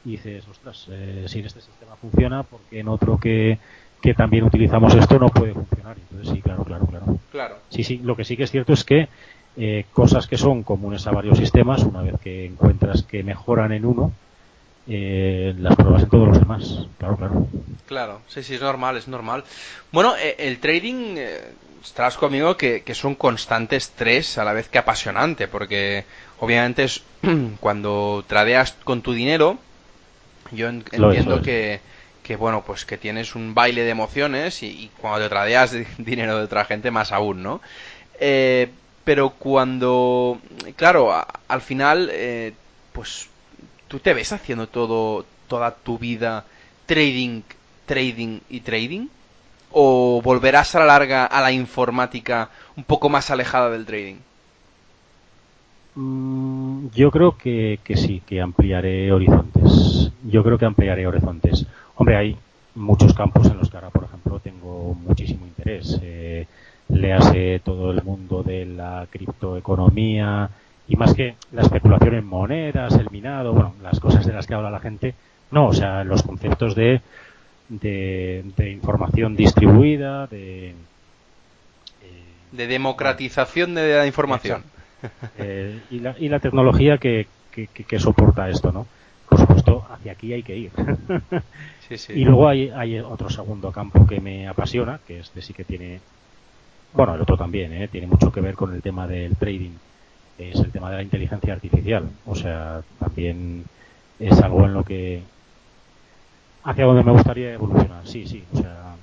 Y 0.04 0.12
dices, 0.12 0.48
ostras, 0.48 0.88
si 1.28 1.40
en 1.40 1.46
este 1.46 1.62
sistema 1.62 1.96
funciona, 1.96 2.44
porque 2.44 2.80
en 2.80 2.88
otro 2.88 3.18
que 3.18 3.58
que 4.06 4.14
también 4.14 4.44
utilizamos 4.44 4.94
esto 4.94 5.18
no 5.18 5.30
puede 5.30 5.54
funcionar. 5.54 5.98
Entonces 5.98 6.32
sí, 6.32 6.40
claro, 6.40 6.64
claro, 6.64 6.86
claro. 6.86 7.18
Claro. 7.32 7.56
Sí, 7.70 7.84
sí, 7.84 8.00
lo 8.04 8.16
que 8.16 8.24
sí 8.24 8.38
que 8.38 8.44
es 8.44 8.52
cierto 8.52 8.74
es 8.74 8.84
que 8.84 9.08
eh, 9.58 9.86
cosas 9.94 10.28
que 10.28 10.38
son 10.38 10.62
comunes 10.62 11.08
a 11.08 11.12
varios 11.12 11.40
sistemas, 11.40 11.84
una 11.84 12.04
vez 12.04 12.14
que 12.22 12.46
encuentras 12.46 13.02
que 13.02 13.24
mejoran 13.24 13.72
en 13.72 13.84
uno, 13.84 14.12
eh, 14.88 15.54
las 15.58 15.76
pruebas 15.76 16.04
en 16.04 16.10
todos 16.10 16.28
los 16.28 16.40
demás. 16.40 16.88
Claro, 16.98 17.18
claro. 17.18 17.48
Claro, 17.88 18.22
sí, 18.28 18.44
sí, 18.44 18.56
es 18.56 18.62
normal, 18.62 18.98
es 18.98 19.08
normal. 19.08 19.44
Bueno, 19.92 20.16
eh, 20.18 20.36
el 20.40 20.60
trading, 20.60 21.18
estarás 21.84 22.18
conmigo 22.18 22.58
que, 22.58 22.82
que, 22.82 22.94
es 22.94 23.04
un 23.04 23.16
constante 23.16 23.76
estrés 23.76 24.38
a 24.38 24.44
la 24.44 24.54
vez 24.54 24.70
que 24.70 24.80
apasionante, 24.80 25.48
porque 25.48 26.06
obviamente 26.40 26.84
es 26.84 27.04
cuando 27.60 28.24
tradeas 28.28 28.74
con 28.84 29.02
tu 29.02 29.14
dinero, 29.14 29.58
yo 30.52 30.68
entiendo 30.70 31.42
que 31.42 31.80
que 32.26 32.36
bueno, 32.36 32.64
pues 32.66 32.86
que 32.86 32.98
tienes 32.98 33.36
un 33.36 33.54
baile 33.54 33.84
de 33.84 33.92
emociones 33.92 34.64
y, 34.64 34.90
cuando 35.00 35.20
te 35.20 35.30
tradeas 35.30 35.76
dinero 36.00 36.38
de 36.38 36.46
otra 36.46 36.66
gente 36.66 36.90
más 36.90 37.12
aún, 37.12 37.44
¿no? 37.44 37.62
Eh, 38.20 38.70
pero 39.04 39.30
cuando, 39.30 40.40
claro, 40.76 41.14
al 41.48 41.62
final, 41.62 42.10
eh, 42.12 42.54
pues 42.94 43.30
tú 43.96 44.00
te 44.00 44.14
ves 44.14 44.34
haciendo 44.34 44.68
todo, 44.68 45.24
toda 45.48 45.72
tu 45.72 45.98
vida 45.98 46.44
trading, 46.86 47.44
trading 47.86 48.42
y 48.50 48.60
trading, 48.60 49.08
o 49.72 50.22
volverás 50.22 50.76
a 50.76 50.80
la 50.80 50.86
larga 50.86 51.26
a 51.26 51.40
la 51.42 51.54
informática 51.54 52.50
un 52.76 52.84
poco 52.84 53.08
más 53.08 53.32
alejada 53.32 53.70
del 53.70 53.86
trading. 53.86 54.18
Mm, 55.96 56.88
yo 56.94 57.10
creo 57.10 57.38
que, 57.38 57.80
que 57.86 57.96
sí, 57.96 58.22
que 58.28 58.42
ampliaré 58.42 59.14
horizontes. 59.14 60.12
Yo 60.24 60.44
creo 60.44 60.58
que 60.58 60.66
ampliaré 60.66 61.08
horizontes. 61.08 61.66
Hombre, 61.96 62.18
hay 62.18 62.38
muchos 62.76 63.14
campos 63.14 63.48
en 63.48 63.58
los 63.58 63.70
que 63.70 63.78
ahora, 63.78 63.92
por 63.92 64.04
ejemplo, 64.04 64.42
tengo 64.42 64.94
muchísimo 64.94 65.46
interés. 65.46 65.98
Eh, 66.02 66.48
todo 67.64 67.92
el 67.92 68.04
mundo 68.04 68.44
de 68.44 68.66
la 68.66 69.08
criptoeconomía 69.10 70.50
y 70.88 70.96
más 70.96 71.14
que 71.14 71.36
la 71.52 71.62
especulación 71.62 72.16
en 72.16 72.26
monedas, 72.26 72.94
el 72.96 73.10
minado, 73.10 73.54
bueno, 73.54 73.76
las 73.82 74.00
cosas 74.00 74.26
de 74.26 74.34
las 74.34 74.48
que 74.48 74.54
habla 74.54 74.70
la 74.70 74.80
gente. 74.80 75.16
No, 75.52 75.68
o 75.68 75.74
sea, 75.74 76.04
los 76.04 76.24
conceptos 76.24 76.76
de, 76.76 77.02
de, 77.70 78.72
información 78.72 79.36
distribuida, 79.36 80.28
de... 80.28 80.70
Eh, 80.70 80.74
de 82.52 82.68
democratización 82.68 83.76
de 83.76 83.96
la 83.96 84.08
información. 84.08 84.64
Eh, 85.38 85.82
y, 85.92 86.00
la, 86.00 86.16
y 86.18 86.30
la 86.30 86.40
tecnología 86.40 86.98
que, 86.98 87.28
que, 87.52 87.68
que 87.68 88.00
soporta 88.00 88.50
esto, 88.50 88.72
¿no? 88.72 88.88
por 89.30 89.40
supuesto, 89.40 89.86
hacia 89.92 90.14
aquí 90.14 90.34
hay 90.34 90.44
que 90.44 90.56
ir. 90.56 90.72
Y 92.10 92.26
luego 92.26 92.48
hay, 92.48 92.70
hay 92.70 92.98
otro 92.98 93.30
segundo 93.30 93.72
campo 93.72 94.08
que 94.08 94.20
me 94.20 94.48
apasiona, 94.48 95.00
que 95.06 95.20
este 95.20 95.40
sí 95.44 95.54
que 95.54 95.64
tiene 95.64 96.00
bueno, 96.94 97.14
el 97.14 97.22
otro 97.22 97.38
también, 97.38 97.74
¿eh? 97.74 97.88
tiene 97.90 98.08
mucho 98.08 98.32
que 98.32 98.42
ver 98.42 98.56
con 98.56 98.74
el 98.74 98.82
tema 98.82 99.06
del 99.06 99.36
trading, 99.36 99.74
es 100.38 100.60
el 100.60 100.72
tema 100.72 100.90
de 100.90 100.98
la 100.98 101.04
inteligencia 101.04 101.54
artificial. 101.54 102.10
O 102.26 102.36
sea, 102.36 102.82
también 103.00 103.66
es 104.20 104.40
algo 104.42 104.66
en 104.66 104.74
lo 104.74 104.84
que 104.84 105.22
hacia 106.64 106.86
donde 106.86 107.04
me 107.04 107.12
gustaría 107.12 107.54
evolucionar. 107.54 108.06
Sí, 108.06 108.28
sí. 108.28 108.44
O 108.54 108.58
sea, 108.58 108.96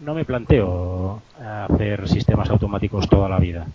no, 0.00 0.14
me 0.14 0.24
planteo 0.24 1.22
hacer 1.38 2.08
sistemas 2.08 2.48
automáticos 2.50 3.08
toda 3.08 3.28
la 3.28 3.38
vida. 3.38 3.66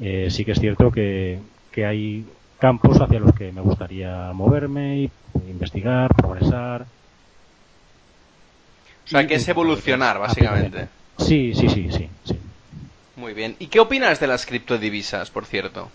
Eh, 0.00 0.28
sí 0.30 0.44
que 0.44 0.52
es 0.52 0.60
cierto 0.60 0.90
que, 0.90 1.40
que 1.70 1.84
hay 1.84 2.24
campos 2.58 3.00
hacia 3.00 3.20
los 3.20 3.34
que 3.34 3.52
me 3.52 3.60
gustaría 3.60 4.32
moverme 4.32 4.98
y 4.98 5.10
investigar, 5.48 6.14
progresar. 6.14 6.86
O 9.04 9.08
sea, 9.08 9.26
que 9.26 9.34
es 9.34 9.48
evolucionar, 9.48 10.18
básicamente. 10.18 10.88
Sí, 11.18 11.52
sí, 11.54 11.68
sí, 11.68 11.90
sí, 11.90 12.08
sí. 12.24 12.38
Muy 13.16 13.34
bien. 13.34 13.56
¿Y 13.58 13.66
qué 13.66 13.80
opinas 13.80 14.20
de 14.20 14.26
las 14.26 14.46
criptodivisas, 14.46 15.30
por 15.30 15.44
cierto? 15.44 15.90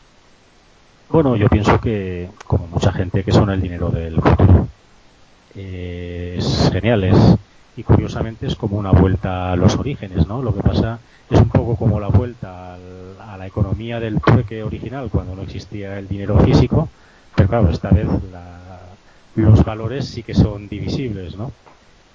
Bueno, 1.09 1.35
yo 1.35 1.47
pienso 1.49 1.79
que, 1.79 2.29
como 2.47 2.67
mucha 2.67 2.91
gente, 2.91 3.23
que 3.23 3.31
son 3.31 3.49
el 3.49 3.61
dinero 3.61 3.89
del 3.89 4.15
futuro. 4.15 4.67
Eh, 5.55 6.35
es 6.37 6.69
genial, 6.71 7.03
es, 7.03 7.17
y 7.77 7.83
curiosamente 7.83 8.47
es 8.47 8.55
como 8.55 8.77
una 8.77 8.91
vuelta 8.91 9.51
a 9.51 9.55
los 9.55 9.75
orígenes, 9.77 10.27
¿no? 10.27 10.41
Lo 10.41 10.53
que 10.53 10.61
pasa 10.61 10.99
es 11.29 11.39
un 11.39 11.49
poco 11.49 11.75
como 11.75 11.99
la 11.99 12.07
vuelta 12.07 12.75
a 12.75 13.37
la 13.37 13.47
economía 13.47 13.99
del 13.99 14.19
trueque 14.21 14.63
original 14.63 15.09
cuando 15.11 15.35
no 15.35 15.43
existía 15.43 15.97
el 15.99 16.07
dinero 16.07 16.39
físico, 16.39 16.89
pero 17.35 17.49
claro, 17.49 17.69
esta 17.69 17.89
vez 17.89 18.07
los 19.35 19.63
valores 19.65 20.07
sí 20.07 20.23
que 20.23 20.33
son 20.33 20.67
divisibles, 20.67 21.35
¿no? 21.35 21.51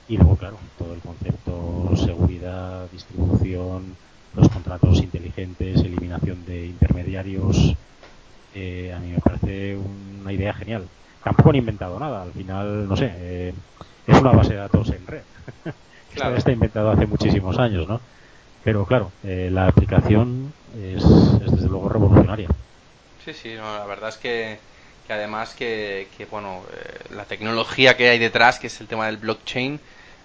Y 0.09 0.17
luego, 0.17 0.37
claro, 0.37 0.57
todo 0.79 0.95
el 0.95 1.01
concepto 1.01 1.97
seguridad, 1.97 2.89
distribución, 2.91 3.97
los 4.35 4.49
contratos 4.49 4.99
inteligentes, 4.99 5.81
eliminación 5.81 6.45
de 6.47 6.67
intermediarios, 6.67 7.77
eh, 8.55 8.93
a 8.95 8.99
mí 8.99 9.09
me 9.11 9.21
parece 9.21 9.77
una 9.77 10.33
idea 10.33 10.53
genial. 10.53 10.85
Tampoco 11.23 11.51
han 11.51 11.57
inventado 11.57 11.99
nada, 11.99 12.23
al 12.23 12.33
final, 12.33 12.89
no 12.89 12.97
sé, 12.97 13.11
eh, 13.15 13.55
es 14.07 14.21
una 14.21 14.33
base 14.33 14.55
de 14.55 14.61
datos 14.61 14.89
en 14.91 15.07
red. 15.07 15.23
Claro. 16.13 16.35
está 16.35 16.51
inventado 16.51 16.91
hace 16.91 17.07
muchísimos 17.07 17.57
años, 17.61 17.87
¿no? 17.87 18.01
Pero 18.65 18.85
claro, 18.85 19.13
eh, 19.23 19.49
la 19.53 19.69
aplicación 19.69 20.53
es, 20.77 21.05
desde 21.39 21.69
luego 21.69 21.89
revolucionaria. 21.89 22.49
Sí, 23.25 23.33
sí, 23.33 23.55
la 23.55 23.87
verdad 23.87 24.09
es 24.09 24.17
que, 24.17 24.59
que 25.07 25.13
además 25.13 25.55
que, 25.55 26.09
que 26.19 26.25
bueno, 26.25 26.63
la 27.15 27.27
tecnología 27.27 27.97
que 27.97 28.09
hay 28.09 28.19
detrás, 28.19 28.59
que 28.59 28.67
es 28.67 28.81
el 28.81 28.89
tema 28.89 29.07
del 29.07 29.19
blockchain, 29.19 29.79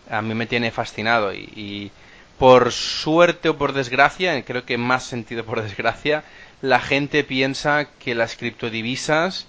a 0.09 0.23
mí 0.23 0.33
me 0.33 0.47
tiene 0.47 0.71
fascinado 0.71 1.31
y, 1.31 1.43
y 1.55 1.91
por 2.37 2.71
suerte 2.71 3.49
o 3.49 3.57
por 3.57 3.73
desgracia, 3.73 4.43
creo 4.43 4.65
que 4.65 4.77
más 4.77 5.03
sentido 5.03 5.45
por 5.45 5.61
desgracia, 5.61 6.23
la 6.61 6.79
gente 6.79 7.23
piensa 7.23 7.89
que 7.99 8.15
las 8.15 8.35
criptodivisas 8.35 9.47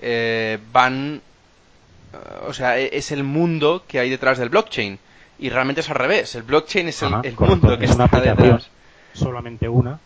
eh, 0.00 0.58
van, 0.72 1.22
o 2.46 2.52
sea, 2.52 2.78
e, 2.78 2.90
es 2.92 3.12
el 3.12 3.24
mundo 3.24 3.84
que 3.86 3.98
hay 3.98 4.10
detrás 4.10 4.38
del 4.38 4.48
blockchain. 4.48 4.98
Y 5.40 5.50
realmente 5.50 5.82
es 5.82 5.90
al 5.90 5.96
revés. 5.96 6.34
El 6.34 6.42
blockchain 6.42 6.88
es 6.88 7.02
el, 7.02 7.10
mundo 7.10 7.78
que 7.78 7.84
es 7.84 7.92
está 7.92 8.20
detrás. 8.20 8.68
Solamente 9.12 9.68
una 9.68 9.98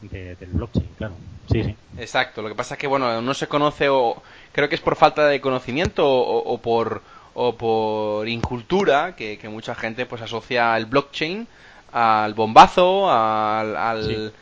del 0.00 0.36
blockchain, 0.52 0.88
claro. 0.96 1.14
Sí, 1.50 1.62
sí. 1.62 1.76
Exacto. 1.98 2.42
Lo 2.42 2.48
que 2.48 2.54
pasa 2.54 2.74
es 2.74 2.80
que, 2.80 2.86
bueno, 2.86 3.20
no 3.20 3.34
se 3.34 3.46
conoce 3.46 3.88
o 3.88 4.22
creo 4.52 4.68
que 4.68 4.74
es 4.74 4.80
por 4.80 4.96
falta 4.96 5.26
de 5.26 5.40
conocimiento 5.40 6.08
o, 6.08 6.58
por 6.58 7.02
o 7.34 7.54
por 7.54 8.28
incultura 8.28 9.16
que, 9.16 9.38
mucha 9.48 9.74
gente 9.74 10.06
pues 10.06 10.22
asocia 10.22 10.76
el 10.76 10.86
blockchain 10.86 11.46
al 11.92 12.34
bombazo, 12.34 13.10
al, 13.10 13.76
al 13.76 14.32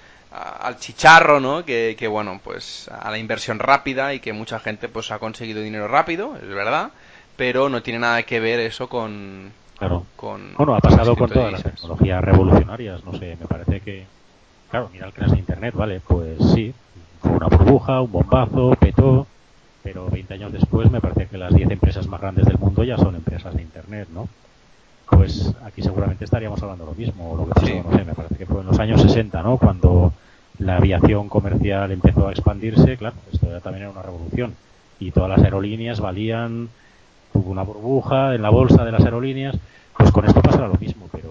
chicharro, 0.78 1.40
¿no? 1.40 1.64
Que, 1.64 1.96
que, 1.98 2.08
bueno, 2.08 2.40
pues 2.42 2.88
a 2.88 3.10
la 3.10 3.18
inversión 3.18 3.58
rápida 3.58 4.14
y 4.14 4.20
que 4.20 4.32
mucha 4.32 4.60
gente 4.60 4.88
pues 4.88 5.10
ha 5.10 5.18
conseguido 5.18 5.60
dinero 5.60 5.88
rápido, 5.88 6.36
es 6.36 6.48
verdad, 6.48 6.90
pero 7.36 7.68
no 7.68 7.82
tiene 7.82 8.00
nada 8.00 8.22
que 8.22 8.40
ver 8.40 8.60
eso 8.60 8.88
con... 8.88 9.52
Claro. 9.78 10.04
Con, 10.14 10.54
bueno, 10.56 10.74
ha 10.74 10.80
pasado 10.80 11.16
con 11.16 11.30
todas 11.30 11.52
las 11.52 11.62
tecnologías 11.62 12.22
revolucionarias, 12.22 13.04
no 13.04 13.12
sé, 13.18 13.36
me 13.40 13.46
parece 13.46 13.80
que... 13.80 14.04
Claro, 14.70 14.90
mira 14.92 15.06
el 15.06 15.12
crash 15.12 15.30
de 15.30 15.38
Internet, 15.38 15.74
¿vale? 15.74 16.00
Pues 16.00 16.38
sí, 16.54 16.72
fue 17.22 17.32
una 17.32 17.48
burbuja, 17.48 18.00
un 18.00 18.12
bombazo, 18.12 18.76
petó, 18.78 19.26
pero 19.82 20.08
20 20.08 20.34
años 20.34 20.52
después 20.52 20.90
me 20.90 21.00
parece 21.00 21.26
que 21.26 21.38
las 21.38 21.52
10 21.52 21.70
empresas 21.70 22.06
más 22.06 22.20
grandes 22.20 22.46
del 22.46 22.58
mundo 22.58 22.84
ya 22.84 22.96
son 22.96 23.16
empresas 23.16 23.54
de 23.54 23.62
Internet, 23.62 24.08
¿no? 24.12 24.28
Pues 25.10 25.54
aquí 25.64 25.82
seguramente 25.82 26.24
estaríamos 26.24 26.62
hablando 26.62 26.86
lo 26.86 26.94
mismo. 26.94 27.36
Lo 27.36 27.46
que 27.46 27.54
pasó, 27.54 27.90
no 27.90 27.96
sé, 27.96 28.04
me 28.04 28.14
parece 28.14 28.36
que 28.36 28.46
fue 28.46 28.60
en 28.60 28.66
los 28.66 28.78
años 28.78 29.02
60, 29.02 29.42
¿no? 29.42 29.58
Cuando 29.58 30.12
la 30.58 30.76
aviación 30.76 31.28
comercial 31.28 31.90
empezó 31.90 32.28
a 32.28 32.32
expandirse, 32.32 32.96
claro, 32.96 33.16
esto 33.32 33.46
también 33.60 33.82
era 33.82 33.92
una 33.92 34.02
revolución. 34.02 34.54
Y 34.98 35.10
todas 35.10 35.30
las 35.30 35.42
aerolíneas 35.42 36.00
valían, 36.00 36.68
tuvo 37.32 37.50
una 37.50 37.62
burbuja 37.62 38.34
en 38.34 38.42
la 38.42 38.50
bolsa 38.50 38.84
de 38.84 38.92
las 38.92 39.04
aerolíneas. 39.04 39.56
Pues 39.96 40.10
con 40.12 40.24
esto 40.24 40.40
pasará 40.40 40.68
lo 40.68 40.74
mismo, 40.74 41.08
pero 41.10 41.30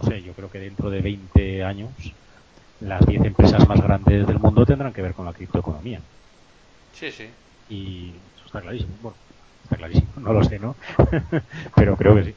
no 0.00 0.08
sé, 0.08 0.22
yo 0.22 0.32
creo 0.32 0.50
que 0.50 0.58
dentro 0.58 0.90
de 0.90 1.00
20 1.00 1.64
años 1.64 1.90
las 2.80 3.06
10 3.06 3.24
empresas 3.24 3.68
más 3.68 3.80
grandes 3.80 4.26
del 4.26 4.38
mundo 4.38 4.66
tendrán 4.66 4.92
que 4.92 5.02
ver 5.02 5.14
con 5.14 5.26
la 5.26 5.32
criptoeconomía. 5.32 6.00
Sí, 6.92 7.10
sí. 7.10 7.26
Y 7.68 8.10
eso 8.36 8.46
está 8.46 8.60
clarísimo. 8.60 8.90
Bueno, 9.02 9.16
está 9.64 9.76
clarísimo, 9.76 10.08
no 10.16 10.32
lo 10.32 10.44
sé, 10.44 10.58
¿no? 10.58 10.76
pero 11.74 11.96
creo 11.96 12.14
que 12.14 12.24
sí. 12.24 12.34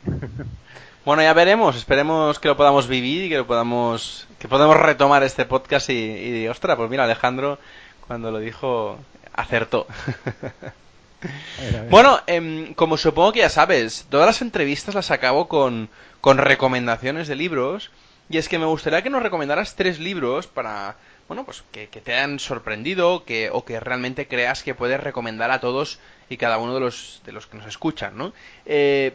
Bueno, 1.05 1.21
ya 1.21 1.33
veremos, 1.33 1.75
esperemos 1.75 2.39
que 2.39 2.47
lo 2.47 2.57
podamos 2.57 2.87
vivir 2.87 3.25
y 3.25 3.29
que 3.29 3.37
lo 3.37 3.47
podamos, 3.47 4.27
que 4.39 4.47
podamos 4.47 4.77
retomar 4.77 5.23
este 5.23 5.45
podcast 5.45 5.89
y, 5.89 5.93
y 5.93 6.47
ostras, 6.47 6.77
pues 6.77 6.89
mira, 6.89 7.03
Alejandro, 7.03 7.59
cuando 8.07 8.31
lo 8.31 8.39
dijo, 8.39 8.97
acertó. 9.33 9.87
Bueno, 11.89 12.19
em, 12.27 12.73
como 12.73 12.97
supongo 12.97 13.33
que 13.33 13.39
ya 13.39 13.49
sabes, 13.49 14.05
todas 14.09 14.27
las 14.27 14.41
entrevistas 14.41 14.95
las 14.95 15.11
acabo 15.11 15.47
con, 15.47 15.89
con 16.21 16.37
recomendaciones 16.37 17.27
de 17.27 17.35
libros. 17.35 17.91
Y 18.29 18.37
es 18.37 18.49
que 18.49 18.59
me 18.59 18.65
gustaría 18.65 19.03
que 19.03 19.09
nos 19.09 19.21
recomendaras 19.21 19.75
tres 19.75 19.99
libros 19.99 20.47
para, 20.47 20.95
bueno, 21.27 21.45
pues 21.45 21.63
que, 21.71 21.87
te 21.87 22.13
hayan 22.13 22.39
sorprendido 22.39 23.23
que, 23.23 23.49
o 23.51 23.65
que 23.65 23.79
realmente 23.79 24.27
creas 24.27 24.63
que 24.63 24.73
puedes 24.73 24.99
recomendar 24.99 25.51
a 25.51 25.59
todos 25.59 25.99
y 26.29 26.37
cada 26.37 26.57
uno 26.57 26.73
de 26.73 26.79
los, 26.79 27.21
de 27.25 27.31
los 27.31 27.47
que 27.47 27.57
nos 27.57 27.67
escuchan, 27.67 28.17
¿no? 28.17 28.33
Eh, 28.65 29.13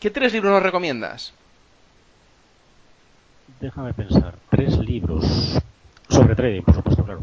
¿Qué 0.00 0.10
tres 0.10 0.32
libros 0.32 0.52
nos 0.52 0.62
recomiendas? 0.62 1.32
Déjame 3.60 3.92
pensar. 3.92 4.34
Tres 4.50 4.78
libros 4.78 5.58
sobre 6.08 6.34
trading, 6.34 6.62
por 6.62 6.74
supuesto, 6.74 7.04
claro. 7.04 7.20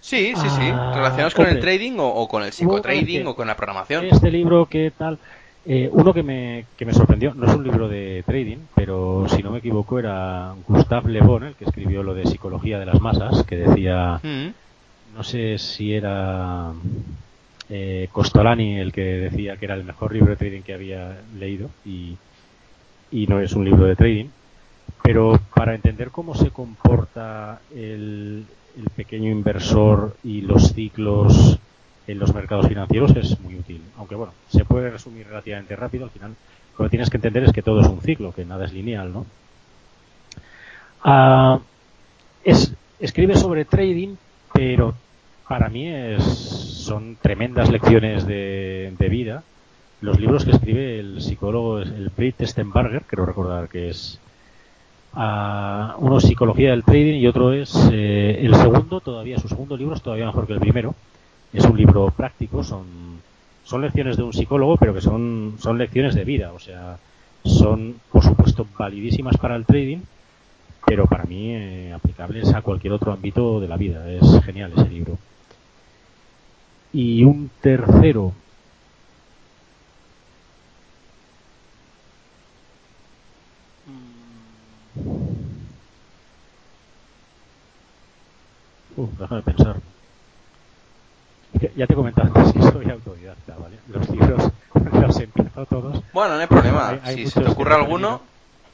Sí, 0.00 0.32
sí, 0.36 0.48
sí. 0.48 0.70
Ah, 0.72 0.92
Relacionados 0.94 1.34
con 1.34 1.46
el 1.46 1.60
trading 1.60 1.96
o, 1.98 2.28
con 2.28 2.42
el 2.42 2.52
psicotrading 2.52 3.26
o 3.26 3.34
con 3.34 3.46
la 3.46 3.56
programación. 3.56 4.04
Este 4.04 4.30
libro, 4.30 4.66
¿qué 4.66 4.92
tal? 4.96 5.18
Eh, 5.66 5.90
uno 5.92 6.14
que 6.14 6.22
me, 6.22 6.64
que 6.78 6.86
me 6.86 6.94
sorprendió, 6.94 7.34
no 7.34 7.46
es 7.46 7.54
un 7.54 7.64
libro 7.64 7.88
de 7.88 8.22
trading, 8.24 8.58
pero 8.74 9.26
si 9.28 9.42
no 9.42 9.50
me 9.50 9.58
equivoco 9.58 9.98
era 9.98 10.54
Gustave 10.66 11.10
Le 11.10 11.20
Bon, 11.20 11.44
el 11.44 11.54
que 11.54 11.64
escribió 11.64 12.02
lo 12.02 12.14
de 12.14 12.26
psicología 12.26 12.78
de 12.78 12.86
las 12.86 13.00
masas, 13.00 13.42
que 13.44 13.56
decía, 13.56 14.20
mm. 14.22 14.48
no 15.14 15.22
sé 15.22 15.58
si 15.58 15.92
era 15.92 16.72
eh, 17.70 18.08
Costolani 18.12 18.78
el 18.78 18.92
que 18.92 19.02
decía 19.02 19.56
que 19.56 19.66
era 19.66 19.74
el 19.74 19.84
mejor 19.84 20.12
libro 20.12 20.30
de 20.30 20.36
trading 20.36 20.62
que 20.62 20.74
había 20.74 21.20
leído 21.38 21.70
y, 21.84 22.16
y 23.10 23.26
no 23.26 23.40
es 23.40 23.52
un 23.52 23.64
libro 23.64 23.84
de 23.84 23.96
trading, 23.96 24.26
pero 25.02 25.38
para 25.54 25.74
entender 25.74 26.10
cómo 26.10 26.34
se 26.34 26.50
comporta 26.50 27.60
el, 27.74 28.44
el 28.76 28.90
pequeño 28.94 29.30
inversor 29.30 30.16
y 30.24 30.42
los 30.42 30.72
ciclos 30.72 31.58
en 32.06 32.18
los 32.18 32.34
mercados 32.34 32.68
financieros 32.68 33.14
es 33.16 33.38
muy 33.40 33.56
útil. 33.56 33.82
Aunque 33.98 34.14
bueno, 34.14 34.32
se 34.48 34.64
puede 34.64 34.90
resumir 34.90 35.26
relativamente 35.26 35.76
rápido, 35.76 36.04
al 36.04 36.10
final 36.10 36.34
lo 36.78 36.84
que 36.84 36.90
tienes 36.90 37.10
que 37.10 37.16
entender 37.16 37.44
es 37.44 37.52
que 37.52 37.62
todo 37.62 37.80
es 37.80 37.86
un 37.88 38.00
ciclo, 38.00 38.32
que 38.32 38.44
nada 38.44 38.64
es 38.64 38.72
lineal, 38.72 39.12
¿no? 39.12 39.26
Ah, 41.02 41.58
es, 42.44 42.72
escribe 43.00 43.36
sobre 43.36 43.64
trading, 43.64 44.14
pero 44.52 44.94
para 45.48 45.68
mí 45.68 45.88
es, 45.88 46.67
son 46.88 47.18
tremendas 47.20 47.70
lecciones 47.70 48.26
de, 48.26 49.08
vida. 49.10 49.42
Los 50.00 50.18
libros 50.18 50.46
que 50.46 50.52
escribe 50.52 50.98
el 50.98 51.20
psicólogo, 51.20 51.80
el 51.80 52.10
Brit 52.16 52.40
Stenbarger, 52.42 53.02
quiero 53.02 53.26
recordar 53.26 53.68
que 53.68 53.90
es 53.90 54.18
uh, 55.14 55.98
uno 55.98 56.18
psicología 56.18 56.70
del 56.70 56.84
trading 56.84 57.16
y 57.16 57.26
otro 57.26 57.52
es 57.52 57.74
eh, 57.92 58.38
el 58.40 58.54
segundo, 58.54 59.00
todavía 59.00 59.38
su 59.38 59.48
segundo 59.48 59.76
libro 59.76 59.96
es 59.96 60.02
todavía 60.02 60.26
mejor 60.26 60.46
que 60.46 60.54
el 60.54 60.60
primero. 60.60 60.94
Es 61.52 61.64
un 61.64 61.76
libro 61.76 62.10
práctico, 62.10 62.64
son, 62.64 62.86
son 63.64 63.82
lecciones 63.82 64.16
de 64.16 64.22
un 64.22 64.32
psicólogo, 64.32 64.78
pero 64.78 64.94
que 64.94 65.02
son, 65.02 65.56
son 65.58 65.76
lecciones 65.76 66.14
de 66.14 66.24
vida, 66.24 66.52
o 66.52 66.58
sea, 66.58 66.96
son 67.44 67.96
por 68.10 68.24
supuesto 68.24 68.66
validísimas 68.78 69.36
para 69.36 69.56
el 69.56 69.66
trading, 69.66 69.98
pero 70.86 71.06
para 71.06 71.24
mí 71.24 71.50
eh, 71.54 71.92
aplicables 71.94 72.54
a 72.54 72.62
cualquier 72.62 72.94
otro 72.94 73.12
ámbito 73.12 73.60
de 73.60 73.68
la 73.68 73.76
vida. 73.76 74.10
Es 74.10 74.42
genial 74.42 74.72
ese 74.74 74.88
libro 74.88 75.18
y 76.92 77.24
un 77.24 77.50
tercero 77.60 78.32
Uh, 88.98 89.06
déjame 89.16 89.42
pensar. 89.42 89.76
Ya 91.76 91.86
te 91.86 91.92
he 91.92 91.96
comentado 91.96 92.32
antes 92.34 92.52
que 92.54 92.62
soy 92.62 92.90
autodidacta, 92.90 93.56
¿vale? 93.56 93.78
Los 93.86 94.10
libros 94.10 94.50
los 95.02 95.20
he 95.20 95.24
empezado 95.24 95.66
todos. 95.66 96.02
Bueno, 96.12 96.34
no 96.34 96.40
hay 96.40 96.46
problema. 96.48 96.98
si 97.06 97.26
se 97.26 97.40
te 97.40 97.48
ocurre 97.48 97.74
alguno... 97.74 98.20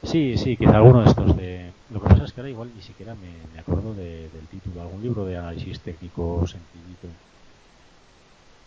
Sí, 0.03 0.37
sí, 0.37 0.57
quizá 0.57 0.77
alguno 0.77 1.01
de 1.01 1.09
estos 1.09 1.37
de... 1.37 1.71
Lo 1.91 2.01
que 2.01 2.09
pasa 2.09 2.25
es 2.25 2.33
que 2.33 2.41
ahora 2.41 2.49
igual 2.49 2.71
ni 2.75 2.81
siquiera 2.81 3.13
me, 3.15 3.31
me 3.53 3.59
acuerdo 3.59 3.93
de, 3.93 4.29
del 4.29 4.47
título. 4.47 4.81
Algún 4.81 5.01
libro 5.01 5.25
de 5.25 5.37
análisis 5.37 5.79
técnico 5.79 6.45
sencillito. 6.47 7.07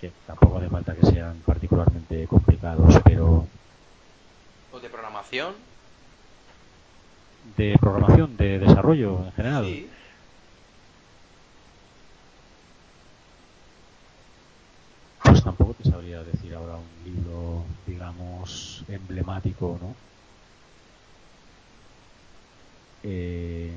Que 0.01 0.13
tampoco 0.27 0.59
hace 0.59 0.69
falta 0.69 0.95
que 0.95 1.07
sean 1.07 1.43
particularmente 1.45 2.27
complicados, 2.29 3.01
pero... 3.05 3.47
¿O 4.73 4.79
de 4.79 4.89
programación? 4.89 5.55
De 7.57 7.77
programación, 7.81 8.37
de 8.37 8.59
desarrollo 8.61 9.25
en 9.25 9.33
general. 9.33 9.65
Sí. 9.65 9.89
Pues 15.25 15.43
tampoco 15.43 15.75
te 15.75 15.91
sabría 15.91 16.23
decir 16.23 16.55
ahora 16.55 16.77
un 16.77 17.05
libro, 17.05 17.65
digamos, 17.87 18.85
emblemático, 18.89 19.79
¿no? 19.81 19.95
Eh... 23.03 23.73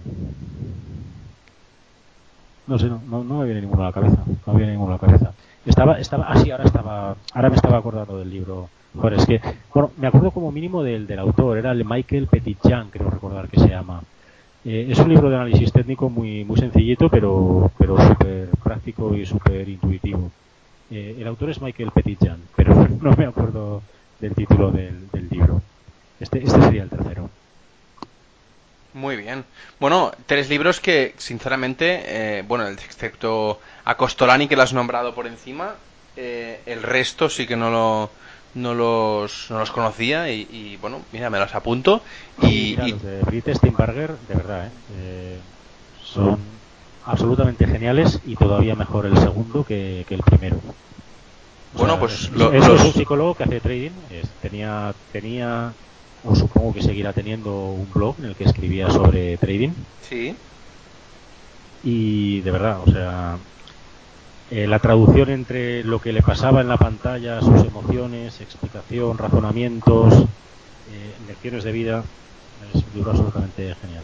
No 2.67 2.77
sé, 2.77 2.87
no, 2.87 3.23
no, 3.23 3.39
me 3.39 3.45
viene 3.45 3.61
ninguno 3.61 3.83
a 3.83 3.87
la 3.87 3.91
cabeza. 3.93 4.23
No 4.45 4.53
me 4.53 4.59
viene 4.59 4.73
ninguno 4.73 4.93
a 4.93 4.95
la 4.95 4.99
cabeza. 4.99 5.33
Estaba, 5.65 5.99
estaba, 5.99 6.25
ah, 6.27 6.37
sí, 6.37 6.51
ahora 6.51 6.63
estaba, 6.63 7.15
ahora 7.33 7.49
me 7.49 7.55
estaba 7.55 7.77
acordando 7.77 8.17
del 8.17 8.29
libro. 8.29 8.69
Joder, 8.95 9.13
es 9.13 9.25
que, 9.25 9.41
bueno, 9.73 9.91
me 9.97 10.07
acuerdo 10.07 10.31
como 10.31 10.51
mínimo 10.51 10.83
del, 10.83 11.07
del 11.07 11.19
autor, 11.19 11.57
era 11.57 11.71
el 11.71 11.85
Michael 11.85 12.27
Petitjean, 12.27 12.89
creo 12.89 13.09
recordar 13.09 13.47
que 13.47 13.59
se 13.59 13.69
llama. 13.69 14.01
Eh, 14.63 14.87
es 14.89 14.99
un 14.99 15.09
libro 15.09 15.29
de 15.29 15.35
análisis 15.35 15.71
técnico 15.71 16.09
muy, 16.09 16.43
muy 16.43 16.57
sencillito, 16.57 17.09
pero, 17.09 17.71
pero 17.77 17.99
súper 17.99 18.49
práctico 18.63 19.15
y 19.15 19.25
súper 19.25 19.67
intuitivo. 19.67 20.31
Eh, 20.91 21.17
el 21.19 21.27
autor 21.27 21.49
es 21.51 21.61
Michael 21.61 21.91
Petitjean, 21.91 22.41
pero 22.55 22.75
no 23.01 23.13
me 23.17 23.25
acuerdo 23.25 23.81
del 24.19 24.35
título 24.35 24.71
del, 24.71 25.09
del 25.09 25.29
libro. 25.29 25.61
Este, 26.19 26.43
este 26.43 26.61
sería 26.61 26.83
el 26.83 26.89
tercero. 26.89 27.29
Muy 28.93 29.15
bien. 29.15 29.45
Bueno, 29.79 30.11
tres 30.25 30.49
libros 30.49 30.79
que, 30.79 31.13
sinceramente, 31.17 32.01
eh, 32.05 32.43
bueno, 32.47 32.67
excepto 32.67 33.59
a 33.85 33.95
Costolani 33.95 34.47
que 34.47 34.55
lo 34.55 34.63
has 34.63 34.73
nombrado 34.73 35.15
por 35.15 35.27
encima, 35.27 35.75
eh, 36.17 36.59
el 36.65 36.83
resto 36.83 37.29
sí 37.29 37.47
que 37.47 37.55
no 37.55 37.69
lo 37.69 38.09
no 38.53 38.73
los, 38.73 39.49
no 39.49 39.59
los 39.59 39.71
conocía 39.71 40.29
y, 40.29 40.77
bueno, 40.81 40.99
mira, 41.13 41.29
me 41.29 41.39
los 41.39 41.55
apunto. 41.55 42.01
Y, 42.41 42.75
los 42.75 43.01
de 43.01 43.21
Brit 43.21 43.47
Steinberger, 43.47 44.11
de 44.27 44.35
verdad, 44.35 44.67
¿eh? 44.97 45.37
son 46.03 46.37
absolutamente 47.05 47.65
geniales 47.65 48.19
y 48.25 48.35
todavía 48.35 48.75
mejor 48.75 49.05
el 49.05 49.17
segundo 49.17 49.63
que, 49.63 50.05
el 50.09 50.19
primero. 50.19 50.59
bueno, 51.73 51.97
pues 51.97 52.29
es 52.29 52.67
un 52.67 52.93
psicólogo 52.93 53.35
que 53.35 53.43
hace 53.43 53.61
trading, 53.61 53.91
tenía 54.41 54.93
tenía 55.13 55.71
o 56.23 56.35
supongo 56.35 56.73
que 56.73 56.81
seguirá 56.81 57.13
teniendo 57.13 57.53
un 57.53 57.91
blog 57.91 58.15
en 58.19 58.25
el 58.25 58.35
que 58.35 58.43
escribía 58.43 58.89
sobre 58.89 59.37
trading. 59.37 59.71
Sí. 60.07 60.35
Y 61.83 62.41
de 62.41 62.51
verdad, 62.51 62.79
o 62.85 62.91
sea, 62.91 63.37
eh, 64.51 64.67
la 64.67 64.79
traducción 64.79 65.29
entre 65.29 65.83
lo 65.83 65.99
que 65.99 66.13
le 66.13 66.21
pasaba 66.21 66.61
en 66.61 66.67
la 66.67 66.77
pantalla, 66.77 67.41
sus 67.41 67.65
emociones, 67.65 68.39
explicación, 68.41 69.17
razonamientos, 69.17 70.13
eh, 70.13 71.13
lecciones 71.27 71.63
de 71.63 71.71
vida, 71.71 72.03
es 72.73 72.83
un 72.83 72.89
libro 72.93 73.11
absolutamente 73.11 73.75
genial. 73.81 74.03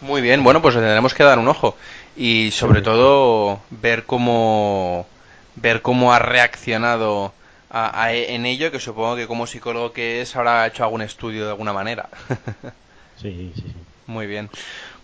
Muy 0.00 0.20
bien, 0.20 0.44
bueno, 0.44 0.60
pues 0.60 0.74
le 0.74 0.80
tendremos 0.80 1.14
que 1.14 1.22
dar 1.22 1.38
un 1.38 1.48
ojo 1.48 1.76
y 2.16 2.50
sobre 2.50 2.82
todo 2.82 3.60
ver 3.70 4.04
cómo 4.04 5.06
ver 5.56 5.82
cómo 5.82 6.12
ha 6.12 6.18
reaccionado 6.18 7.32
en 7.72 8.46
ello, 8.46 8.70
que 8.70 8.78
supongo 8.78 9.16
que 9.16 9.26
como 9.26 9.46
psicólogo 9.46 9.92
que 9.92 10.20
es 10.20 10.36
habrá 10.36 10.66
hecho 10.66 10.84
algún 10.84 11.02
estudio 11.02 11.44
de 11.44 11.50
alguna 11.50 11.72
manera. 11.72 12.08
sí, 13.20 13.52
sí, 13.54 13.62
sí. 13.62 13.72
Muy 14.06 14.26
bien. 14.26 14.50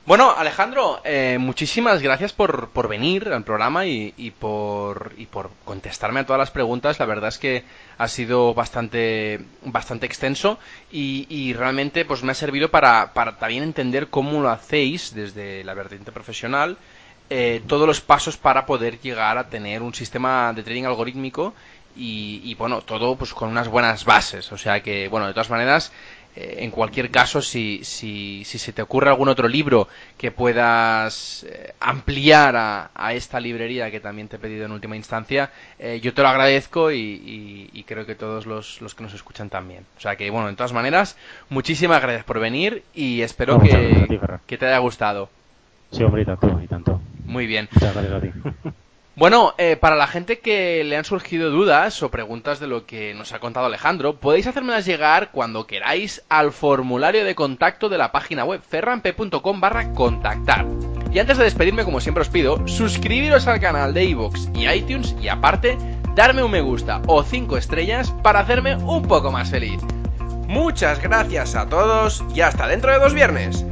Bueno, 0.08 0.34
Alejandro, 0.34 1.02
eh, 1.04 1.36
muchísimas 1.38 2.00
gracias 2.00 2.32
por, 2.32 2.70
por, 2.70 2.88
venir 2.88 3.28
al 3.28 3.44
programa 3.44 3.84
y, 3.84 4.14
y, 4.16 4.30
por, 4.30 5.12
y 5.18 5.26
por 5.26 5.50
contestarme 5.66 6.20
a 6.20 6.24
todas 6.24 6.40
las 6.40 6.50
preguntas. 6.50 6.98
La 6.98 7.04
verdad 7.04 7.28
es 7.28 7.36
que 7.36 7.64
ha 7.98 8.08
sido 8.08 8.54
bastante, 8.54 9.38
bastante 9.66 10.06
extenso 10.06 10.58
y, 10.90 11.26
y 11.28 11.52
realmente 11.52 12.06
pues 12.06 12.22
me 12.22 12.32
ha 12.32 12.34
servido 12.34 12.70
para, 12.70 13.12
para, 13.12 13.36
también 13.36 13.62
entender 13.62 14.08
cómo 14.08 14.40
lo 14.40 14.48
hacéis 14.48 15.14
desde 15.14 15.62
la 15.62 15.74
vertiente 15.74 16.10
profesional, 16.10 16.78
eh, 17.28 17.60
todos 17.66 17.86
los 17.86 18.00
pasos 18.00 18.38
para 18.38 18.64
poder 18.64 18.98
llegar 19.00 19.36
a 19.36 19.50
tener 19.50 19.82
un 19.82 19.92
sistema 19.92 20.54
de 20.54 20.62
trading 20.62 20.84
algorítmico 20.84 21.52
y, 21.98 22.54
bueno, 22.54 22.80
todo 22.82 23.16
pues 23.16 23.34
con 23.34 23.48
unas 23.48 23.68
buenas 23.68 24.04
bases. 24.04 24.52
O 24.52 24.58
sea 24.58 24.82
que, 24.82 25.08
bueno, 25.08 25.26
de 25.26 25.32
todas 25.32 25.50
maneras, 25.50 25.92
eh, 26.36 26.58
en 26.58 26.70
cualquier 26.70 27.10
caso, 27.10 27.42
si, 27.42 27.80
si, 27.82 28.44
si, 28.44 28.58
se 28.58 28.72
te 28.72 28.82
ocurre 28.82 29.10
algún 29.10 29.28
otro 29.28 29.48
libro 29.48 29.88
que 30.16 30.30
puedas 30.30 31.44
eh, 31.48 31.74
ampliar 31.80 32.54
a, 32.56 33.12
esta 33.12 33.40
librería 33.40 33.90
que 33.90 34.00
también 34.00 34.28
te 34.28 34.36
he 34.36 34.38
pedido 34.38 34.66
en 34.66 34.72
última 34.72 34.94
instancia, 34.94 35.50
eh, 35.78 35.98
yo 36.00 36.14
te 36.14 36.22
lo 36.22 36.28
agradezco 36.28 36.92
y, 36.92 37.84
creo 37.86 38.06
que 38.06 38.14
todos 38.14 38.46
los, 38.46 38.80
los, 38.80 38.94
que 38.94 39.02
nos 39.02 39.14
escuchan 39.14 39.50
también. 39.50 39.84
O 39.96 40.00
sea 40.00 40.16
que, 40.16 40.30
bueno, 40.30 40.48
de 40.48 40.54
todas 40.54 40.72
maneras, 40.72 41.16
muchísimas 41.48 42.00
gracias 42.00 42.24
por 42.24 42.38
venir 42.38 42.84
y 42.94 43.22
espero 43.22 43.58
que, 43.58 44.20
que 44.46 44.58
te 44.58 44.66
haya 44.66 44.78
gustado. 44.78 45.30
Sí, 45.90 46.04
hombre, 46.04 46.22
y 46.22 46.24
tanto, 46.26 46.60
y 46.62 46.66
tanto. 46.66 47.00
Muy 47.24 47.46
bien. 47.46 47.68
Muchas 47.72 47.94
gracias 47.94 48.12
a 48.12 48.20
ti. 48.20 48.30
Bueno, 49.18 49.52
eh, 49.58 49.76
para 49.76 49.96
la 49.96 50.06
gente 50.06 50.38
que 50.38 50.84
le 50.84 50.96
han 50.96 51.04
surgido 51.04 51.50
dudas 51.50 52.04
o 52.04 52.08
preguntas 52.08 52.60
de 52.60 52.68
lo 52.68 52.86
que 52.86 53.14
nos 53.14 53.32
ha 53.32 53.40
contado 53.40 53.66
Alejandro, 53.66 54.20
podéis 54.20 54.46
hacérmelas 54.46 54.86
llegar 54.86 55.32
cuando 55.32 55.66
queráis 55.66 56.22
al 56.28 56.52
formulario 56.52 57.24
de 57.24 57.34
contacto 57.34 57.88
de 57.88 57.98
la 57.98 58.12
página 58.12 58.44
web 58.44 58.60
ferramp.com 58.62 59.60
barra 59.60 59.92
contactar. 59.92 60.66
Y 61.12 61.18
antes 61.18 61.36
de 61.36 61.42
despedirme, 61.42 61.84
como 61.84 61.98
siempre 61.98 62.22
os 62.22 62.28
pido, 62.28 62.68
suscribiros 62.68 63.48
al 63.48 63.58
canal 63.58 63.92
de 63.92 64.04
iVoox 64.04 64.50
y 64.54 64.68
iTunes 64.68 65.16
y 65.20 65.26
aparte, 65.26 65.76
darme 66.14 66.44
un 66.44 66.52
me 66.52 66.60
gusta 66.60 67.02
o 67.08 67.24
5 67.24 67.56
estrellas 67.56 68.14
para 68.22 68.38
hacerme 68.38 68.76
un 68.76 69.02
poco 69.02 69.32
más 69.32 69.50
feliz. 69.50 69.80
Muchas 70.46 71.02
gracias 71.02 71.56
a 71.56 71.68
todos 71.68 72.22
y 72.36 72.42
hasta 72.42 72.68
dentro 72.68 72.92
de 72.92 73.00
dos 73.00 73.14
viernes. 73.14 73.66